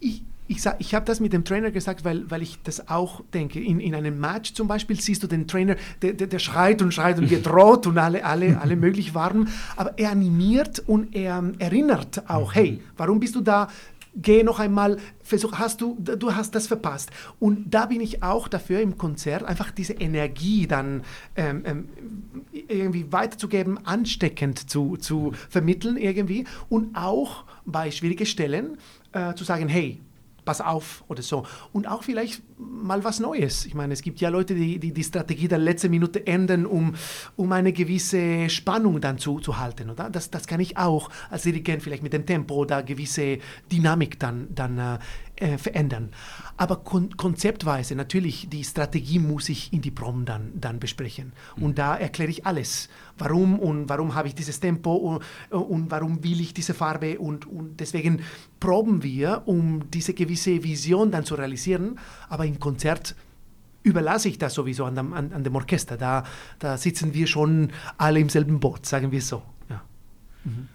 ich, 0.00 0.22
ich, 0.48 0.60
ich 0.78 0.94
habe 0.94 1.06
das 1.06 1.20
mit 1.20 1.32
dem 1.32 1.44
Trainer 1.44 1.70
gesagt, 1.70 2.04
weil, 2.04 2.30
weil 2.30 2.42
ich 2.42 2.58
das 2.62 2.88
auch 2.88 3.22
denke. 3.32 3.60
In, 3.60 3.80
in 3.80 3.94
einem 3.94 4.18
Match 4.18 4.54
zum 4.54 4.68
Beispiel 4.68 5.00
siehst 5.00 5.22
du 5.22 5.26
den 5.26 5.46
Trainer, 5.46 5.76
der, 6.02 6.12
der, 6.14 6.26
der 6.26 6.38
schreit 6.38 6.82
und 6.82 6.92
schreit 6.92 7.18
und 7.18 7.30
wird 7.30 7.48
rot 7.48 7.86
und 7.86 7.98
alle, 7.98 8.24
alle, 8.24 8.60
alle 8.60 8.76
möglich 8.76 9.14
warm, 9.14 9.48
aber 9.76 9.98
er 9.98 10.10
animiert 10.10 10.82
und 10.86 11.14
er 11.14 11.42
erinnert 11.58 12.28
auch, 12.28 12.54
mhm. 12.54 12.58
hey, 12.58 12.80
warum 12.96 13.20
bist 13.20 13.34
du 13.34 13.40
da? 13.40 13.68
Geh 14.14 14.42
noch 14.42 14.58
einmal, 14.58 14.98
versuch, 15.22 15.54
hast 15.54 15.80
du, 15.80 15.96
du 15.98 16.34
hast 16.34 16.54
das 16.54 16.66
verpasst. 16.66 17.10
Und 17.40 17.70
da 17.72 17.86
bin 17.86 18.02
ich 18.02 18.22
auch 18.22 18.46
dafür 18.46 18.80
im 18.80 18.98
Konzert, 18.98 19.42
einfach 19.42 19.70
diese 19.70 19.94
Energie 19.94 20.66
dann 20.66 21.02
ähm, 21.34 21.62
ähm, 21.64 21.88
irgendwie 22.68 23.10
weiterzugeben, 23.10 23.86
ansteckend 23.86 24.68
zu, 24.68 24.98
zu 24.98 25.32
vermitteln 25.48 25.96
irgendwie 25.96 26.44
und 26.68 26.94
auch 26.94 27.44
bei 27.64 27.90
schwierigen 27.90 28.26
Stellen 28.26 28.76
äh, 29.12 29.34
zu 29.34 29.44
sagen, 29.44 29.68
hey, 29.68 29.98
pass 30.44 30.60
auf 30.60 31.04
oder 31.08 31.22
so. 31.22 31.46
Und 31.72 31.88
auch 31.88 32.02
vielleicht 32.02 32.42
mal 32.58 33.04
was 33.04 33.20
Neues. 33.20 33.66
Ich 33.66 33.74
meine, 33.74 33.92
es 33.92 34.02
gibt 34.02 34.20
ja 34.20 34.28
Leute, 34.28 34.54
die 34.54 34.78
die, 34.78 34.92
die 34.92 35.04
Strategie 35.04 35.48
der 35.48 35.58
letzten 35.58 35.90
Minute 35.90 36.26
ändern, 36.26 36.66
um, 36.66 36.94
um 37.36 37.52
eine 37.52 37.72
gewisse 37.72 38.48
Spannung 38.50 39.00
dann 39.00 39.18
zu, 39.18 39.40
zu 39.40 39.58
halten. 39.58 39.90
Oder? 39.90 40.10
Das, 40.10 40.30
das 40.30 40.46
kann 40.46 40.60
ich 40.60 40.76
auch 40.76 41.10
als 41.30 41.42
Dirigent 41.42 41.82
vielleicht 41.82 42.02
mit 42.02 42.12
dem 42.12 42.26
Tempo 42.26 42.54
oder 42.54 42.82
gewisse 42.82 43.38
Dynamik 43.70 44.18
dann, 44.18 44.48
dann 44.54 44.78
äh, 44.78 44.98
äh, 45.36 45.58
verändern. 45.58 46.10
Aber 46.56 46.76
kon 46.76 47.16
konzeptweise, 47.16 47.94
natürlich, 47.94 48.48
die 48.50 48.64
Strategie 48.64 49.18
muss 49.18 49.48
ich 49.48 49.72
in 49.72 49.80
die 49.80 49.90
Proben 49.90 50.24
dann, 50.24 50.52
dann 50.54 50.78
besprechen. 50.78 51.32
Und 51.56 51.70
mhm. 51.70 51.74
da 51.74 51.96
erkläre 51.96 52.30
ich 52.30 52.46
alles. 52.46 52.88
Warum 53.18 53.58
und 53.58 53.88
warum 53.88 54.14
habe 54.14 54.28
ich 54.28 54.34
dieses 54.34 54.60
Tempo 54.60 54.94
und, 54.94 55.22
und 55.50 55.90
warum 55.90 56.22
will 56.22 56.40
ich 56.40 56.54
diese 56.54 56.74
Farbe 56.74 57.18
und, 57.18 57.46
und 57.46 57.80
deswegen 57.80 58.20
proben 58.60 59.02
wir, 59.02 59.42
um 59.46 59.90
diese 59.90 60.14
gewisse 60.14 60.62
Vision 60.62 61.10
dann 61.10 61.24
zu 61.24 61.34
realisieren. 61.34 61.98
Aber 62.28 62.46
im 62.46 62.60
Konzert 62.60 63.16
überlasse 63.82 64.28
ich 64.28 64.38
das 64.38 64.54
sowieso 64.54 64.84
an 64.84 64.94
dem, 64.94 65.12
an, 65.12 65.32
an 65.32 65.44
dem 65.44 65.54
Orchester. 65.56 65.96
Da, 65.96 66.24
da 66.58 66.76
sitzen 66.76 67.14
wir 67.14 67.26
schon 67.26 67.72
alle 67.98 68.20
im 68.20 68.28
selben 68.28 68.60
Boot, 68.60 68.86
sagen 68.86 69.10
wir 69.10 69.22
so. 69.22 69.42
Ja. 69.68 69.82
Mhm. 70.44 70.68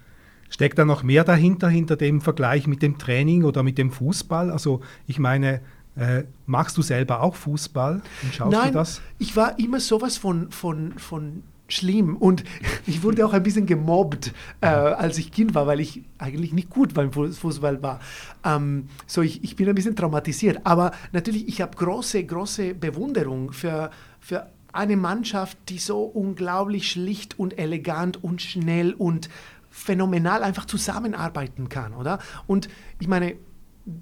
Steckt 0.50 0.80
da 0.80 0.86
noch 0.86 1.04
mehr 1.04 1.24
dahinter, 1.24 1.70
hinter 1.70 1.96
dem 1.96 2.22
Vergleich 2.22 2.68
mit 2.68 2.82
dem 2.82 2.98
Training 2.98 3.44
oder 3.44 3.64
mit 3.64 3.78
dem 3.78 3.92
Fußball? 3.92 4.50
Also 4.52 4.82
ich 5.06 5.20
meine, 5.20 5.62
äh, 5.96 6.24
magst 6.46 6.78
du 6.78 6.82
selber 6.82 7.22
auch 7.22 7.36
Fußball 7.36 8.02
und 8.24 8.34
schaust 8.34 8.52
Nein, 8.52 8.72
du 8.72 8.80
das? 8.80 9.02
ich 9.18 9.36
war 9.36 9.58
immer 9.60 9.80
sowas 9.80 10.18
von, 10.18 10.52
von, 10.52 10.94
von 10.98 11.44
schlimm 11.68 12.16
und 12.16 12.44
ich 12.86 13.04
wurde 13.04 13.26
auch 13.26 13.34
ein 13.34 13.44
bisschen 13.44 13.66
gemobbt, 13.66 14.34
äh, 14.62 14.68
als 14.68 15.18
ich 15.18 15.32
Kind 15.32 15.56
war, 15.56 15.68
weil 15.68 15.80
ich 15.80 16.04
eigentlich 16.18 16.54
nicht 16.54 16.70
gut 16.70 16.94
beim 16.94 17.12
Fußball 17.12 17.82
war. 17.82 18.00
Ähm, 18.46 18.90
so, 19.06 19.22
ich, 19.22 19.44
ich 19.44 19.56
bin 19.56 19.68
ein 19.68 19.76
bisschen 19.76 19.96
traumatisiert, 19.96 20.62
aber 20.64 20.92
natürlich, 21.12 21.48
ich 21.48 21.62
habe 21.62 21.76
große, 21.76 22.24
große 22.24 22.74
Bewunderung 22.74 23.52
für, 23.52 23.92
für 24.20 24.48
eine 24.74 24.98
Mannschaft, 24.98 25.58
die 25.70 25.80
so 25.80 26.02
unglaublich 26.04 26.90
schlicht 26.92 27.40
und 27.40 27.58
elegant 27.58 28.24
und 28.24 28.42
schnell 28.42 28.94
und 28.94 29.30
phänomenal 29.78 30.44
einfach 30.44 30.66
zusammenarbeiten 30.66 31.70
kann, 31.70 31.94
oder? 31.94 32.20
Und 32.48 32.68
ich 33.00 33.08
meine, 33.08 33.36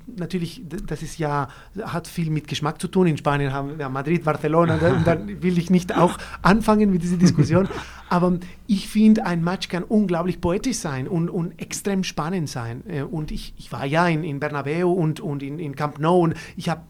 natürlich, 0.07 0.63
das 0.65 1.03
ist 1.03 1.19
ja, 1.19 1.47
hat 1.83 2.07
viel 2.07 2.31
mit 2.31 2.47
Geschmack 2.47 2.81
zu 2.81 2.87
tun. 2.87 3.07
In 3.07 3.17
Spanien 3.17 3.53
haben 3.53 3.77
wir 3.77 3.89
Madrid, 3.89 4.23
Barcelona, 4.23 4.75
und 4.75 5.05
dann 5.05 5.43
will 5.43 5.57
ich 5.57 5.69
nicht 5.69 5.95
auch 5.95 6.17
anfangen 6.41 6.91
mit 6.91 7.03
dieser 7.03 7.17
Diskussion. 7.17 7.67
Aber 8.09 8.39
ich 8.67 8.87
finde, 8.87 9.25
ein 9.25 9.43
Match 9.43 9.67
kann 9.67 9.83
unglaublich 9.83 10.41
poetisch 10.41 10.77
sein 10.77 11.07
und, 11.07 11.29
und 11.29 11.59
extrem 11.61 12.03
spannend 12.03 12.49
sein. 12.49 12.83
Äh, 12.87 13.03
und 13.03 13.31
ich, 13.31 13.53
ich 13.57 13.71
war 13.71 13.85
ja 13.85 14.07
in, 14.07 14.23
in 14.23 14.39
Bernabeu 14.39 14.87
und, 14.87 15.19
und 15.19 15.43
in, 15.43 15.59
in 15.59 15.75
Camp 15.75 15.99
Nou 15.99 16.21
und 16.21 16.35
ich 16.55 16.69
habe 16.69 16.81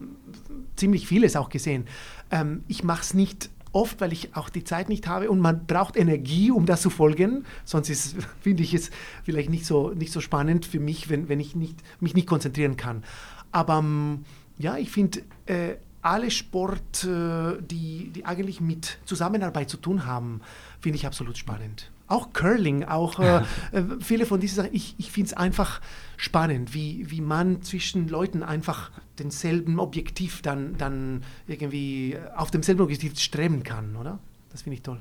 ziemlich 0.76 1.06
vieles 1.06 1.36
auch 1.36 1.48
gesehen. 1.48 1.86
Ähm, 2.30 2.62
ich 2.68 2.84
mache 2.84 3.02
es 3.02 3.14
nicht 3.14 3.50
oft, 3.76 4.00
weil 4.00 4.12
ich 4.12 4.34
auch 4.34 4.48
die 4.48 4.64
Zeit 4.64 4.88
nicht 4.88 5.06
habe 5.06 5.30
und 5.30 5.38
man 5.38 5.66
braucht 5.66 5.96
Energie, 5.96 6.50
um 6.50 6.64
das 6.64 6.80
zu 6.80 6.88
folgen. 6.88 7.44
Sonst 7.64 8.16
finde 8.40 8.62
ich 8.62 8.72
es 8.72 8.90
vielleicht 9.22 9.50
nicht 9.50 9.66
so, 9.66 9.90
nicht 9.90 10.12
so 10.12 10.20
spannend 10.20 10.64
für 10.64 10.80
mich, 10.80 11.10
wenn, 11.10 11.28
wenn 11.28 11.40
ich 11.40 11.54
nicht, 11.54 11.78
mich 12.00 12.14
nicht 12.14 12.26
konzentrieren 12.26 12.76
kann. 12.76 13.04
Aber 13.52 13.78
ähm, 13.78 14.24
ja, 14.58 14.78
ich 14.78 14.90
finde, 14.90 15.20
äh, 15.44 15.74
alle 16.00 16.30
Sport, 16.30 17.04
äh, 17.04 17.60
die, 17.60 18.10
die 18.14 18.24
eigentlich 18.24 18.60
mit 18.60 18.98
Zusammenarbeit 19.04 19.68
zu 19.68 19.76
tun 19.76 20.06
haben, 20.06 20.40
finde 20.80 20.96
ich 20.96 21.06
absolut 21.06 21.36
spannend. 21.36 21.90
Auch 22.08 22.32
Curling, 22.32 22.84
auch 22.84 23.18
äh, 23.18 23.42
äh 23.72 23.82
viele 24.00 24.26
von 24.26 24.40
diesen 24.40 24.56
Sachen. 24.56 24.70
Ich, 24.72 24.94
ich 24.98 25.10
finde 25.10 25.28
es 25.28 25.32
einfach 25.34 25.80
spannend, 26.16 26.74
wie, 26.74 27.10
wie 27.10 27.20
man 27.20 27.62
zwischen 27.62 28.08
Leuten 28.08 28.42
einfach 28.42 28.90
denselben 29.18 29.80
Objektiv 29.80 30.42
dann, 30.42 30.76
dann 30.76 31.22
irgendwie 31.46 32.16
auf 32.34 32.50
demselben 32.50 32.82
Objektiv 32.82 33.18
streben 33.18 33.62
kann, 33.62 33.96
oder? 33.96 34.18
Das 34.50 34.62
finde 34.62 34.76
ich 34.76 34.82
toll. 34.82 35.00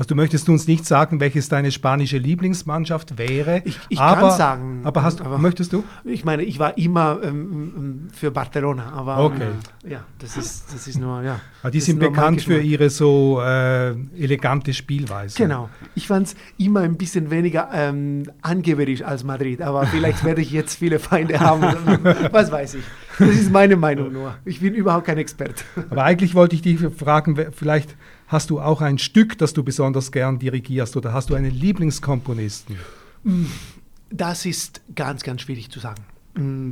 Also 0.00 0.08
du 0.08 0.14
möchtest 0.14 0.48
uns 0.48 0.66
nicht 0.66 0.86
sagen, 0.86 1.20
welches 1.20 1.50
deine 1.50 1.70
spanische 1.70 2.16
Lieblingsmannschaft 2.16 3.18
wäre. 3.18 3.60
Ich, 3.66 3.78
ich 3.90 4.00
aber, 4.00 4.28
kann 4.28 4.38
sagen. 4.38 4.80
Aber, 4.84 5.02
hast, 5.02 5.20
aber 5.20 5.36
möchtest 5.36 5.74
du? 5.74 5.84
Ich 6.04 6.24
meine, 6.24 6.42
ich 6.42 6.58
war 6.58 6.78
immer 6.78 7.18
ähm, 7.22 7.74
ähm 7.76 8.08
für 8.10 8.30
Barcelona, 8.30 8.94
aber 8.94 9.18
okay. 9.18 9.48
äh, 9.84 9.90
ja, 9.90 10.04
das 10.18 10.38
ist, 10.38 10.72
das 10.72 10.88
ist 10.88 10.98
nur, 10.98 11.22
ja. 11.22 11.38
Aber 11.60 11.70
die 11.70 11.80
sind 11.80 11.98
bekannt 11.98 12.40
für 12.40 12.58
ihre 12.58 12.88
so 12.88 13.42
äh, 13.42 13.90
elegante 14.18 14.72
Spielweise. 14.72 15.36
Genau. 15.36 15.68
Ich 15.94 16.06
fand 16.06 16.28
es 16.28 16.34
immer 16.56 16.80
ein 16.80 16.96
bisschen 16.96 17.30
weniger 17.30 17.68
ähm, 17.70 18.22
angeberisch 18.40 19.02
als 19.02 19.22
Madrid, 19.22 19.60
aber 19.60 19.84
vielleicht 19.84 20.24
werde 20.24 20.40
ich 20.40 20.50
jetzt 20.50 20.78
viele 20.78 20.98
Feinde 20.98 21.40
haben. 21.40 21.60
was 22.32 22.50
weiß 22.50 22.76
ich. 22.76 22.84
Das 23.20 23.36
ist 23.36 23.52
meine 23.52 23.76
Meinung 23.76 24.12
nur. 24.12 24.36
Ich 24.44 24.60
bin 24.60 24.74
überhaupt 24.74 25.06
kein 25.06 25.18
Experte. 25.18 25.62
Aber 25.90 26.04
eigentlich 26.04 26.34
wollte 26.34 26.56
ich 26.56 26.62
dich 26.62 26.80
fragen, 26.80 27.38
vielleicht 27.52 27.96
Hast 28.30 28.50
du 28.50 28.60
auch 28.60 28.80
ein 28.80 28.98
Stück, 28.98 29.38
das 29.38 29.54
du 29.54 29.64
besonders 29.64 30.12
gern 30.12 30.38
dirigierst 30.38 30.96
oder 30.96 31.12
hast 31.12 31.30
du 31.30 31.34
einen 31.34 31.50
Lieblingskomponisten? 31.50 32.76
Das 34.08 34.46
ist 34.46 34.82
ganz, 34.94 35.24
ganz 35.24 35.42
schwierig 35.42 35.68
zu 35.68 35.80
sagen. 35.80 36.04
Mm, 36.36 36.70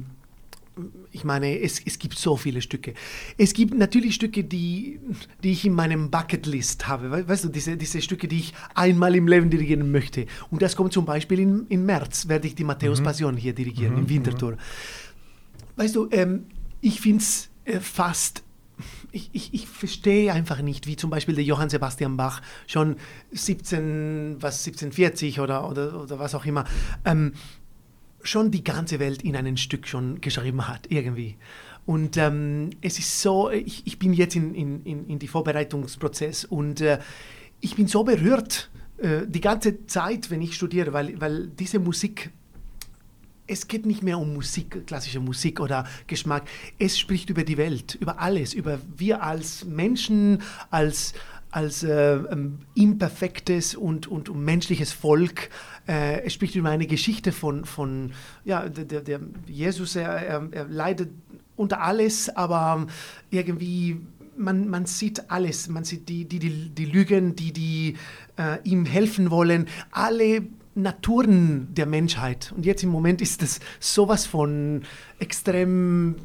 ich 1.10 1.24
meine, 1.24 1.58
es, 1.58 1.82
es 1.84 1.98
gibt 1.98 2.16
so 2.16 2.36
viele 2.36 2.62
Stücke. 2.62 2.94
Es 3.38 3.54
gibt 3.54 3.74
natürlich 3.74 4.14
Stücke, 4.14 4.44
die, 4.44 5.00
die 5.42 5.50
ich 5.50 5.64
in 5.64 5.72
meinem 5.72 6.12
Bucketlist 6.12 6.86
habe. 6.86 7.26
Weißt 7.26 7.42
du, 7.42 7.48
diese, 7.48 7.76
diese 7.76 8.00
Stücke, 8.02 8.28
die 8.28 8.38
ich 8.38 8.54
einmal 8.76 9.16
im 9.16 9.26
Leben 9.26 9.50
dirigieren 9.50 9.90
möchte. 9.90 10.26
Und 10.52 10.62
das 10.62 10.76
kommt 10.76 10.92
zum 10.92 11.06
Beispiel 11.06 11.40
in, 11.40 11.66
im 11.70 11.86
März, 11.86 12.28
werde 12.28 12.46
ich 12.46 12.54
die 12.54 12.62
Matthäus 12.62 13.00
mhm. 13.00 13.04
Passion 13.04 13.36
hier 13.36 13.52
dirigieren, 13.52 13.94
mhm. 13.94 14.02
im 14.02 14.08
Winterthur. 14.08 14.52
Mhm. 14.52 14.58
Weißt 15.78 15.96
du, 15.96 16.08
ähm, 16.10 16.46
ich 16.80 17.00
finde 17.00 17.22
es 17.22 17.48
äh, 17.64 17.80
fast 17.80 18.42
ich, 19.10 19.30
ich, 19.32 19.54
ich 19.54 19.66
verstehe 19.66 20.32
einfach 20.32 20.60
nicht, 20.60 20.86
wie 20.86 20.96
zum 20.96 21.10
Beispiel 21.10 21.34
der 21.34 21.44
Johann 21.44 21.70
Sebastian 21.70 22.16
Bach 22.16 22.42
schon 22.66 22.96
17, 23.32 24.36
was 24.40 24.66
1740 24.66 25.40
oder, 25.40 25.68
oder, 25.68 26.00
oder 26.00 26.18
was 26.18 26.34
auch 26.34 26.44
immer, 26.44 26.64
ähm, 27.04 27.32
schon 28.22 28.50
die 28.50 28.64
ganze 28.64 28.98
Welt 28.98 29.22
in 29.22 29.36
ein 29.36 29.56
Stück 29.56 29.86
schon 29.86 30.20
geschrieben 30.20 30.68
hat, 30.68 30.90
irgendwie. 30.90 31.36
Und 31.86 32.16
ähm, 32.18 32.70
es 32.82 32.98
ist 32.98 33.22
so, 33.22 33.50
ich, 33.50 33.86
ich 33.86 33.98
bin 33.98 34.12
jetzt 34.12 34.36
in, 34.36 34.54
in, 34.54 34.82
in, 34.84 35.06
in 35.08 35.18
die 35.18 35.28
Vorbereitungsprozess 35.28 36.44
und 36.44 36.80
äh, 36.80 36.98
ich 37.60 37.76
bin 37.76 37.86
so 37.86 38.04
berührt 38.04 38.70
äh, 38.98 39.26
die 39.26 39.40
ganze 39.40 39.86
Zeit, 39.86 40.30
wenn 40.30 40.42
ich 40.42 40.54
studiere, 40.54 40.92
weil, 40.92 41.18
weil 41.20 41.48
diese 41.48 41.78
Musik 41.78 42.30
es 43.48 43.66
geht 43.66 43.86
nicht 43.86 44.02
mehr 44.02 44.18
um 44.18 44.34
Musik, 44.34 44.86
klassische 44.86 45.20
Musik 45.20 45.58
oder 45.60 45.86
Geschmack. 46.06 46.44
Es 46.78 46.98
spricht 46.98 47.30
über 47.30 47.42
die 47.42 47.56
Welt, 47.56 47.96
über 48.00 48.20
alles, 48.20 48.54
über 48.54 48.78
wir 48.96 49.22
als 49.22 49.64
Menschen, 49.64 50.42
als, 50.70 51.14
als 51.50 51.82
äh, 51.82 52.14
ähm, 52.14 52.58
imperfektes 52.74 53.74
und, 53.74 54.06
und 54.06 54.34
menschliches 54.36 54.92
Volk. 54.92 55.48
Äh, 55.88 56.22
es 56.22 56.34
spricht 56.34 56.54
über 56.54 56.68
eine 56.68 56.86
Geschichte 56.86 57.32
von, 57.32 57.64
von 57.64 58.12
ja, 58.44 58.68
der, 58.68 59.00
der 59.00 59.20
Jesus, 59.46 59.96
er, 59.96 60.10
er, 60.10 60.48
er 60.50 60.64
leidet 60.66 61.10
unter 61.56 61.80
alles, 61.80 62.28
aber 62.28 62.86
irgendwie 63.30 64.00
man, 64.36 64.68
man 64.68 64.86
sieht 64.86 65.30
alles. 65.30 65.68
Man 65.68 65.82
sieht 65.82 66.08
die, 66.08 66.24
die, 66.24 66.38
die, 66.38 66.68
die 66.70 66.84
Lügen, 66.84 67.34
die, 67.34 67.52
die 67.52 67.96
äh, 68.38 68.58
ihm 68.62 68.84
helfen 68.84 69.32
wollen. 69.32 69.66
Alle 69.90 70.46
Naturen 70.78 71.74
der 71.74 71.86
Menschheit. 71.86 72.52
Und 72.56 72.64
jetzt 72.64 72.82
im 72.82 72.90
Moment 72.90 73.20
ist 73.20 73.42
das 73.42 73.60
sowas 73.80 74.26
von 74.26 74.82
extrem 75.18 76.16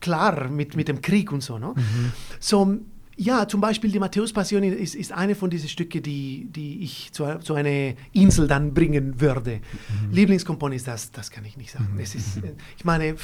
klar 0.00 0.48
mit, 0.48 0.76
mit 0.76 0.88
dem 0.88 1.00
Krieg 1.00 1.32
und 1.32 1.42
so. 1.42 1.58
Ne? 1.58 1.72
Mhm. 1.76 2.12
So, 2.40 2.78
ja, 3.22 3.46
zum 3.46 3.60
Beispiel 3.60 3.90
die 3.90 3.98
Matthäus-Passion 3.98 4.62
ist, 4.64 4.94
ist 4.94 5.12
eine 5.12 5.34
von 5.34 5.48
diesen 5.48 5.68
Stücken, 5.68 6.02
die, 6.02 6.48
die 6.50 6.82
ich 6.82 7.12
zu, 7.12 7.38
zu 7.40 7.54
einer 7.54 7.94
Insel 8.12 8.48
dann 8.48 8.74
bringen 8.74 9.20
würde. 9.20 9.60
Mhm. 9.60 10.12
Lieblingskomponist, 10.12 10.88
das, 10.88 11.12
das 11.12 11.30
kann 11.30 11.44
ich 11.44 11.56
nicht 11.56 11.70
sagen. 11.70 11.88
Mhm. 11.94 12.00
Es 12.00 12.14
ist, 12.14 12.38
äh, 12.38 12.54
ich 12.76 12.84
meine, 12.84 13.14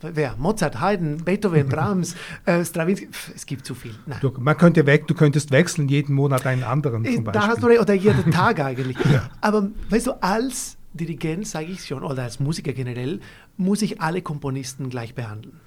wer? 0.00 0.36
Mozart, 0.36 0.80
Haydn, 0.80 1.18
Beethoven, 1.24 1.68
Brahms, 1.68 2.16
äh, 2.44 2.64
Stravinsky, 2.64 3.08
es 3.34 3.46
gibt 3.46 3.64
zu 3.64 3.74
viel. 3.74 3.94
Du, 4.20 4.32
man 4.38 4.56
könnte 4.56 4.84
weg, 4.86 5.06
du 5.06 5.14
könntest 5.14 5.50
wechseln, 5.52 5.88
jeden 5.88 6.14
Monat 6.14 6.46
einen 6.46 6.64
anderen 6.64 7.04
zum 7.04 7.24
Beispiel. 7.24 7.40
Da 7.40 7.46
hast 7.46 7.62
du 7.62 7.68
oder 7.68 7.94
jeden 7.94 8.30
Tag 8.32 8.60
eigentlich. 8.60 8.96
ja. 9.12 9.30
Aber 9.40 9.70
weißt 9.90 10.08
du, 10.08 10.22
als 10.22 10.76
Dirigent, 10.94 11.46
sage 11.46 11.66
ich 11.66 11.84
schon, 11.84 12.02
oder 12.02 12.24
als 12.24 12.40
Musiker 12.40 12.72
generell, 12.72 13.20
muss 13.56 13.82
ich 13.82 14.00
alle 14.00 14.22
Komponisten 14.22 14.90
gleich 14.90 15.14
behandeln 15.14 15.60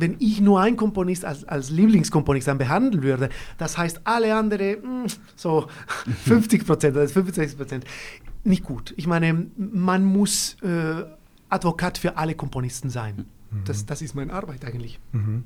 wenn 0.00 0.16
ich 0.18 0.40
nur 0.40 0.60
einen 0.60 0.76
Komponist 0.76 1.24
als, 1.24 1.44
als 1.44 1.70
Lieblingskomponist 1.70 2.48
dann 2.48 2.58
behandeln 2.58 3.02
würde, 3.02 3.28
das 3.58 3.78
heißt 3.78 4.02
alle 4.04 4.34
anderen 4.34 4.82
mh, 4.82 5.02
hm, 5.02 5.06
so 5.36 5.66
50 6.24 6.66
Prozent 6.66 6.96
oder 6.96 7.08
65 7.08 7.56
Prozent, 7.58 7.84
nicht 8.44 8.64
gut. 8.64 8.94
Ich 8.96 9.06
meine, 9.06 9.46
man 9.56 10.04
muss 10.04 10.56
äh, 10.62 11.04
Advokat 11.48 11.98
für 11.98 12.16
alle 12.16 12.34
Komponisten 12.34 12.90
sein. 12.90 13.26
Mhm. 13.50 13.64
Das, 13.64 13.86
das 13.86 14.02
ist 14.02 14.14
meine 14.14 14.32
Arbeit 14.32 14.64
eigentlich. 14.64 14.98
Mhm. 15.12 15.44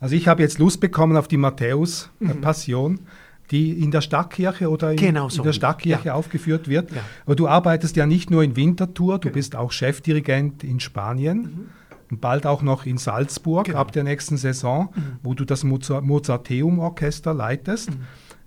Also 0.00 0.14
ich 0.14 0.28
habe 0.28 0.42
jetzt 0.42 0.58
Lust 0.58 0.80
bekommen 0.80 1.16
auf 1.16 1.28
die 1.28 1.36
Matthäus-Passion. 1.36 2.92
Mhm 2.92 3.06
die 3.50 3.82
in 3.82 3.90
der 3.90 4.00
Stadtkirche 4.00 4.68
oder 4.68 4.90
in, 4.90 4.96
genau 4.96 5.28
so. 5.28 5.38
in 5.38 5.46
der 5.46 5.52
Stadtkirche 5.52 6.08
ja. 6.08 6.14
aufgeführt 6.14 6.68
wird. 6.68 6.92
Ja. 6.92 7.02
Aber 7.24 7.36
du 7.36 7.48
arbeitest 7.48 7.96
ja 7.96 8.06
nicht 8.06 8.30
nur 8.30 8.42
in 8.42 8.56
Winterthur, 8.56 9.14
du 9.14 9.28
genau. 9.28 9.34
bist 9.34 9.56
auch 9.56 9.72
Chefdirigent 9.72 10.64
in 10.64 10.80
Spanien. 10.80 11.70
Und 12.10 12.20
bald 12.20 12.46
auch 12.46 12.62
noch 12.62 12.86
in 12.86 12.96
Salzburg 12.98 13.66
Genau. 13.66 13.78
ab 13.78 13.92
der 13.92 14.04
nächsten 14.04 14.36
Saison, 14.36 14.88
Mhm. 14.94 15.02
wo 15.22 15.34
du 15.34 15.44
das 15.44 15.62
Mozart 15.64 16.04
Mozarteum-Orchester 16.04 17.34
leitest. 17.34 17.90
Mhm. 17.90 17.96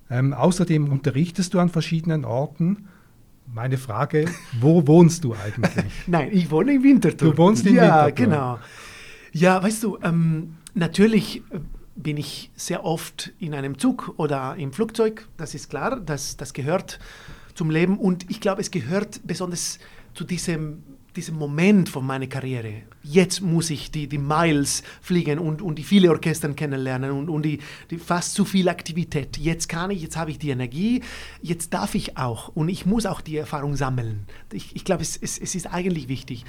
Ähm, 0.09 0.33
außerdem 0.33 0.89
unterrichtest 0.91 1.53
du 1.53 1.59
an 1.59 1.69
verschiedenen 1.69 2.25
Orten. 2.25 2.87
Meine 3.53 3.77
Frage, 3.77 4.25
wo 4.59 4.85
wohnst 4.87 5.23
du 5.23 5.33
eigentlich? 5.35 5.71
Nein, 6.07 6.29
ich 6.31 6.49
wohne 6.51 6.73
in 6.73 6.83
Winterthur. 6.83 7.31
Du 7.31 7.37
wohnst 7.37 7.65
in 7.65 7.75
ja, 7.75 8.07
Winterthur. 8.07 8.25
genau. 8.25 8.59
Ja, 9.33 9.61
weißt 9.63 9.83
du, 9.83 9.97
ähm, 10.03 10.55
natürlich 10.73 11.37
äh, 11.51 11.59
bin 11.95 12.17
ich 12.17 12.49
sehr 12.55 12.83
oft 12.83 13.31
in 13.39 13.53
einem 13.53 13.77
Zug 13.77 14.13
oder 14.17 14.55
im 14.57 14.73
Flugzeug. 14.73 15.27
Das 15.37 15.53
ist 15.53 15.69
klar, 15.69 15.99
das, 15.99 16.35
das 16.37 16.53
gehört 16.53 16.99
zum 17.53 17.69
Leben. 17.69 17.97
Und 17.97 18.29
ich 18.29 18.41
glaube, 18.41 18.61
es 18.61 18.71
gehört 18.71 19.21
besonders 19.25 19.77
zu 20.13 20.23
diesem, 20.23 20.83
diesem 21.15 21.35
Moment 21.35 21.89
von 21.89 22.05
meiner 22.05 22.27
Karriere. 22.27 22.83
Jetzt 23.03 23.41
muss 23.41 23.69
ich 23.69 23.91
die, 23.91 24.07
die 24.07 24.17
Miles 24.17 24.83
fliegen 25.01 25.39
und, 25.39 25.61
und 25.61 25.77
die 25.77 25.83
viele 25.83 26.09
Orchestern 26.09 26.55
kennenlernen 26.55 27.11
und, 27.11 27.29
und 27.29 27.43
die, 27.43 27.59
die 27.89 27.97
fast 27.97 28.33
zu 28.33 28.45
viel 28.45 28.69
Aktivität. 28.69 29.37
Jetzt 29.37 29.67
kann 29.67 29.91
ich, 29.91 30.01
jetzt 30.01 30.17
habe 30.17 30.31
ich 30.31 30.39
die 30.39 30.49
Energie, 30.49 31.01
jetzt 31.41 31.73
darf 31.73 31.95
ich 31.95 32.17
auch 32.17 32.49
und 32.49 32.69
ich 32.69 32.85
muss 32.85 33.05
auch 33.05 33.21
die 33.21 33.37
Erfahrung 33.37 33.75
sammeln. 33.75 34.25
Ich, 34.53 34.75
ich 34.75 34.85
glaube, 34.85 35.01
es, 35.01 35.17
es, 35.17 35.37
es 35.37 35.55
ist 35.55 35.67
eigentlich 35.67 36.07
wichtig. 36.07 36.45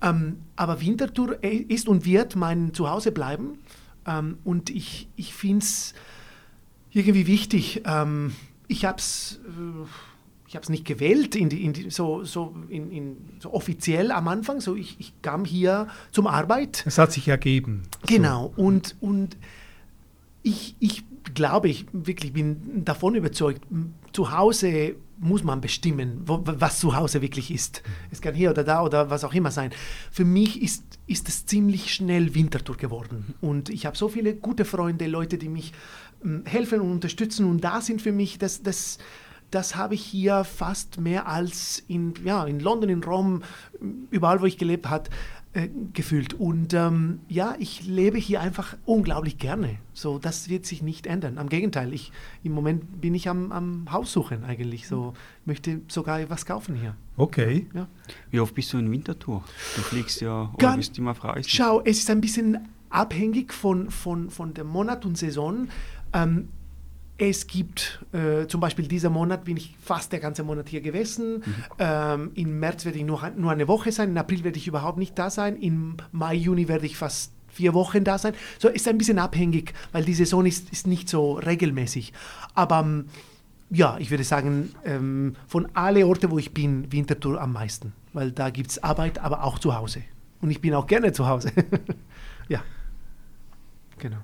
Ähm, 0.00 0.38
aber 0.56 0.80
Winterthur 0.80 1.42
ist 1.42 1.88
und 1.88 2.04
wird 2.04 2.36
mein 2.36 2.72
Zuhause 2.72 3.12
bleiben. 3.12 3.58
Ähm, 4.06 4.38
und 4.44 4.70
ich, 4.70 5.08
ich 5.16 5.34
finde 5.34 5.64
es 5.64 5.94
irgendwie 6.92 7.26
wichtig. 7.26 7.82
Ähm, 7.84 8.32
ich 8.68 8.84
habe 8.84 8.98
es 8.98 9.40
äh, 9.44 9.86
ich 10.48 10.56
hab's 10.56 10.70
nicht 10.70 10.86
gewählt, 10.86 11.36
in 11.36 11.50
die, 11.50 11.62
in 11.62 11.74
die, 11.74 11.90
so, 11.90 12.24
so, 12.24 12.56
in, 12.70 12.90
in, 12.90 13.16
so 13.38 13.52
offiziell 13.52 14.10
am 14.10 14.28
Anfang. 14.28 14.62
So 14.62 14.76
ich, 14.76 14.96
ich 14.98 15.12
kam 15.20 15.44
hier 15.44 15.88
zum 16.10 16.26
Arbeit. 16.26 16.84
Es 16.86 16.96
hat 16.96 17.12
sich 17.12 17.28
ergeben. 17.28 17.82
Genau. 18.06 18.54
Und, 18.56 18.96
und 19.00 19.36
ich, 20.42 20.74
ich 20.80 21.04
glaube, 21.34 21.68
ich 21.68 21.84
wirklich 21.92 22.32
bin 22.32 22.82
davon 22.82 23.14
überzeugt, 23.14 23.60
zu 24.12 24.32
Hause 24.32 24.96
muss 25.18 25.44
man 25.44 25.60
bestimmen, 25.60 26.22
wo, 26.24 26.40
was 26.42 26.80
zu 26.80 26.96
Hause 26.96 27.20
wirklich 27.20 27.50
ist. 27.50 27.82
Es 28.10 28.22
kann 28.22 28.34
hier 28.34 28.50
oder 28.50 28.64
da 28.64 28.82
oder 28.82 29.10
was 29.10 29.24
auch 29.24 29.34
immer 29.34 29.50
sein. 29.50 29.70
Für 30.10 30.24
mich 30.24 30.62
ist, 30.62 30.98
ist 31.06 31.28
es 31.28 31.44
ziemlich 31.44 31.92
schnell 31.92 32.34
Winterthur 32.34 32.78
geworden. 32.78 33.34
Und 33.42 33.68
ich 33.68 33.84
habe 33.84 33.98
so 33.98 34.08
viele 34.08 34.34
gute 34.34 34.64
Freunde, 34.64 35.08
Leute, 35.08 35.36
die 35.36 35.50
mich 35.50 35.74
helfen 36.46 36.80
und 36.80 36.90
unterstützen 36.90 37.44
und 37.44 37.62
da 37.62 37.80
sind 37.80 38.00
für 38.00 38.12
mich, 38.12 38.38
das, 38.38 38.62
das, 38.62 38.98
das 39.50 39.76
habe 39.76 39.94
ich 39.94 40.04
hier 40.04 40.44
fast 40.44 41.00
mehr 41.00 41.26
als 41.28 41.82
in, 41.88 42.14
ja, 42.24 42.44
in 42.44 42.60
London, 42.60 42.90
in 42.90 43.02
Rom, 43.02 43.42
überall, 44.10 44.40
wo 44.40 44.46
ich 44.46 44.58
gelebt 44.58 44.88
habe, 44.90 45.10
äh, 45.54 45.68
gefühlt. 45.94 46.34
Und 46.34 46.74
ähm, 46.74 47.20
ja, 47.28 47.54
ich 47.58 47.86
lebe 47.86 48.18
hier 48.18 48.40
einfach 48.42 48.76
unglaublich 48.84 49.38
gerne. 49.38 49.78
So, 49.94 50.18
das 50.18 50.50
wird 50.50 50.66
sich 50.66 50.82
nicht 50.82 51.06
ändern. 51.06 51.38
Am 51.38 51.48
Gegenteil, 51.48 51.94
ich, 51.94 52.12
im 52.42 52.52
Moment 52.52 53.00
bin 53.00 53.14
ich 53.14 53.28
am, 53.28 53.50
am 53.50 53.90
Haus 53.90 54.12
suchen 54.12 54.44
eigentlich. 54.44 54.86
So, 54.86 55.14
möchte 55.46 55.80
sogar 55.88 56.28
was 56.28 56.44
kaufen 56.44 56.74
hier. 56.74 56.94
Okay. 57.16 57.66
Ja. 57.74 57.88
Wie 58.30 58.40
oft 58.40 58.54
bist 58.54 58.72
du 58.72 58.78
in 58.78 58.90
Winterthur? 58.90 59.42
Du 59.76 59.80
fliegst 59.80 60.20
ja, 60.20 60.42
oder 60.42 60.58
Gar- 60.58 60.76
bist 60.76 60.98
immer 60.98 61.12
Reisen. 61.12 61.48
Schau, 61.48 61.80
es 61.82 61.98
ist 61.98 62.10
ein 62.10 62.20
bisschen 62.20 62.68
abhängig 62.90 63.52
von, 63.54 63.90
von, 63.90 64.30
von 64.30 64.52
dem 64.52 64.66
Monat 64.66 65.06
und 65.06 65.16
Saison. 65.16 65.68
Ähm, 66.12 66.48
es 67.18 67.48
gibt 67.48 68.04
äh, 68.12 68.46
zum 68.46 68.60
Beispiel 68.60 68.86
dieser 68.86 69.10
Monat 69.10 69.44
bin 69.44 69.56
ich 69.56 69.76
fast 69.80 70.12
der 70.12 70.20
ganze 70.20 70.44
Monat 70.44 70.68
hier 70.68 70.80
gewesen. 70.80 71.42
Ähm, 71.78 72.30
Im 72.34 72.60
März 72.60 72.84
werde 72.84 72.98
ich 72.98 73.04
nur, 73.04 73.28
nur 73.36 73.50
eine 73.50 73.66
Woche 73.66 73.90
sein. 73.90 74.10
Im 74.10 74.16
April 74.16 74.44
werde 74.44 74.56
ich 74.56 74.68
überhaupt 74.68 74.98
nicht 74.98 75.18
da 75.18 75.28
sein. 75.28 75.56
Im 75.56 75.96
Mai, 76.12 76.34
Juni 76.34 76.68
werde 76.68 76.86
ich 76.86 76.96
fast 76.96 77.32
vier 77.48 77.74
Wochen 77.74 78.04
da 78.04 78.18
sein. 78.18 78.34
So 78.58 78.68
ist 78.68 78.86
ein 78.86 78.98
bisschen 78.98 79.18
abhängig, 79.18 79.74
weil 79.90 80.04
die 80.04 80.14
Saison 80.14 80.46
ist, 80.46 80.70
ist 80.70 80.86
nicht 80.86 81.08
so 81.08 81.32
regelmäßig. 81.32 82.12
Aber 82.54 82.80
ähm, 82.80 83.06
ja, 83.70 83.96
ich 83.98 84.10
würde 84.12 84.22
sagen, 84.24 84.74
ähm, 84.84 85.34
von 85.48 85.68
alle 85.74 86.06
Orte, 86.06 86.30
wo 86.30 86.38
ich 86.38 86.54
bin, 86.54 86.90
Winterthur 86.92 87.40
am 87.40 87.52
meisten. 87.52 87.92
Weil 88.12 88.30
da 88.30 88.50
gibt 88.50 88.70
es 88.70 88.82
Arbeit, 88.82 89.18
aber 89.18 89.42
auch 89.42 89.58
zu 89.58 89.74
Hause. 89.74 90.02
Und 90.40 90.50
ich 90.50 90.60
bin 90.60 90.72
auch 90.72 90.86
gerne 90.86 91.12
zu 91.12 91.26
Hause. 91.26 91.50
ja. 92.48 92.62
Genau. 93.98 94.18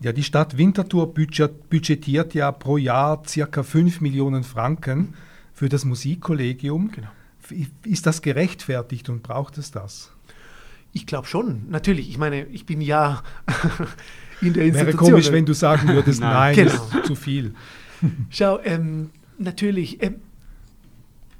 Ja, 0.00 0.12
die 0.12 0.22
Stadt 0.22 0.58
Winterthur 0.58 1.12
budget- 1.14 1.70
budgetiert 1.70 2.34
ja 2.34 2.52
pro 2.52 2.76
Jahr 2.76 3.22
circa 3.26 3.62
5 3.62 4.00
Millionen 4.00 4.44
Franken 4.44 5.14
für 5.54 5.68
das 5.68 5.84
Musikkollegium. 5.84 6.90
Genau. 6.92 7.08
Ist 7.84 8.06
das 8.06 8.20
gerechtfertigt 8.22 9.08
und 9.08 9.22
braucht 9.22 9.56
es 9.56 9.70
das? 9.70 10.12
Ich 10.92 11.06
glaube 11.06 11.26
schon, 11.26 11.62
natürlich. 11.70 12.08
Ich 12.10 12.18
meine, 12.18 12.44
ich 12.46 12.66
bin 12.66 12.80
ja 12.80 13.22
in 14.40 14.52
der 14.52 14.64
Wäre 14.64 14.78
Institution. 14.80 15.10
komisch, 15.12 15.32
wenn 15.32 15.46
du 15.46 15.54
sagen 15.54 15.88
würdest, 15.88 16.20
nein, 16.20 16.56
Nein. 16.56 16.66
das 16.66 16.74
ist 16.74 17.06
zu 17.06 17.14
viel. 17.14 17.54
Schau, 18.30 18.58
ähm, 18.64 19.10
natürlich. 19.38 20.02
Ähm, 20.02 20.16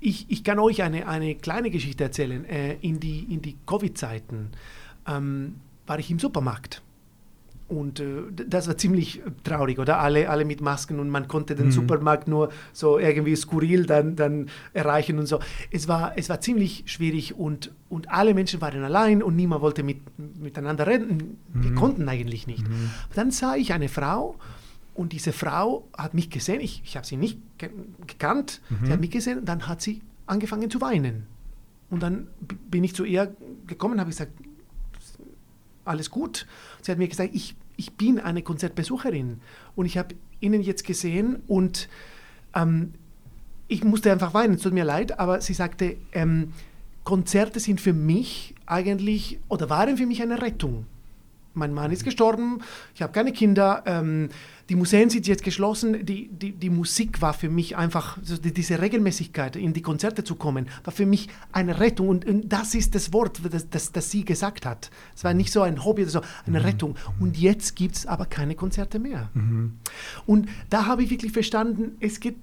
ich, 0.00 0.26
ich 0.28 0.44
kann 0.44 0.58
euch 0.58 0.82
eine, 0.82 1.08
eine 1.08 1.34
kleine 1.34 1.70
Geschichte 1.70 2.04
erzählen. 2.04 2.44
Äh, 2.44 2.74
in 2.80 3.00
die, 3.00 3.20
in 3.32 3.42
die 3.42 3.56
Covid-Zeiten 3.66 4.50
ähm, 5.06 5.56
war 5.86 5.98
ich 5.98 6.10
im 6.10 6.18
Supermarkt. 6.18 6.82
Und 7.68 7.98
äh, 7.98 8.22
das 8.46 8.68
war 8.68 8.76
ziemlich 8.76 9.22
traurig, 9.42 9.80
oder? 9.80 9.98
Alle, 9.98 10.30
alle 10.30 10.44
mit 10.44 10.60
Masken 10.60 11.00
und 11.00 11.10
man 11.10 11.26
konnte 11.26 11.56
den 11.56 11.66
Mhm. 11.66 11.72
Supermarkt 11.72 12.28
nur 12.28 12.50
so 12.72 12.98
irgendwie 12.98 13.34
skurril 13.34 13.86
dann, 13.86 14.14
dann 14.14 14.48
erreichen 14.72 15.18
und 15.18 15.26
so. 15.26 15.40
Es 15.72 15.88
war, 15.88 16.12
es 16.16 16.28
war 16.28 16.40
ziemlich 16.40 16.84
schwierig 16.86 17.34
und, 17.36 17.72
und 17.88 18.08
alle 18.10 18.34
Menschen 18.34 18.60
waren 18.60 18.84
allein 18.84 19.20
und 19.20 19.34
niemand 19.34 19.62
wollte 19.62 19.82
mit, 19.82 19.98
miteinander 20.38 20.86
reden. 20.86 21.38
Wir 21.54 21.74
konnten 21.74 22.08
eigentlich 22.08 22.46
nicht. 22.46 22.64
Dann 23.14 23.32
sah 23.32 23.56
ich 23.56 23.72
eine 23.72 23.88
Frau 23.88 24.36
und 24.94 25.12
diese 25.12 25.32
Frau 25.32 25.88
hat 25.98 26.14
mich 26.14 26.30
gesehen, 26.30 26.60
ich, 26.60 26.82
ich 26.84 26.96
habe 26.96 27.06
sie 27.06 27.16
nicht 27.16 27.38
ge 27.58 27.70
gekannt, 28.06 28.60
sie 28.84 28.92
hat 28.92 29.00
mich 29.00 29.10
gesehen 29.10 29.40
und 29.40 29.48
dann 29.48 29.66
hat 29.66 29.82
sie 29.82 30.02
angefangen 30.26 30.70
zu 30.70 30.80
weinen. 30.80 31.26
Und 31.90 32.02
dann 32.02 32.28
bin 32.70 32.84
ich 32.84 32.94
zu 32.94 33.04
ihr 33.04 33.34
gekommen 33.66 33.94
und 33.94 34.00
habe 34.00 34.10
gesagt, 34.10 34.32
alles 35.86 36.10
gut. 36.10 36.46
Sie 36.82 36.90
hat 36.90 36.98
mir 36.98 37.08
gesagt, 37.08 37.30
ich, 37.34 37.54
ich 37.76 37.92
bin 37.92 38.20
eine 38.20 38.42
Konzertbesucherin 38.42 39.40
und 39.74 39.86
ich 39.86 39.98
habe 39.98 40.14
Ihnen 40.40 40.62
jetzt 40.62 40.84
gesehen 40.84 41.42
und 41.46 41.88
ähm, 42.54 42.92
ich 43.68 43.84
musste 43.84 44.12
einfach 44.12 44.34
weinen, 44.34 44.54
es 44.54 44.62
tut 44.62 44.72
mir 44.72 44.84
leid, 44.84 45.18
aber 45.18 45.40
sie 45.40 45.54
sagte, 45.54 45.96
ähm, 46.12 46.52
Konzerte 47.04 47.60
sind 47.60 47.80
für 47.80 47.92
mich 47.92 48.54
eigentlich 48.66 49.38
oder 49.48 49.70
waren 49.70 49.96
für 49.96 50.06
mich 50.06 50.22
eine 50.22 50.42
Rettung. 50.42 50.86
Mein 51.56 51.72
Mann 51.72 51.90
ist 51.90 52.04
gestorben, 52.04 52.60
ich 52.94 53.02
habe 53.02 53.12
keine 53.12 53.32
Kinder, 53.32 53.82
ähm, 53.86 54.28
die 54.68 54.74
Museen 54.74 55.10
sind 55.10 55.26
jetzt 55.26 55.44
geschlossen. 55.44 56.04
Die, 56.04 56.28
die, 56.28 56.52
die 56.52 56.70
Musik 56.70 57.22
war 57.22 57.32
für 57.32 57.48
mich 57.48 57.76
einfach, 57.76 58.18
so 58.22 58.36
die, 58.36 58.52
diese 58.52 58.80
Regelmäßigkeit, 58.80 59.56
in 59.56 59.72
die 59.72 59.82
Konzerte 59.82 60.24
zu 60.24 60.34
kommen, 60.34 60.68
war 60.84 60.92
für 60.92 61.06
mich 61.06 61.28
eine 61.52 61.78
Rettung. 61.78 62.08
Und, 62.08 62.24
und 62.24 62.48
das 62.48 62.74
ist 62.74 62.94
das 62.94 63.12
Wort, 63.12 63.40
das, 63.50 63.70
das, 63.70 63.92
das 63.92 64.10
sie 64.10 64.24
gesagt 64.24 64.66
hat. 64.66 64.90
Es 65.14 65.24
war 65.24 65.34
nicht 65.34 65.52
so 65.52 65.62
ein 65.62 65.84
Hobby 65.84 66.02
oder 66.02 66.10
so, 66.10 66.20
eine 66.46 66.64
Rettung. 66.64 66.96
Und 67.20 67.38
jetzt 67.38 67.76
gibt 67.76 67.96
es 67.96 68.06
aber 68.06 68.26
keine 68.26 68.54
Konzerte 68.54 68.98
mehr. 68.98 69.30
Und 70.26 70.48
da 70.68 70.86
habe 70.86 71.04
ich 71.04 71.10
wirklich 71.10 71.32
verstanden, 71.32 71.96
es 72.00 72.18
geht, 72.18 72.36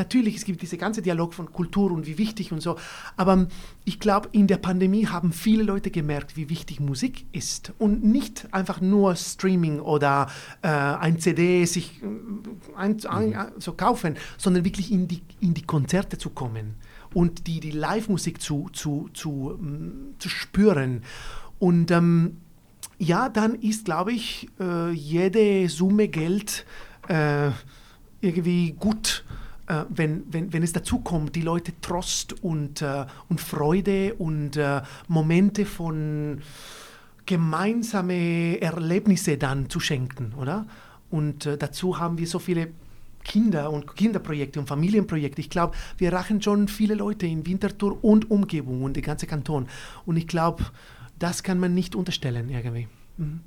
natürlich, 0.00 0.36
es 0.36 0.44
gibt 0.44 0.62
diese 0.62 0.78
ganze 0.78 1.02
Dialog 1.02 1.34
von 1.34 1.52
Kultur 1.52 1.92
und 1.92 2.06
wie 2.06 2.16
wichtig 2.16 2.50
und 2.52 2.60
so, 2.60 2.76
aber 3.16 3.46
ich 3.84 4.00
glaube, 4.00 4.30
in 4.32 4.46
der 4.46 4.56
Pandemie 4.56 5.06
haben 5.06 5.32
viele 5.32 5.62
Leute 5.62 5.90
gemerkt, 5.90 6.36
wie 6.36 6.48
wichtig 6.48 6.80
Musik 6.80 7.26
ist 7.32 7.72
und 7.78 8.02
nicht 8.02 8.48
einfach 8.50 8.80
nur 8.80 9.14
Streaming 9.14 9.80
oder 9.80 10.28
äh, 10.62 10.68
ein 10.68 11.20
CD 11.20 11.64
sich 11.66 12.02
äh, 12.02 12.06
ein, 12.76 13.04
ein, 13.06 13.52
so 13.58 13.74
kaufen, 13.74 14.16
sondern 14.38 14.64
wirklich 14.64 14.90
in 14.90 15.06
die, 15.06 15.22
in 15.40 15.52
die 15.54 15.62
Konzerte 15.62 16.16
zu 16.16 16.30
kommen 16.30 16.74
und 17.12 17.46
die, 17.46 17.60
die 17.60 17.72
Live-Musik 17.72 18.40
zu, 18.40 18.68
zu, 18.72 19.10
zu, 19.12 19.58
mm, 19.60 20.14
zu 20.18 20.28
spüren. 20.28 21.02
Und 21.58 21.90
ähm, 21.90 22.38
ja, 22.98 23.28
dann 23.28 23.54
ist, 23.54 23.84
glaube 23.84 24.12
ich, 24.12 24.48
äh, 24.58 24.90
jede 24.90 25.68
Summe 25.68 26.08
Geld 26.08 26.64
äh, 27.08 27.50
irgendwie 28.20 28.72
gut, 28.72 29.24
äh, 29.70 29.84
wenn, 29.88 30.24
wenn, 30.32 30.52
wenn 30.52 30.62
es 30.64 30.72
dazu 30.72 30.98
kommt, 30.98 31.36
die 31.36 31.42
Leute 31.42 31.72
Trost 31.80 32.42
und, 32.42 32.82
äh, 32.82 33.06
und 33.28 33.40
Freude 33.40 34.14
und 34.14 34.56
äh, 34.56 34.82
Momente 35.06 35.64
von 35.64 36.42
gemeinsame 37.24 38.60
Erlebnisse 38.60 39.38
dann 39.38 39.70
zu 39.70 39.78
schenken, 39.78 40.34
oder? 40.36 40.66
Und 41.10 41.46
äh, 41.46 41.56
dazu 41.56 42.00
haben 42.00 42.18
wir 42.18 42.26
so 42.26 42.40
viele 42.40 42.72
Kinder 43.22 43.70
und 43.70 43.94
Kinderprojekte 43.96 44.58
und 44.58 44.66
Familienprojekte. 44.66 45.40
Ich 45.40 45.50
glaube, 45.50 45.76
wir 45.98 46.10
erreichen 46.10 46.42
schon 46.42 46.66
viele 46.66 46.94
Leute 46.94 47.26
in 47.26 47.46
Winterthur 47.46 48.02
und 48.02 48.28
Umgebung 48.28 48.82
und 48.82 48.96
den 48.96 49.04
ganzen 49.04 49.28
Kanton. 49.28 49.68
Und 50.04 50.16
ich 50.16 50.26
glaube, 50.26 50.64
das 51.20 51.44
kann 51.44 51.60
man 51.60 51.74
nicht 51.74 51.94
unterstellen 51.94 52.48
irgendwie. 52.48 52.88
Mhm. 53.18 53.40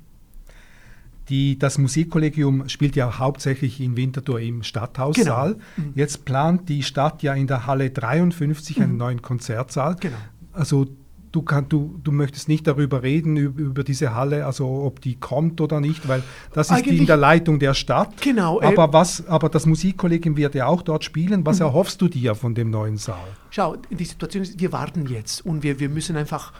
Die, 1.28 1.58
das 1.58 1.78
Musikkollegium 1.78 2.68
spielt 2.68 2.96
ja 2.96 3.18
hauptsächlich 3.18 3.80
in 3.80 3.96
Winterthur 3.96 4.40
im 4.40 4.62
Stadthaussaal. 4.62 5.54
Genau. 5.54 5.64
Mhm. 5.76 5.92
Jetzt 5.94 6.24
plant 6.24 6.68
die 6.68 6.82
Stadt 6.82 7.22
ja 7.22 7.34
in 7.34 7.46
der 7.46 7.66
Halle 7.66 7.90
53 7.90 8.80
einen 8.82 8.96
neuen 8.96 9.22
Konzertsaal. 9.22 9.96
Genau. 9.98 10.16
Also 10.52 10.86
du, 11.34 11.42
kann, 11.42 11.68
du, 11.68 11.98
du 12.02 12.12
möchtest 12.12 12.48
nicht 12.48 12.66
darüber 12.66 13.02
reden, 13.02 13.36
über, 13.36 13.84
diese 13.84 14.14
Halle, 14.14 14.46
also 14.46 14.66
ob 14.66 15.00
die 15.00 15.16
kommt 15.16 15.60
oder 15.60 15.80
nicht, 15.80 16.08
weil 16.08 16.22
das 16.52 16.70
ist 16.70 16.86
die 16.86 16.98
in 16.98 17.06
der 17.06 17.16
Leitung 17.16 17.58
der 17.58 17.74
Stadt. 17.74 18.20
Genau. 18.20 18.60
Äh, 18.60 18.66
aber, 18.66 18.92
was, 18.92 19.26
aber 19.26 19.48
das 19.48 19.66
Musikkollegium 19.66 20.36
wird 20.36 20.54
ja 20.54 20.66
auch 20.66 20.82
dort 20.82 21.04
spielen. 21.04 21.44
Was 21.44 21.58
mhm. 21.58 21.66
erhoffst 21.66 22.00
du 22.00 22.08
dir 22.08 22.34
von 22.34 22.54
dem 22.54 22.70
neuen 22.70 22.96
Saal? 22.96 23.26
Schau, 23.50 23.76
die 23.90 24.04
Situation 24.04 24.42
ist, 24.42 24.60
wir 24.60 24.72
warten 24.72 25.06
jetzt 25.06 25.44
und 25.44 25.62
wir, 25.62 25.80
wir 25.80 25.88
müssen 25.88 26.16
einfach 26.16 26.52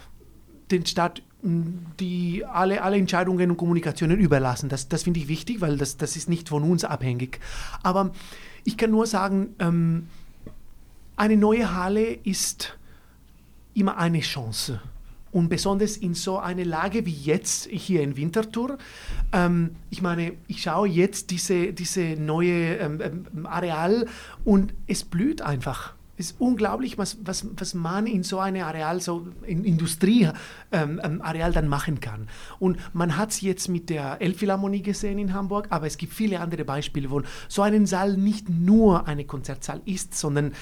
den 0.70 0.84
Stadt 0.86 1.22
die 1.44 2.44
alle, 2.46 2.82
alle 2.82 2.96
Entscheidungen 2.96 3.50
und 3.50 3.56
Kommunikationen 3.56 4.18
überlassen. 4.18 4.68
Das, 4.68 4.88
das 4.88 5.02
finde 5.02 5.20
ich 5.20 5.28
wichtig, 5.28 5.60
weil 5.60 5.76
das, 5.76 5.98
das 5.98 6.16
ist 6.16 6.28
nicht 6.28 6.48
von 6.48 6.62
uns 6.62 6.84
abhängig. 6.84 7.38
Aber 7.82 8.12
ich 8.64 8.78
kann 8.78 8.90
nur 8.90 9.06
sagen, 9.06 9.54
ähm, 9.58 10.08
eine 11.16 11.36
neue 11.36 11.74
Halle 11.74 12.12
ist 12.24 12.78
immer 13.74 13.98
eine 13.98 14.20
Chance. 14.20 14.80
Und 15.32 15.48
besonders 15.48 15.96
in 15.96 16.14
so 16.14 16.38
einer 16.38 16.64
Lage 16.64 17.04
wie 17.06 17.12
jetzt 17.12 17.66
hier 17.66 18.02
in 18.02 18.16
Winterthur. 18.16 18.78
Ähm, 19.32 19.76
ich 19.90 20.00
meine, 20.00 20.32
ich 20.46 20.62
schaue 20.62 20.88
jetzt 20.88 21.30
diese, 21.30 21.72
diese 21.72 22.16
neue 22.16 22.76
ähm, 22.76 23.00
ähm 23.02 23.46
Areal 23.46 24.06
und 24.44 24.72
es 24.86 25.04
blüht 25.04 25.42
einfach. 25.42 25.94
Es 26.16 26.30
ist 26.30 26.36
unglaublich, 26.40 26.98
was, 26.98 27.18
was, 27.24 27.46
was 27.56 27.74
man 27.74 28.06
in 28.06 28.22
so 28.22 28.38
einem 28.38 28.64
Areal, 28.64 29.00
so 29.00 29.26
in 29.46 29.64
Industrieareal 29.64 30.34
ähm, 30.72 31.00
ähm, 31.02 31.52
dann 31.52 31.68
machen 31.68 32.00
kann. 32.00 32.28
Und 32.58 32.78
man 32.94 33.16
hat 33.16 33.30
es 33.30 33.40
jetzt 33.40 33.68
mit 33.68 33.90
der 33.90 34.20
Elbphilharmonie 34.20 34.82
gesehen 34.82 35.18
in 35.18 35.34
Hamburg, 35.34 35.66
aber 35.70 35.86
es 35.86 35.96
gibt 35.96 36.12
viele 36.12 36.40
andere 36.40 36.64
Beispiele, 36.64 37.10
wo 37.10 37.22
so 37.48 37.62
ein 37.62 37.86
Saal 37.86 38.16
nicht 38.16 38.48
nur 38.48 39.08
eine 39.08 39.24
Konzertsaal 39.24 39.80
ist, 39.84 40.14
sondern 40.14 40.52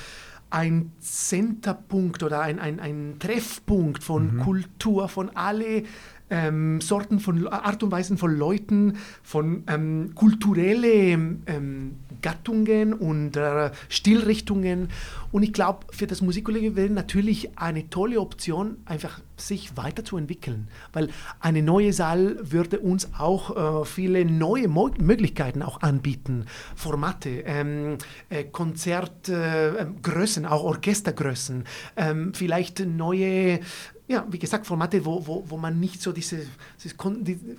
ein 0.52 0.92
Centerpunkt 1.00 2.22
oder 2.22 2.40
ein, 2.40 2.58
ein, 2.58 2.78
ein 2.78 3.16
Treffpunkt 3.18 4.04
von 4.04 4.36
mhm. 4.36 4.40
Kultur, 4.40 5.08
von 5.08 5.30
alle 5.34 5.84
ähm, 6.32 6.80
Sorten 6.80 7.20
von 7.20 7.46
Art 7.46 7.82
und 7.82 7.92
Weisen 7.92 8.16
von 8.16 8.36
Leuten, 8.36 8.96
von 9.22 9.64
ähm, 9.68 10.12
kulturellen 10.14 11.42
ähm, 11.46 11.96
Gattungen 12.22 12.94
und 12.94 13.36
äh, 13.36 13.70
Stilrichtungen. 13.88 14.88
Und 15.30 15.42
ich 15.42 15.52
glaube, 15.52 15.86
für 15.90 16.06
das 16.06 16.22
Musikkollegium 16.22 16.74
wäre 16.74 16.90
natürlich 16.90 17.58
eine 17.58 17.90
tolle 17.90 18.20
Option, 18.20 18.78
einfach 18.86 19.20
sich 19.36 19.76
weiterzuentwickeln, 19.76 20.68
weil 20.92 21.10
eine 21.40 21.62
neue 21.62 21.92
Saal 21.92 22.38
würde 22.42 22.78
uns 22.78 23.10
auch 23.18 23.82
äh, 23.82 23.84
viele 23.84 24.24
neue 24.24 24.68
Mo 24.68 24.90
Möglichkeiten 24.98 25.62
auch 25.62 25.82
anbieten, 25.82 26.46
Formate, 26.76 27.42
ähm, 27.44 27.98
äh, 28.30 28.44
Konzertgrößen, 28.44 30.44
äh, 30.44 30.46
auch 30.46 30.64
Orchestergrößen, 30.64 31.64
ähm, 31.96 32.32
vielleicht 32.34 32.80
neue 32.80 33.60
ja, 34.08 34.26
wie 34.28 34.38
gesagt, 34.38 34.66
Formate, 34.66 35.04
wo, 35.04 35.26
wo, 35.26 35.44
wo 35.46 35.56
man 35.56 35.78
nicht 35.78 36.02
so 36.02 36.12
diese, 36.12 36.44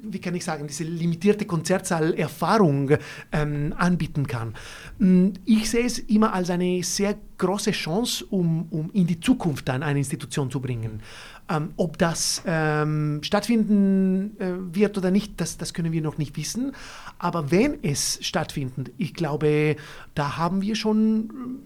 wie 0.02 0.20
kann 0.20 0.36
ich 0.36 0.44
sagen, 0.44 0.68
diese 0.68 0.84
limitierte 0.84 1.46
Konzertsaal-Erfahrung 1.46 2.92
ähm, 3.32 3.74
anbieten 3.78 4.28
kann. 4.28 4.54
Mm, 5.00 5.30
ich 5.46 5.70
sehe 5.70 5.86
es 5.86 6.00
immer 6.00 6.34
als 6.34 6.50
eine 6.50 6.84
sehr 6.84 7.16
große 7.38 7.72
Chance, 7.72 8.26
um, 8.30 8.68
um 8.72 8.92
in 8.92 9.08
die 9.08 9.20
Zukunft 9.20 9.68
dann 9.70 9.84
eine 9.84 10.00
Institution 10.00 10.52
zu 10.52 10.60
bringen. 10.60 11.02
Ähm, 11.50 11.72
ob 11.78 11.98
das 11.98 12.42
ähm, 12.46 13.20
stattfinden 13.24 14.38
äh, 14.40 14.76
wird 14.76 14.98
oder 14.98 15.12
nicht, 15.12 15.40
das, 15.40 15.58
das 15.58 15.74
können 15.74 15.92
wir 15.92 16.02
noch 16.02 16.18
nicht 16.18 16.36
wissen. 16.36 16.74
Aber 17.20 17.52
wenn 17.52 17.84
es 17.84 18.20
stattfindet, 18.22 18.92
ich 18.98 19.14
glaube, 19.14 19.78
da 20.14 20.38
haben 20.38 20.62
wir 20.62 20.76
schon 20.76 21.64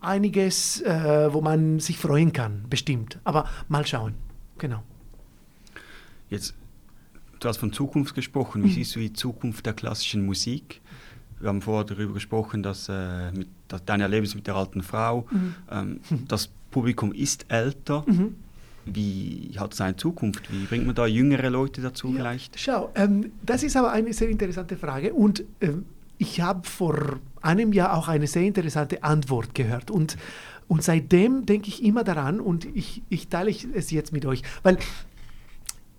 einiges, 0.00 0.80
äh, 0.82 1.32
wo 1.32 1.40
man 1.40 1.80
sich 1.80 1.98
freuen 1.98 2.32
kann, 2.32 2.64
bestimmt. 2.68 3.18
Aber 3.24 3.48
mal 3.68 3.86
schauen. 3.86 4.14
Genau. 4.58 4.82
Jetzt, 6.30 6.54
du 7.40 7.48
hast 7.48 7.58
von 7.58 7.72
Zukunft 7.72 8.14
gesprochen. 8.14 8.62
Wie 8.64 8.68
mhm. 8.68 8.72
siehst 8.72 8.96
du 8.96 9.00
die 9.00 9.12
Zukunft 9.12 9.66
der 9.66 9.74
klassischen 9.74 10.24
Musik? 10.24 10.80
Wir 11.38 11.48
haben 11.48 11.60
vorher 11.60 11.84
darüber 11.84 12.14
gesprochen, 12.14 12.62
dass, 12.62 12.88
äh, 12.88 13.30
mit, 13.32 13.48
dass 13.68 13.84
dein 13.84 14.00
Erlebnis 14.00 14.34
mit 14.34 14.46
der 14.46 14.56
alten 14.56 14.82
Frau, 14.82 15.26
mhm. 15.30 15.54
ähm, 15.70 16.00
das 16.28 16.48
Publikum 16.70 17.12
ist 17.12 17.46
älter. 17.48 18.04
Mhm. 18.06 18.36
Wie 18.86 19.52
hat 19.58 19.74
es 19.74 19.80
eine 19.80 19.96
Zukunft? 19.96 20.50
Wie 20.52 20.64
bringt 20.64 20.86
man 20.86 20.94
da 20.94 21.06
jüngere 21.06 21.50
Leute 21.50 21.82
dazu 21.82 22.08
ja, 22.08 22.16
vielleicht? 22.16 22.58
Schau, 22.58 22.92
ähm, 22.94 23.32
das 23.42 23.64
ist 23.64 23.76
aber 23.76 23.90
eine 23.90 24.12
sehr 24.12 24.28
interessante 24.28 24.76
Frage 24.76 25.12
und 25.12 25.42
ähm, 25.60 25.86
ich 26.18 26.40
habe 26.40 26.66
vor 26.66 27.20
einem 27.42 27.72
Jahr 27.72 27.96
auch 27.96 28.08
eine 28.08 28.26
sehr 28.26 28.42
interessante 28.42 29.02
Antwort 29.02 29.54
gehört. 29.54 29.90
Und, 29.90 30.16
und 30.68 30.82
seitdem 30.82 31.46
denke 31.46 31.68
ich 31.68 31.84
immer 31.84 32.04
daran 32.04 32.40
und 32.40 32.64
ich, 32.76 33.02
ich 33.08 33.28
teile 33.28 33.50
es 33.50 33.90
jetzt 33.90 34.12
mit 34.12 34.26
euch, 34.26 34.42
weil 34.62 34.78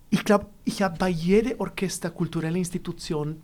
ich 0.10 0.24
glaube, 0.24 0.48
ich 0.64 0.82
habe 0.82 0.98
bei 0.98 1.10
jeder 1.10 1.60
Orchester, 1.60 2.10
kulturelle 2.10 2.58
Institution, 2.58 3.42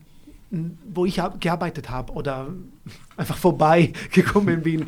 wo 0.86 1.06
ich 1.06 1.22
gearbeitet 1.40 1.90
habe 1.90 2.14
oder 2.14 2.54
einfach 3.18 3.38
vorbeigekommen 3.38 4.62
bin, 4.64 4.86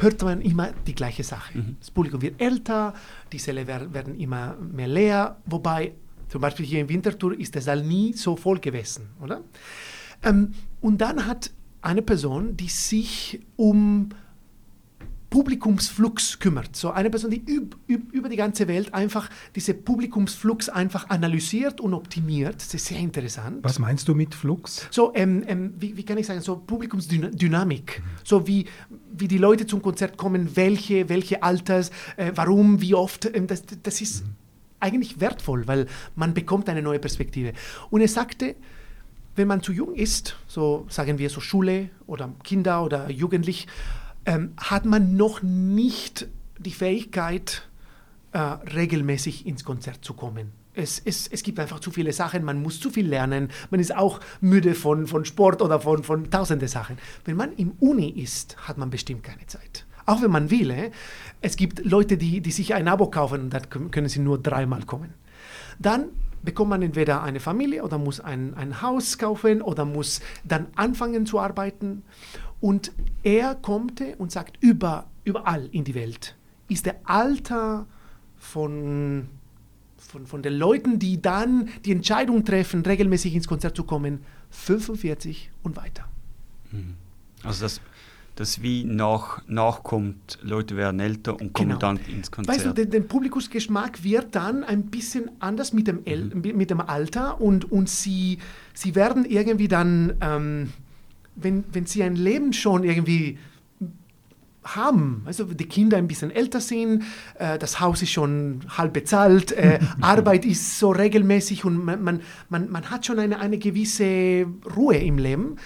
hört 0.00 0.22
man 0.22 0.40
immer 0.40 0.72
die 0.86 0.94
gleiche 0.94 1.24
Sache. 1.24 1.58
Mhm. 1.58 1.76
Das 1.80 1.90
Publikum 1.90 2.20
wird 2.20 2.40
älter, 2.40 2.94
die 3.32 3.38
Säle 3.38 3.66
werden 3.66 4.18
immer 4.18 4.56
mehr 4.56 4.88
leer, 4.88 5.36
wobei 5.46 5.92
zum 6.28 6.40
Beispiel 6.40 6.66
hier 6.66 6.80
in 6.80 6.88
Winterthur 6.88 7.38
ist 7.38 7.54
der 7.54 7.62
Saal 7.62 7.82
nie 7.82 8.12
so 8.12 8.36
voll 8.36 8.58
gewesen, 8.58 9.08
oder? 9.22 9.40
Ähm, 10.22 10.52
und 10.80 11.00
dann 11.00 11.26
hat 11.26 11.50
eine 11.82 12.02
Person, 12.02 12.56
die 12.56 12.68
sich 12.68 13.40
um 13.56 14.10
Publikumsflux 15.30 16.38
kümmert. 16.38 16.76
So 16.76 16.90
eine 16.90 17.10
Person, 17.10 17.30
die 17.30 17.44
üb, 17.46 17.76
üb, 17.88 18.12
über 18.12 18.28
die 18.28 18.36
ganze 18.36 18.68
Welt 18.68 18.94
einfach 18.94 19.28
diese 19.54 19.74
Publikumsflux 19.74 20.68
einfach 20.68 21.10
analysiert 21.10 21.80
und 21.80 21.94
optimiert. 21.94 22.56
Das 22.56 22.72
ist 22.72 22.86
sehr 22.86 22.98
interessant. 22.98 23.58
Was 23.62 23.78
meinst 23.78 24.08
du 24.08 24.14
mit 24.14 24.34
Flux? 24.34 24.88
So, 24.90 25.12
ähm, 25.14 25.44
ähm, 25.46 25.74
wie, 25.78 25.96
wie, 25.96 26.04
kann 26.04 26.16
ich 26.18 26.26
sagen, 26.26 26.40
so 26.40 26.56
Publikumsdynamik. 26.56 28.00
Mhm. 28.00 28.10
So 28.24 28.46
wie, 28.46 28.66
wie 29.12 29.28
die 29.28 29.38
Leute 29.38 29.66
zum 29.66 29.82
Konzert 29.82 30.16
kommen, 30.16 30.56
welche, 30.56 31.08
welche 31.08 31.42
Alters, 31.42 31.90
äh, 32.16 32.32
warum, 32.34 32.80
wie 32.80 32.94
oft. 32.94 33.28
Ähm, 33.34 33.46
das, 33.46 33.64
das 33.82 34.00
ist 34.00 34.24
mhm. 34.24 34.30
eigentlich 34.80 35.20
wertvoll, 35.20 35.66
weil 35.66 35.86
man 36.14 36.34
bekommt 36.34 36.68
eine 36.68 36.82
neue 36.82 36.98
Perspektive. 36.98 37.52
Und 37.90 38.00
er 38.00 38.08
sagte, 38.08 38.54
wenn 39.36 39.48
man 39.48 39.62
zu 39.62 39.72
jung 39.72 39.94
ist, 39.94 40.36
so 40.48 40.86
sagen 40.88 41.18
wir 41.18 41.30
so 41.30 41.40
Schule 41.40 41.90
oder 42.06 42.32
Kinder 42.42 42.82
oder 42.82 43.10
Jugendlich, 43.10 43.68
ähm, 44.24 44.52
hat 44.56 44.84
man 44.84 45.16
noch 45.16 45.42
nicht 45.42 46.26
die 46.58 46.72
Fähigkeit, 46.72 47.68
äh, 48.32 48.38
regelmäßig 48.38 49.46
ins 49.46 49.64
Konzert 49.64 50.04
zu 50.04 50.14
kommen. 50.14 50.52
Es, 50.74 51.00
es, 51.02 51.26
es, 51.26 51.42
gibt 51.42 51.58
einfach 51.58 51.80
zu 51.80 51.90
viele 51.90 52.12
Sachen, 52.12 52.44
man 52.44 52.60
muss 52.60 52.80
zu 52.80 52.90
viel 52.90 53.08
lernen, 53.08 53.50
man 53.70 53.80
ist 53.80 53.96
auch 53.96 54.20
müde 54.42 54.74
von, 54.74 55.06
von 55.06 55.24
Sport 55.24 55.62
oder 55.62 55.80
von, 55.80 56.02
von 56.02 56.30
tausende 56.30 56.68
Sachen. 56.68 56.98
Wenn 57.24 57.36
man 57.36 57.52
im 57.54 57.72
Uni 57.80 58.10
ist, 58.10 58.56
hat 58.68 58.76
man 58.76 58.90
bestimmt 58.90 59.22
keine 59.22 59.46
Zeit. 59.46 59.86
Auch 60.04 60.22
wenn 60.22 60.30
man 60.30 60.50
will. 60.50 60.70
Eh? 60.70 60.90
Es 61.40 61.56
gibt 61.56 61.84
Leute, 61.84 62.18
die, 62.18 62.40
die 62.40 62.50
sich 62.52 62.74
ein 62.74 62.88
Abo 62.88 63.06
kaufen 63.08 63.42
und 63.42 63.50
dann 63.50 63.90
können 63.90 64.08
sie 64.08 64.20
nur 64.20 64.38
dreimal 64.38 64.82
kommen. 64.82 65.14
Dann 65.78 66.10
bekommt 66.46 66.70
man 66.70 66.80
entweder 66.80 67.22
eine 67.22 67.40
Familie 67.40 67.84
oder 67.84 67.98
muss 67.98 68.20
ein, 68.20 68.54
ein 68.54 68.80
Haus 68.80 69.18
kaufen 69.18 69.60
oder 69.60 69.84
muss 69.84 70.20
dann 70.44 70.68
anfangen 70.76 71.26
zu 71.26 71.38
arbeiten. 71.38 72.02
Und 72.60 72.92
er 73.22 73.54
kommt 73.54 74.02
und 74.16 74.32
sagt, 74.32 74.56
über, 74.62 75.10
überall 75.24 75.68
in 75.72 75.84
die 75.84 75.94
Welt 75.94 76.34
ist 76.68 76.86
der 76.86 76.96
Alter 77.04 77.86
von, 78.38 79.28
von, 79.98 80.26
von 80.26 80.42
den 80.42 80.54
Leuten, 80.54 80.98
die 80.98 81.20
dann 81.20 81.68
die 81.84 81.92
Entscheidung 81.92 82.44
treffen, 82.44 82.82
regelmäßig 82.84 83.34
ins 83.34 83.46
Konzert 83.46 83.76
zu 83.76 83.84
kommen, 83.84 84.20
45 84.50 85.50
und 85.62 85.76
weiter. 85.76 86.08
Mhm. 86.72 86.94
Also 87.42 87.64
das 87.64 87.80
das 88.36 88.62
wie 88.62 88.84
nach, 88.84 89.40
nachkommt, 89.48 90.38
Leute 90.42 90.76
werden 90.76 91.00
älter 91.00 91.40
und 91.40 91.54
kommen 91.54 91.70
genau. 91.70 91.80
dann 91.80 91.96
ins 91.96 92.30
Konzert. 92.30 92.56
Weißt 92.56 92.66
du, 92.66 92.86
der, 92.86 93.00
Publikumsgeschmack 93.00 94.04
wird 94.04 94.34
dann 94.34 94.62
ein 94.62 94.84
bisschen 94.86 95.30
anders 95.40 95.72
mit 95.72 95.88
dem, 95.88 96.00
El 96.04 96.26
mhm. 96.34 96.56
mit 96.56 96.70
dem 96.70 96.82
Alter 96.82 97.40
und, 97.40 97.72
und 97.72 97.88
sie, 97.88 98.38
sie 98.74 98.94
werden 98.94 99.24
irgendwie 99.24 99.68
dann, 99.68 100.14
ähm, 100.20 100.72
wenn, 101.34 101.64
wenn 101.72 101.86
sie 101.86 102.02
ein 102.02 102.14
Leben 102.14 102.52
schon 102.52 102.84
irgendwie 102.84 103.38
haben. 104.64 105.22
Also 105.24 105.44
die 105.44 105.66
Kinder 105.66 105.96
ein 105.96 106.08
bisschen 106.08 106.30
älter 106.30 106.60
sind, 106.60 107.04
äh, 107.38 107.58
das 107.58 107.80
Haus 107.80 108.02
ist 108.02 108.10
schon 108.10 108.60
halb 108.76 108.92
bezahlt, 108.92 109.52
äh, 109.52 109.78
Arbeit 110.02 110.44
ist 110.44 110.78
so 110.78 110.90
regelmäßig 110.90 111.64
und 111.64 111.82
man, 111.82 112.02
man, 112.02 112.20
man, 112.50 112.70
man 112.70 112.90
hat 112.90 113.06
schon 113.06 113.18
eine, 113.18 113.38
eine 113.38 113.56
gewisse 113.56 114.46
Ruhe 114.76 114.96
im 114.96 115.16
Leben 115.16 115.56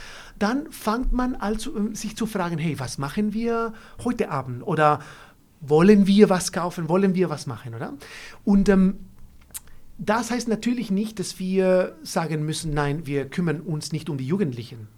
dann 0.41 0.73
fängt 0.73 1.13
man 1.13 1.37
also 1.37 1.77
äh, 1.77 1.95
sich 1.95 2.17
zu 2.17 2.27
fragen, 2.27 2.59
hey, 2.59 2.81
was 2.81 2.99
machen 2.99 3.33
wir 3.33 3.73
heute 4.03 4.31
Abend? 4.31 4.67
Oder 4.67 5.01
wollen 5.61 6.07
wir 6.07 6.29
was 6.29 6.51
kaufen? 6.51 6.89
Wollen 6.89 7.15
wir 7.15 7.31
was 7.31 7.47
machen? 7.47 7.75
Oder? 7.75 7.95
Und 8.45 8.69
ähm, 8.69 8.99
das 9.99 10.31
heißt 10.31 10.49
natürlich 10.49 10.91
nicht, 10.91 11.19
dass 11.19 11.39
wir 11.39 11.95
sagen 12.03 12.45
müssen, 12.45 12.73
nein, 12.73 13.07
wir 13.07 13.29
kümmern 13.29 13.61
uns 13.61 13.93
nicht 13.93 14.09
um 14.09 14.17
die 14.17 14.27
Jugendlichen. 14.27 14.89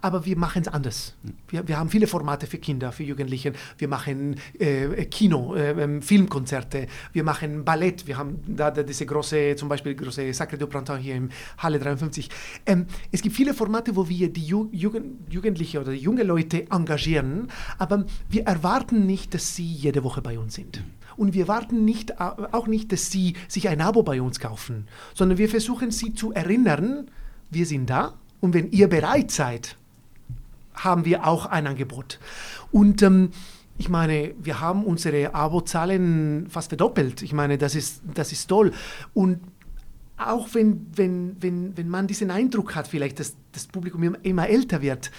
Aber 0.00 0.24
wir 0.24 0.36
machen 0.36 0.62
es 0.62 0.68
anders. 0.68 1.14
Wir, 1.48 1.66
wir 1.66 1.78
haben 1.78 1.88
viele 1.88 2.06
Formate 2.06 2.46
für 2.46 2.58
Kinder, 2.58 2.92
für 2.92 3.04
Jugendliche. 3.04 3.52
Wir 3.78 3.88
machen 3.88 4.36
äh, 4.58 5.04
Kino, 5.06 5.54
äh, 5.54 5.70
ähm, 5.70 6.02
Filmkonzerte, 6.02 6.86
wir 7.12 7.24
machen 7.24 7.64
Ballett. 7.64 8.06
Wir 8.06 8.18
haben 8.18 8.40
da, 8.46 8.70
da 8.70 8.82
diese 8.82 9.06
große, 9.06 9.56
zum 9.56 9.68
Beispiel 9.68 9.94
große 9.94 10.32
Sacre 10.32 10.58
du 10.58 10.66
Printemps 10.66 11.02
hier 11.02 11.16
im 11.16 11.30
Halle 11.58 11.78
53. 11.78 12.28
Ähm, 12.66 12.86
es 13.12 13.22
gibt 13.22 13.34
viele 13.34 13.54
Formate, 13.54 13.96
wo 13.96 14.08
wir 14.08 14.32
die 14.32 14.44
Ju 14.44 14.68
Jugend, 14.72 15.32
Jugendliche 15.32 15.80
oder 15.80 15.92
junge 15.92 16.22
Leute 16.22 16.70
engagieren, 16.70 17.48
aber 17.78 18.04
wir 18.28 18.44
erwarten 18.44 19.06
nicht, 19.06 19.34
dass 19.34 19.54
sie 19.54 19.66
jede 19.66 20.04
Woche 20.04 20.22
bei 20.22 20.38
uns 20.38 20.54
sind. 20.54 20.82
Und 21.16 21.34
wir 21.34 21.48
warten 21.48 21.84
nicht, 21.84 22.20
auch 22.20 22.66
nicht, 22.66 22.92
dass 22.92 23.10
sie 23.10 23.34
sich 23.48 23.68
ein 23.68 23.80
Abo 23.80 24.02
bei 24.02 24.20
uns 24.20 24.40
kaufen, 24.40 24.86
sondern 25.14 25.38
wir 25.38 25.48
versuchen 25.48 25.90
sie 25.90 26.14
zu 26.14 26.32
erinnern, 26.32 27.10
wir 27.50 27.66
sind 27.66 27.88
da 27.88 28.14
und 28.40 28.54
wenn 28.54 28.70
ihr 28.72 28.88
bereit 28.88 29.30
seid, 29.30 29.76
haben 30.74 31.04
wir 31.04 31.26
auch 31.26 31.46
ein 31.46 31.66
Angebot. 31.66 32.18
Und 32.70 33.02
ähm, 33.02 33.30
ich 33.76 33.88
meine, 33.88 34.34
wir 34.40 34.60
haben 34.60 34.84
unsere 34.84 35.34
Abozahlen 35.34 36.46
fast 36.48 36.68
verdoppelt. 36.68 37.22
Ich 37.22 37.32
meine, 37.32 37.58
das 37.58 37.74
ist, 37.74 38.02
das 38.14 38.32
ist 38.32 38.46
toll. 38.46 38.72
Und 39.14 39.40
auch 40.16 40.48
wenn, 40.52 40.86
wenn, 40.94 41.36
wenn, 41.40 41.76
wenn 41.76 41.88
man 41.88 42.06
diesen 42.06 42.30
Eindruck 42.30 42.76
hat, 42.76 42.86
vielleicht, 42.86 43.18
dass 43.18 43.34
das 43.52 43.66
Publikum 43.66 44.14
immer 44.22 44.48
älter 44.48 44.80
wird, 44.80 45.10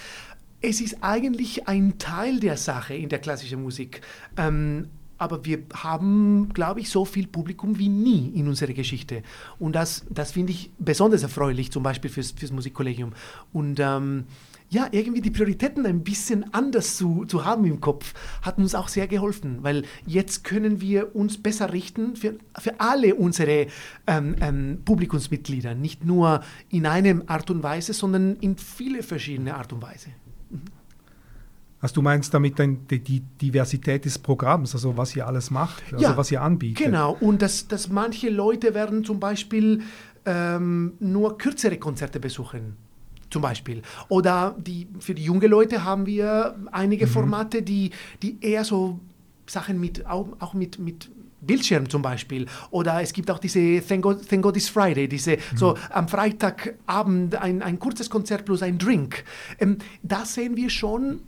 es 0.62 0.80
ist 0.80 0.98
eigentlich 1.02 1.68
ein 1.68 1.98
Teil 1.98 2.40
der 2.40 2.56
Sache 2.56 2.94
in 2.94 3.08
der 3.10 3.18
klassischen 3.18 3.62
Musik. 3.62 4.00
Ähm, 4.38 4.88
aber 5.18 5.44
wir 5.44 5.60
haben, 5.72 6.50
glaube 6.52 6.80
ich, 6.80 6.90
so 6.90 7.04
viel 7.04 7.26
Publikum 7.26 7.78
wie 7.78 7.88
nie 7.88 8.32
in 8.34 8.48
unserer 8.48 8.72
Geschichte. 8.72 9.22
Und 9.58 9.74
das, 9.74 10.04
das 10.10 10.32
finde 10.32 10.52
ich 10.52 10.70
besonders 10.78 11.22
erfreulich, 11.22 11.72
zum 11.72 11.82
Beispiel 11.82 12.10
fürs, 12.10 12.32
fürs 12.32 12.52
Musikkollegium. 12.52 13.12
Und 13.52 13.80
ähm, 13.80 14.24
ja, 14.68 14.88
irgendwie 14.90 15.20
die 15.20 15.30
Prioritäten 15.30 15.86
ein 15.86 16.02
bisschen 16.02 16.52
anders 16.52 16.96
zu, 16.96 17.24
zu 17.26 17.44
haben 17.44 17.64
im 17.64 17.80
Kopf, 17.80 18.14
hat 18.42 18.58
uns 18.58 18.74
auch 18.74 18.88
sehr 18.88 19.06
geholfen, 19.06 19.58
weil 19.62 19.84
jetzt 20.06 20.44
können 20.44 20.80
wir 20.80 21.14
uns 21.14 21.40
besser 21.40 21.72
richten 21.72 22.16
für, 22.16 22.34
für 22.58 22.80
alle 22.80 23.14
unsere 23.14 23.68
ähm, 24.06 24.34
ähm, 24.40 24.78
Publikumsmitglieder, 24.84 25.74
nicht 25.74 26.04
nur 26.04 26.40
in 26.68 26.86
einer 26.86 27.22
Art 27.28 27.50
und 27.50 27.62
Weise, 27.62 27.92
sondern 27.92 28.36
in 28.36 28.56
viele 28.56 29.02
verschiedene 29.02 29.54
Art 29.54 29.72
und 29.72 29.82
Weise. 29.82 30.08
Mhm. 30.50 30.62
Also 31.80 31.96
du 31.96 32.02
meinst 32.02 32.34
damit 32.34 32.58
die, 32.58 32.98
die, 32.98 33.20
Diversität 33.20 34.04
des 34.06 34.18
Programms, 34.18 34.74
also 34.74 34.96
was 34.96 35.14
ihr 35.14 35.26
alles 35.26 35.50
macht, 35.50 35.84
also 35.92 36.02
ja, 36.02 36.16
was 36.16 36.32
ihr 36.32 36.42
anbietet. 36.42 36.84
Genau, 36.84 37.16
und 37.20 37.42
dass, 37.42 37.68
dass 37.68 37.88
manche 37.88 38.30
Leute 38.30 38.74
werden 38.74 39.04
zum 39.04 39.20
Beispiel 39.20 39.82
ähm, 40.24 40.94
nur 40.98 41.38
kürzere 41.38 41.76
Konzerte 41.76 42.18
besuchen 42.18 42.76
zum 43.30 43.42
Beispiel. 43.42 43.82
Oder 44.08 44.56
die, 44.58 44.86
für 44.98 45.14
die 45.14 45.24
jungen 45.24 45.50
Leute 45.50 45.84
haben 45.84 46.06
wir 46.06 46.56
einige 46.72 47.06
mhm. 47.06 47.10
Formate, 47.10 47.62
die, 47.62 47.90
die 48.22 48.38
eher 48.40 48.64
so 48.64 49.00
Sachen 49.46 49.80
mit, 49.80 50.06
auch, 50.06 50.28
auch 50.40 50.54
mit, 50.54 50.78
mit 50.78 51.10
Bildschirm 51.40 51.88
zum 51.88 52.02
Beispiel. 52.02 52.46
Oder 52.70 53.00
es 53.02 53.12
gibt 53.12 53.30
auch 53.30 53.38
diese 53.38 53.80
Thank 53.86 54.02
God, 54.02 54.28
Thank 54.28 54.42
God 54.42 54.56
is 54.56 54.68
Friday, 54.68 55.08
diese 55.08 55.32
mhm. 55.32 55.56
so 55.56 55.76
am 55.90 56.08
Freitagabend 56.08 57.36
ein, 57.36 57.62
ein 57.62 57.78
kurzes 57.78 58.10
Konzert 58.10 58.44
plus 58.44 58.62
ein 58.62 58.78
Drink. 58.78 59.24
Ähm, 59.58 59.78
da 60.02 60.24
sehen 60.24 60.56
wir 60.56 60.70
schon 60.70 61.20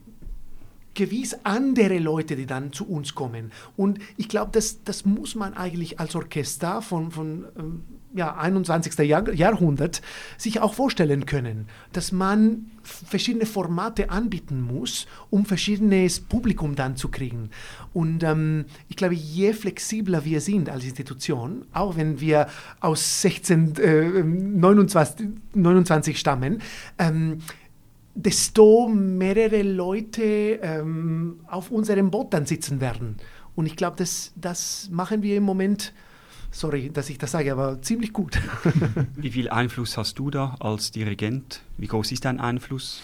gewiss 0.94 1.36
andere 1.44 1.99
Leute, 1.99 2.34
die 2.34 2.46
dann 2.46 2.72
zu 2.72 2.88
uns 2.88 3.14
kommen. 3.14 3.53
Und 3.76 4.01
ich 4.16 4.28
glaube, 4.28 4.51
das, 4.53 4.82
das 4.82 5.05
muss 5.05 5.36
man 5.36 5.55
eigentlich 5.55 6.01
als 6.01 6.16
Orchester 6.16 6.82
von, 6.82 7.12
von 7.12 7.44
ähm, 7.57 7.82
ja, 8.14 8.36
21. 8.36 8.98
Jahr, 9.06 9.32
Jahrhundert 9.32 10.02
sich 10.36 10.61
auch 10.61 10.74
vorstellen 10.74 11.26
können, 11.26 11.66
dass 11.92 12.12
man 12.12 12.70
verschiedene 12.82 13.46
Formate 13.46 14.11
anbieten 14.11 14.62
muss, 14.62 15.06
um 15.30 15.44
verschiedenes 15.44 16.20
Publikum 16.20 16.74
dann 16.74 16.96
zu 16.96 17.09
kriegen. 17.09 17.50
Und 17.92 18.22
ähm, 18.22 18.64
ich 18.88 18.96
glaube, 18.96 19.14
je 19.14 19.52
flexibler 19.52 20.24
wir 20.24 20.40
sind 20.40 20.70
als 20.70 20.84
Institution, 20.84 21.66
auch 21.72 21.96
wenn 21.96 22.20
wir 22.20 22.48
aus 22.80 23.24
1629 23.24 25.26
äh, 25.26 25.59
29 25.59 26.18
stammen, 26.18 26.62
ähm, 26.98 27.38
desto 28.14 28.88
mehrere 28.88 29.62
Leute 29.62 30.59
ähm, 30.62 31.40
auf 31.46 31.70
unserem 31.70 32.11
Boot 32.11 32.34
dann 32.34 32.46
sitzen 32.46 32.80
werden. 32.80 33.16
Und 33.54 33.66
ich 33.66 33.76
glaube, 33.76 33.96
das, 33.96 34.32
das 34.34 34.88
machen 34.90 35.22
wir 35.22 35.36
im 35.36 35.44
Moment 35.44 35.92
sorry, 36.51 36.90
dass 36.90 37.11
ich 37.11 37.18
das 37.18 37.32
sage, 37.32 37.53
aber 37.53 37.80
ziemlich 37.82 38.12
gut. 38.12 38.40
Wie 39.16 39.30
viel 39.30 39.49
Einfluss 39.49 39.96
hast 39.96 40.18
du 40.18 40.30
da 40.30 40.57
als 40.61 40.90
Dirigent? 40.90 41.62
Wie 41.76 41.86
groß 41.86 42.12
ist 42.12 42.24
dein 42.24 42.40
Einfluss? 42.40 43.01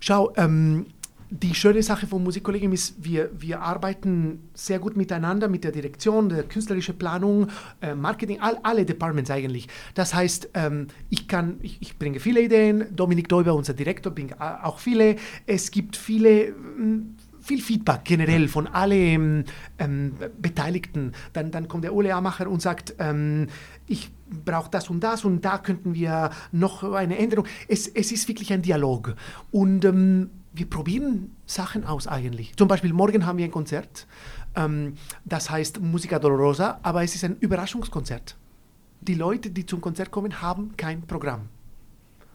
Schau, 0.00 0.32
ähm, 0.36 0.86
die 1.30 1.54
schöne 1.54 1.82
Sache 1.82 2.06
vom 2.06 2.24
Musikkollegium 2.24 2.72
ist, 2.72 2.94
wir, 3.04 3.30
wir 3.38 3.60
arbeiten 3.60 4.48
sehr 4.54 4.78
gut 4.78 4.96
miteinander 4.96 5.48
mit 5.48 5.62
der 5.62 5.72
Direktion, 5.72 6.28
der 6.30 6.44
künstlerischen 6.44 6.98
Planung, 6.98 7.48
äh, 7.82 7.94
Marketing, 7.94 8.40
all, 8.40 8.58
alle 8.62 8.86
Departments 8.86 9.30
eigentlich. 9.30 9.68
Das 9.94 10.14
heißt, 10.14 10.50
ähm, 10.54 10.86
ich, 11.10 11.28
kann, 11.28 11.58
ich, 11.60 11.82
ich, 11.82 11.98
bringe 11.98 12.18
viele 12.18 12.40
Ideen, 12.40 12.86
Dominik 12.96 13.28
Däuber, 13.28 13.54
unser 13.54 13.74
Direktor, 13.74 14.12
bringt 14.12 14.40
auch 14.40 14.78
viele. 14.78 15.16
Es 15.46 15.70
gibt 15.70 15.96
viele 15.96 16.46
ähm, 16.46 17.16
viel 17.48 17.62
Feedback 17.62 18.04
generell 18.04 18.46
von 18.46 18.66
allen 18.66 19.46
ähm, 19.78 20.12
Beteiligten. 20.40 21.12
Dann, 21.32 21.50
dann 21.50 21.66
kommt 21.66 21.82
der 21.82 21.94
Ole 21.94 22.14
Amacher 22.14 22.48
und 22.48 22.60
sagt, 22.60 22.94
ähm, 22.98 23.48
ich 23.86 24.10
brauche 24.44 24.70
das 24.70 24.90
und 24.90 25.00
das 25.00 25.24
und 25.24 25.44
da 25.44 25.56
könnten 25.56 25.94
wir 25.94 26.30
noch 26.52 26.84
eine 26.84 27.16
Änderung. 27.16 27.46
Es, 27.66 27.88
es 27.88 28.12
ist 28.12 28.28
wirklich 28.28 28.52
ein 28.52 28.60
Dialog. 28.60 29.16
Und 29.50 29.84
ähm, 29.86 30.30
wir 30.52 30.68
probieren 30.68 31.34
Sachen 31.46 31.84
aus 31.84 32.06
eigentlich. 32.06 32.54
Zum 32.56 32.68
Beispiel 32.68 32.92
morgen 32.92 33.24
haben 33.24 33.38
wir 33.38 33.46
ein 33.46 33.50
Konzert, 33.50 34.06
ähm, 34.54 34.94
das 35.24 35.48
heißt 35.48 35.80
Musica 35.80 36.18
Dolorosa, 36.18 36.80
aber 36.82 37.02
es 37.02 37.14
ist 37.14 37.24
ein 37.24 37.36
Überraschungskonzert. 37.40 38.36
Die 39.00 39.14
Leute, 39.14 39.50
die 39.50 39.64
zum 39.64 39.80
Konzert 39.80 40.10
kommen, 40.10 40.42
haben 40.42 40.76
kein 40.76 41.02
Programm. 41.02 41.48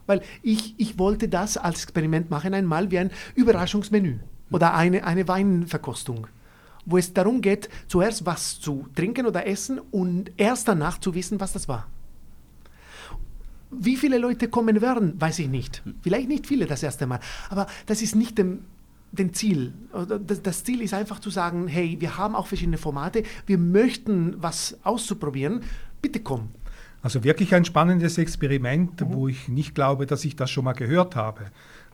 Weil 0.08 0.22
ich, 0.42 0.74
ich 0.78 0.98
wollte 0.98 1.30
das 1.30 1.56
als 1.56 1.84
Experiment 1.84 2.32
machen, 2.32 2.54
einmal 2.54 2.90
wie 2.90 2.98
ein 2.98 3.12
Überraschungsmenü 3.36 4.20
oder 4.54 4.76
eine, 4.76 5.04
eine 5.04 5.28
Weinverkostung, 5.28 6.28
wo 6.86 6.98
es 6.98 7.14
darum 7.14 7.42
geht, 7.42 7.70
zuerst 7.88 8.26
was 8.26 8.60
zu 8.60 8.86
trinken 8.96 9.26
oder 9.26 9.48
essen 9.48 9.80
und 9.92 10.32
erst 10.38 10.68
danach 10.68 11.00
zu 11.00 11.16
wissen, 11.16 11.40
was 11.40 11.54
das 11.54 11.68
war. 11.68 11.88
Wie 13.72 13.98
viele 13.98 14.20
Leute 14.20 14.48
kommen 14.48 14.80
werden, 14.82 15.20
weiß 15.20 15.40
ich 15.40 15.50
nicht. 15.50 15.82
Vielleicht 16.02 16.30
nicht 16.30 16.46
viele 16.46 16.68
das 16.68 16.84
erste 16.84 17.08
Mal, 17.08 17.20
aber 17.50 17.66
das 17.88 18.04
ist 18.04 18.16
nicht 18.16 18.38
dem, 18.38 18.60
dem 19.12 19.34
Ziel. 19.34 19.74
Das 20.44 20.64
Ziel 20.64 20.82
ist 20.82 20.94
einfach 20.94 21.20
zu 21.20 21.32
sagen, 21.32 21.68
hey, 21.68 21.98
wir 22.00 22.18
haben 22.18 22.36
auch 22.36 22.46
verschiedene 22.46 22.78
Formate, 22.78 23.24
wir 23.48 23.58
möchten 23.58 24.36
was 24.38 24.78
auszuprobieren, 24.84 25.62
bitte 26.00 26.20
komm. 26.20 26.50
Also 27.02 27.24
wirklich 27.24 27.56
ein 27.56 27.66
spannendes 27.66 28.20
Experiment, 28.20 29.02
mhm. 29.02 29.14
wo 29.14 29.28
ich 29.28 29.48
nicht 29.48 29.74
glaube, 29.74 30.06
dass 30.06 30.24
ich 30.24 30.36
das 30.36 30.52
schon 30.52 30.66
mal 30.66 30.74
gehört 30.74 31.16
habe 31.16 31.46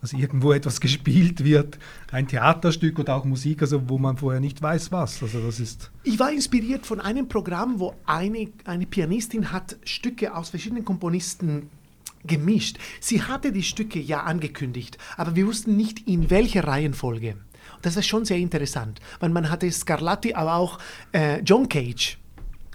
dass 0.02 0.14
irgendwo 0.14 0.54
etwas 0.54 0.80
gespielt 0.80 1.44
wird, 1.44 1.78
ein 2.12 2.28
Theaterstück 2.28 3.00
oder 3.00 3.16
auch 3.16 3.26
Musik, 3.26 3.62
also 3.62 3.90
wo 3.90 3.98
man 3.98 4.18
vorher 4.18 4.40
nicht 4.40 4.62
weiß 4.62 4.92
was. 4.92 5.22
Also 5.22 5.40
das 5.42 5.60
ist 5.60 5.92
ich 6.04 6.20
war 6.20 6.32
inspiriert 6.32 6.86
von 6.86 7.00
einem 7.00 7.28
Programm, 7.28 7.80
wo 7.80 7.94
eine, 8.06 8.50
eine 8.66 8.86
Pianistin 8.86 9.52
hat 9.52 9.78
Stücke 9.84 10.36
aus 10.36 10.50
verschiedenen 10.50 10.86
Komponisten 10.86 11.70
gemischt. 12.26 12.78
Sie 13.00 13.22
hatte 13.22 13.52
die 13.52 13.64
Stücke 13.64 14.00
ja 14.00 14.24
angekündigt, 14.24 14.98
aber 15.18 15.36
wir 15.36 15.48
wussten 15.48 15.76
nicht 15.76 16.08
in 16.08 16.30
welcher 16.30 16.66
Reihenfolge. 16.66 17.36
Das 17.82 17.96
ist 17.96 18.08
schon 18.08 18.26
sehr 18.26 18.38
interessant, 18.38 19.00
weil 19.20 19.30
man 19.30 19.50
hatte 19.50 19.72
Scarlatti, 19.72 20.34
aber 20.34 20.56
auch 20.56 20.80
äh, 21.14 21.40
John 21.42 21.70
Cage. 21.70 22.18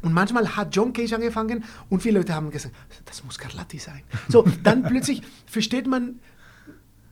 Und 0.03 0.13
manchmal 0.13 0.57
hat 0.57 0.75
John 0.77 0.93
Cage 0.93 1.15
angefangen 1.15 1.65
und 1.89 2.03
viele 2.03 2.19
Leute 2.19 2.35
haben 2.35 2.51
gesagt, 2.51 2.75
das 3.07 3.25
muss 3.25 3.35
Scarlatti 3.35 3.79
sein. 3.79 4.03
So, 4.29 4.45
dann 4.63 4.83
plötzlich 4.83 5.23
versteht 5.47 5.87
man, 5.87 6.21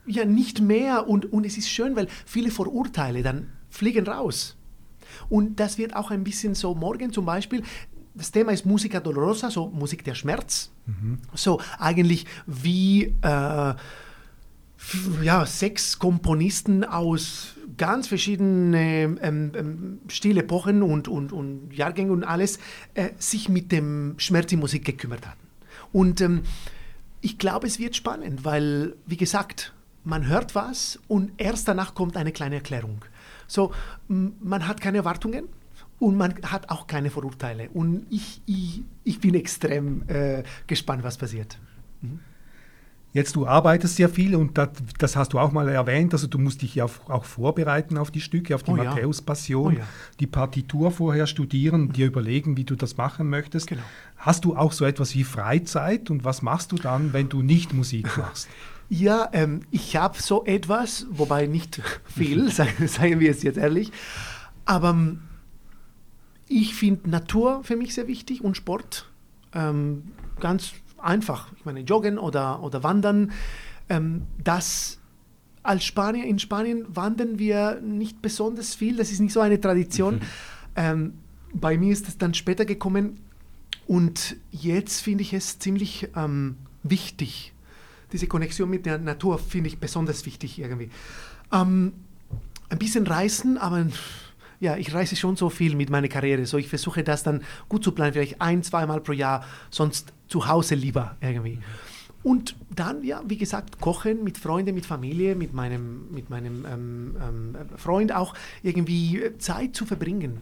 ja 0.06 0.24
nicht 0.24 0.60
mehr 0.60 1.08
und, 1.08 1.32
und 1.32 1.46
es 1.46 1.56
ist 1.56 1.68
schön, 1.68 1.96
weil 1.96 2.08
viele 2.26 2.50
Vorurteile 2.50 3.22
dann 3.22 3.48
fliegen 3.70 4.06
raus. 4.06 4.56
Und 5.28 5.60
das 5.60 5.78
wird 5.78 5.94
auch 5.94 6.10
ein 6.10 6.24
bisschen 6.24 6.54
so 6.54 6.74
morgen 6.74 7.12
zum 7.12 7.24
Beispiel, 7.24 7.62
das 8.14 8.30
Thema 8.30 8.52
ist 8.52 8.66
Musica 8.66 9.00
Dolorosa, 9.00 9.50
so 9.50 9.68
Musik 9.68 10.04
der 10.04 10.14
Schmerz. 10.14 10.70
Mhm. 10.86 11.18
So 11.34 11.60
eigentlich 11.78 12.26
wie 12.46 13.14
äh, 13.22 13.74
ja, 15.22 15.46
sechs 15.46 15.98
Komponisten 15.98 16.84
aus 16.84 17.54
ganz 17.78 18.08
verschiedenen 18.08 19.18
ähm, 19.22 19.52
ähm, 19.54 19.98
Stilepochen 20.08 20.82
und, 20.82 21.08
und, 21.08 21.32
und 21.32 21.72
Jahrgängen 21.72 22.12
und 22.12 22.24
alles 22.24 22.58
äh, 22.94 23.10
sich 23.18 23.48
mit 23.48 23.72
dem 23.72 24.14
Schmerz 24.18 24.52
in 24.52 24.58
Musik 24.58 24.84
gekümmert 24.84 25.26
hatten. 25.26 25.46
Und 25.92 26.20
ähm, 26.20 26.42
ich 27.20 27.38
glaube, 27.38 27.66
es 27.66 27.78
wird 27.78 27.96
spannend, 27.96 28.44
weil, 28.44 28.94
wie 29.06 29.16
gesagt, 29.16 29.72
man 30.04 30.26
hört 30.26 30.54
was 30.54 30.98
und 31.08 31.32
erst 31.38 31.68
danach 31.68 31.94
kommt 31.94 32.16
eine 32.16 32.32
kleine 32.32 32.56
Erklärung. 32.56 33.04
So, 33.46 33.72
man 34.08 34.66
hat 34.66 34.80
keine 34.80 34.98
Erwartungen 34.98 35.48
und 35.98 36.16
man 36.16 36.34
hat 36.42 36.70
auch 36.70 36.86
keine 36.86 37.10
Vorurteile. 37.10 37.68
Und 37.70 38.06
ich, 38.10 38.42
ich, 38.46 38.82
ich 39.04 39.20
bin 39.20 39.34
extrem 39.34 40.08
äh, 40.08 40.42
gespannt, 40.66 41.04
was 41.04 41.16
passiert. 41.16 41.58
Mhm. 42.00 42.20
Jetzt, 43.14 43.36
du 43.36 43.46
arbeitest 43.46 43.96
sehr 43.96 44.08
viel 44.08 44.34
und 44.34 44.56
das, 44.56 44.70
das, 44.98 45.16
hast 45.16 45.34
du 45.34 45.38
auch 45.38 45.52
mal 45.52 45.68
erwähnt, 45.68 46.14
also 46.14 46.26
du 46.26 46.38
musst 46.38 46.62
dich 46.62 46.74
ja 46.74 46.86
auch 47.08 47.24
vorbereiten 47.26 47.98
auf 47.98 48.10
die 48.10 48.22
Stücke, 48.22 48.54
auf 48.54 48.62
die 48.62 48.70
Oh 48.70 48.76
ja. 48.76 48.84
Matthäus-Passion, 48.84 49.74
Oh 49.74 49.78
ja. 49.78 49.84
die 50.18 50.26
Partitur 50.26 50.90
vorher 50.90 51.26
studieren, 51.26 51.92
dir 51.92 52.06
überlegen, 52.06 52.56
wie 52.56 52.64
du 52.64 52.74
das 52.74 52.96
machen 52.96 53.28
möchtest. 53.28 53.66
Genau. 53.66 53.82
Hast 54.16 54.46
du 54.46 54.56
auch 54.56 54.72
so 54.72 54.86
etwas 54.86 55.14
wie 55.14 55.24
Freizeit 55.24 56.10
und 56.10 56.24
was 56.24 56.40
machst 56.40 56.72
du 56.72 56.76
dann, 56.76 57.12
wenn 57.12 57.28
du 57.28 57.42
nicht 57.42 57.74
Musik 57.74 58.16
machst? 58.16 58.48
Ja, 58.92 59.30
ähm, 59.32 59.62
ich 59.70 59.96
habe 59.96 60.20
so 60.20 60.44
etwas, 60.44 61.06
wobei 61.08 61.46
nicht 61.46 61.80
viel, 62.04 62.50
sagen, 62.50 62.88
sagen 62.88 63.20
wir 63.20 63.30
es 63.30 63.42
jetzt 63.42 63.56
ehrlich. 63.56 63.90
Aber 64.66 64.90
ähm, 64.90 65.22
ich 66.46 66.74
finde 66.74 67.08
Natur 67.08 67.64
für 67.64 67.74
mich 67.74 67.94
sehr 67.94 68.06
wichtig 68.06 68.44
und 68.44 68.54
Sport. 68.54 69.08
Ähm, 69.54 70.12
ganz 70.40 70.74
einfach. 70.98 71.50
Ich 71.56 71.64
meine, 71.64 71.80
Joggen 71.80 72.18
oder, 72.18 72.62
oder 72.62 72.82
Wandern. 72.82 73.32
Ähm, 73.88 74.26
das 74.44 74.98
als 75.62 75.84
Spanier 75.84 76.26
in 76.26 76.38
Spanien 76.38 76.84
wandern 76.94 77.38
wir 77.38 77.80
nicht 77.80 78.20
besonders 78.20 78.74
viel. 78.74 78.98
Das 78.98 79.10
ist 79.10 79.20
nicht 79.20 79.32
so 79.32 79.40
eine 79.40 79.58
Tradition. 79.58 80.20
Ähm, 80.76 81.14
bei 81.54 81.78
mir 81.78 81.94
ist 81.94 82.08
es 82.08 82.18
dann 82.18 82.34
später 82.34 82.66
gekommen 82.66 83.20
und 83.86 84.36
jetzt 84.50 85.00
finde 85.00 85.22
ich 85.22 85.32
es 85.32 85.58
ziemlich 85.58 86.10
ähm, 86.14 86.56
wichtig. 86.82 87.51
Diese 88.12 88.26
Konnexion 88.26 88.68
mit 88.68 88.86
der 88.86 88.98
Natur 88.98 89.38
finde 89.38 89.68
ich 89.68 89.78
besonders 89.78 90.24
wichtig 90.26 90.58
irgendwie. 90.58 90.90
Ähm, 91.52 91.92
ein 92.68 92.78
bisschen 92.78 93.06
reisen, 93.06 93.58
aber 93.58 93.86
ja, 94.60 94.76
ich 94.76 94.94
reise 94.94 95.16
schon 95.16 95.36
so 95.36 95.50
viel 95.50 95.74
mit 95.74 95.90
meiner 95.90 96.08
Karriere. 96.08 96.46
So, 96.46 96.56
ich 96.56 96.68
versuche 96.68 97.02
das 97.02 97.22
dann 97.22 97.42
gut 97.68 97.82
zu 97.82 97.92
planen, 97.92 98.12
vielleicht 98.12 98.40
ein, 98.40 98.62
zweimal 98.62 99.00
pro 99.00 99.12
Jahr, 99.12 99.44
sonst 99.70 100.12
zu 100.28 100.46
Hause 100.46 100.76
lieber 100.76 101.16
irgendwie. 101.20 101.58
Und 102.22 102.54
dann, 102.70 103.02
ja, 103.02 103.20
wie 103.26 103.36
gesagt, 103.36 103.80
kochen 103.80 104.22
mit 104.22 104.38
Freunden, 104.38 104.74
mit 104.74 104.86
Familie, 104.86 105.34
mit 105.34 105.52
meinem, 105.52 106.06
mit 106.12 106.30
meinem 106.30 106.64
ähm, 106.64 107.16
ähm, 107.20 107.56
Freund 107.76 108.14
auch 108.14 108.34
irgendwie 108.62 109.20
Zeit 109.38 109.74
zu 109.74 109.84
verbringen. 109.84 110.38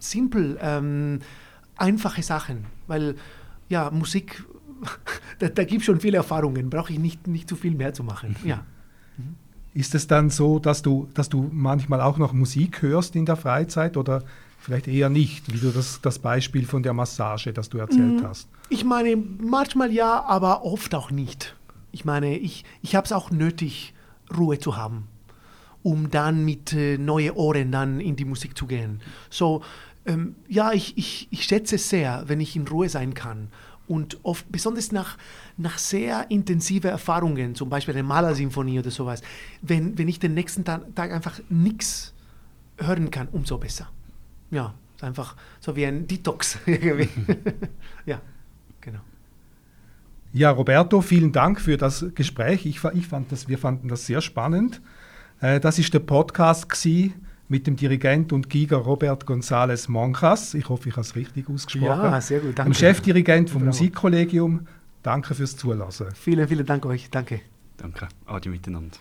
Simpel, 0.00 0.58
ähm, 0.60 1.20
einfache 1.76 2.22
Sachen, 2.22 2.64
weil 2.88 3.14
ja, 3.68 3.90
Musik, 3.90 4.44
da, 5.38 5.48
da 5.48 5.64
gibt 5.64 5.80
es 5.80 5.86
schon 5.86 6.00
viele 6.00 6.18
Erfahrungen, 6.18 6.70
brauche 6.70 6.92
ich 6.92 6.98
nicht, 6.98 7.26
nicht 7.26 7.48
zu 7.48 7.56
viel 7.56 7.74
mehr 7.74 7.94
zu 7.94 8.04
machen. 8.04 8.36
Ja. 8.44 8.64
Ist 9.74 9.94
es 9.94 10.06
dann 10.06 10.30
so, 10.30 10.58
dass 10.58 10.82
du, 10.82 11.08
dass 11.14 11.28
du 11.28 11.50
manchmal 11.52 12.00
auch 12.00 12.18
noch 12.18 12.32
Musik 12.32 12.82
hörst 12.82 13.14
in 13.14 13.26
der 13.26 13.36
Freizeit 13.36 13.96
oder 13.96 14.24
vielleicht 14.58 14.88
eher 14.88 15.08
nicht, 15.08 15.52
wie 15.52 15.58
du 15.58 15.70
das, 15.70 16.00
das 16.00 16.18
Beispiel 16.18 16.66
von 16.66 16.82
der 16.82 16.94
Massage, 16.94 17.52
das 17.52 17.68
du 17.68 17.78
erzählt 17.78 18.24
hast? 18.24 18.48
Ich 18.70 18.84
meine, 18.84 19.16
manchmal 19.16 19.92
ja, 19.92 20.24
aber 20.24 20.64
oft 20.64 20.94
auch 20.94 21.10
nicht. 21.10 21.54
Ich 21.92 22.04
meine, 22.04 22.36
ich, 22.36 22.64
ich 22.82 22.96
habe 22.96 23.04
es 23.04 23.12
auch 23.12 23.30
nötig, 23.30 23.94
Ruhe 24.36 24.58
zu 24.58 24.76
haben, 24.76 25.08
um 25.82 26.10
dann 26.10 26.44
mit 26.44 26.72
äh, 26.72 26.98
neuen 26.98 27.32
Ohren 27.32 27.72
dann 27.72 28.00
in 28.00 28.16
die 28.16 28.24
Musik 28.24 28.58
zu 28.58 28.66
gehen. 28.66 29.00
So, 29.30 29.62
ähm, 30.06 30.36
ja, 30.48 30.72
ich, 30.72 30.96
ich, 30.98 31.28
ich 31.30 31.44
schätze 31.44 31.76
es 31.76 31.88
sehr, 31.88 32.24
wenn 32.26 32.40
ich 32.40 32.56
in 32.56 32.66
Ruhe 32.66 32.88
sein 32.88 33.14
kann. 33.14 33.48
Und 33.88 34.18
oft, 34.22 34.50
besonders 34.52 34.92
nach, 34.92 35.16
nach 35.56 35.78
sehr 35.78 36.30
intensiven 36.30 36.90
Erfahrungen, 36.90 37.54
zum 37.54 37.68
Beispiel 37.68 37.94
eine 37.94 38.02
Malersymphonie 38.02 38.78
oder 38.78 38.90
sowas, 38.90 39.22
wenn, 39.62 39.96
wenn 39.98 40.08
ich 40.08 40.20
den 40.20 40.34
nächsten 40.34 40.64
Tag, 40.64 40.94
Tag 40.94 41.10
einfach 41.10 41.40
nichts 41.48 42.14
hören 42.76 43.10
kann, 43.10 43.28
umso 43.32 43.58
besser. 43.58 43.90
Ja, 44.50 44.74
einfach 45.00 45.36
so 45.60 45.74
wie 45.74 45.86
ein 45.86 46.06
Detox 46.06 46.58
ja, 48.06 48.20
genau. 48.80 49.00
Ja, 50.32 50.50
Roberto, 50.50 51.00
vielen 51.00 51.32
Dank 51.32 51.60
für 51.60 51.76
das 51.76 52.04
Gespräch. 52.14 52.66
Ich, 52.66 52.84
ich 52.84 53.08
fand 53.08 53.32
das, 53.32 53.48
wir 53.48 53.58
fanden 53.58 53.88
das 53.88 54.06
sehr 54.06 54.20
spannend. 54.20 54.80
Äh, 55.40 55.60
das 55.60 55.78
ist 55.78 55.94
der 55.94 56.00
Podcast 56.00 56.68
gsi 56.68 57.14
mit 57.48 57.66
dem 57.66 57.76
Dirigent 57.76 58.32
und 58.32 58.50
Giga 58.50 58.76
Robert 58.76 59.24
González 59.24 59.90
Monjas. 59.90 60.54
Ich 60.54 60.68
hoffe, 60.68 60.88
ich 60.88 60.94
habe 60.94 61.02
es 61.02 61.16
richtig 61.16 61.48
ausgesprochen. 61.48 62.12
Ja, 62.12 62.20
sehr 62.20 62.40
gut, 62.40 62.58
danke. 62.58 62.72
Dem 62.72 62.74
Chefdirigent 62.74 63.50
vom 63.50 63.60
Bravo. 63.60 63.72
Musikkollegium. 63.72 64.66
Danke 65.02 65.34
fürs 65.34 65.56
Zulassen. 65.56 66.08
Vielen, 66.14 66.46
vielen 66.48 66.66
Dank 66.66 66.84
euch. 66.84 67.08
Danke. 67.10 67.40
Danke. 67.76 68.08
Adi 68.26 68.48
miteinander. 68.48 68.98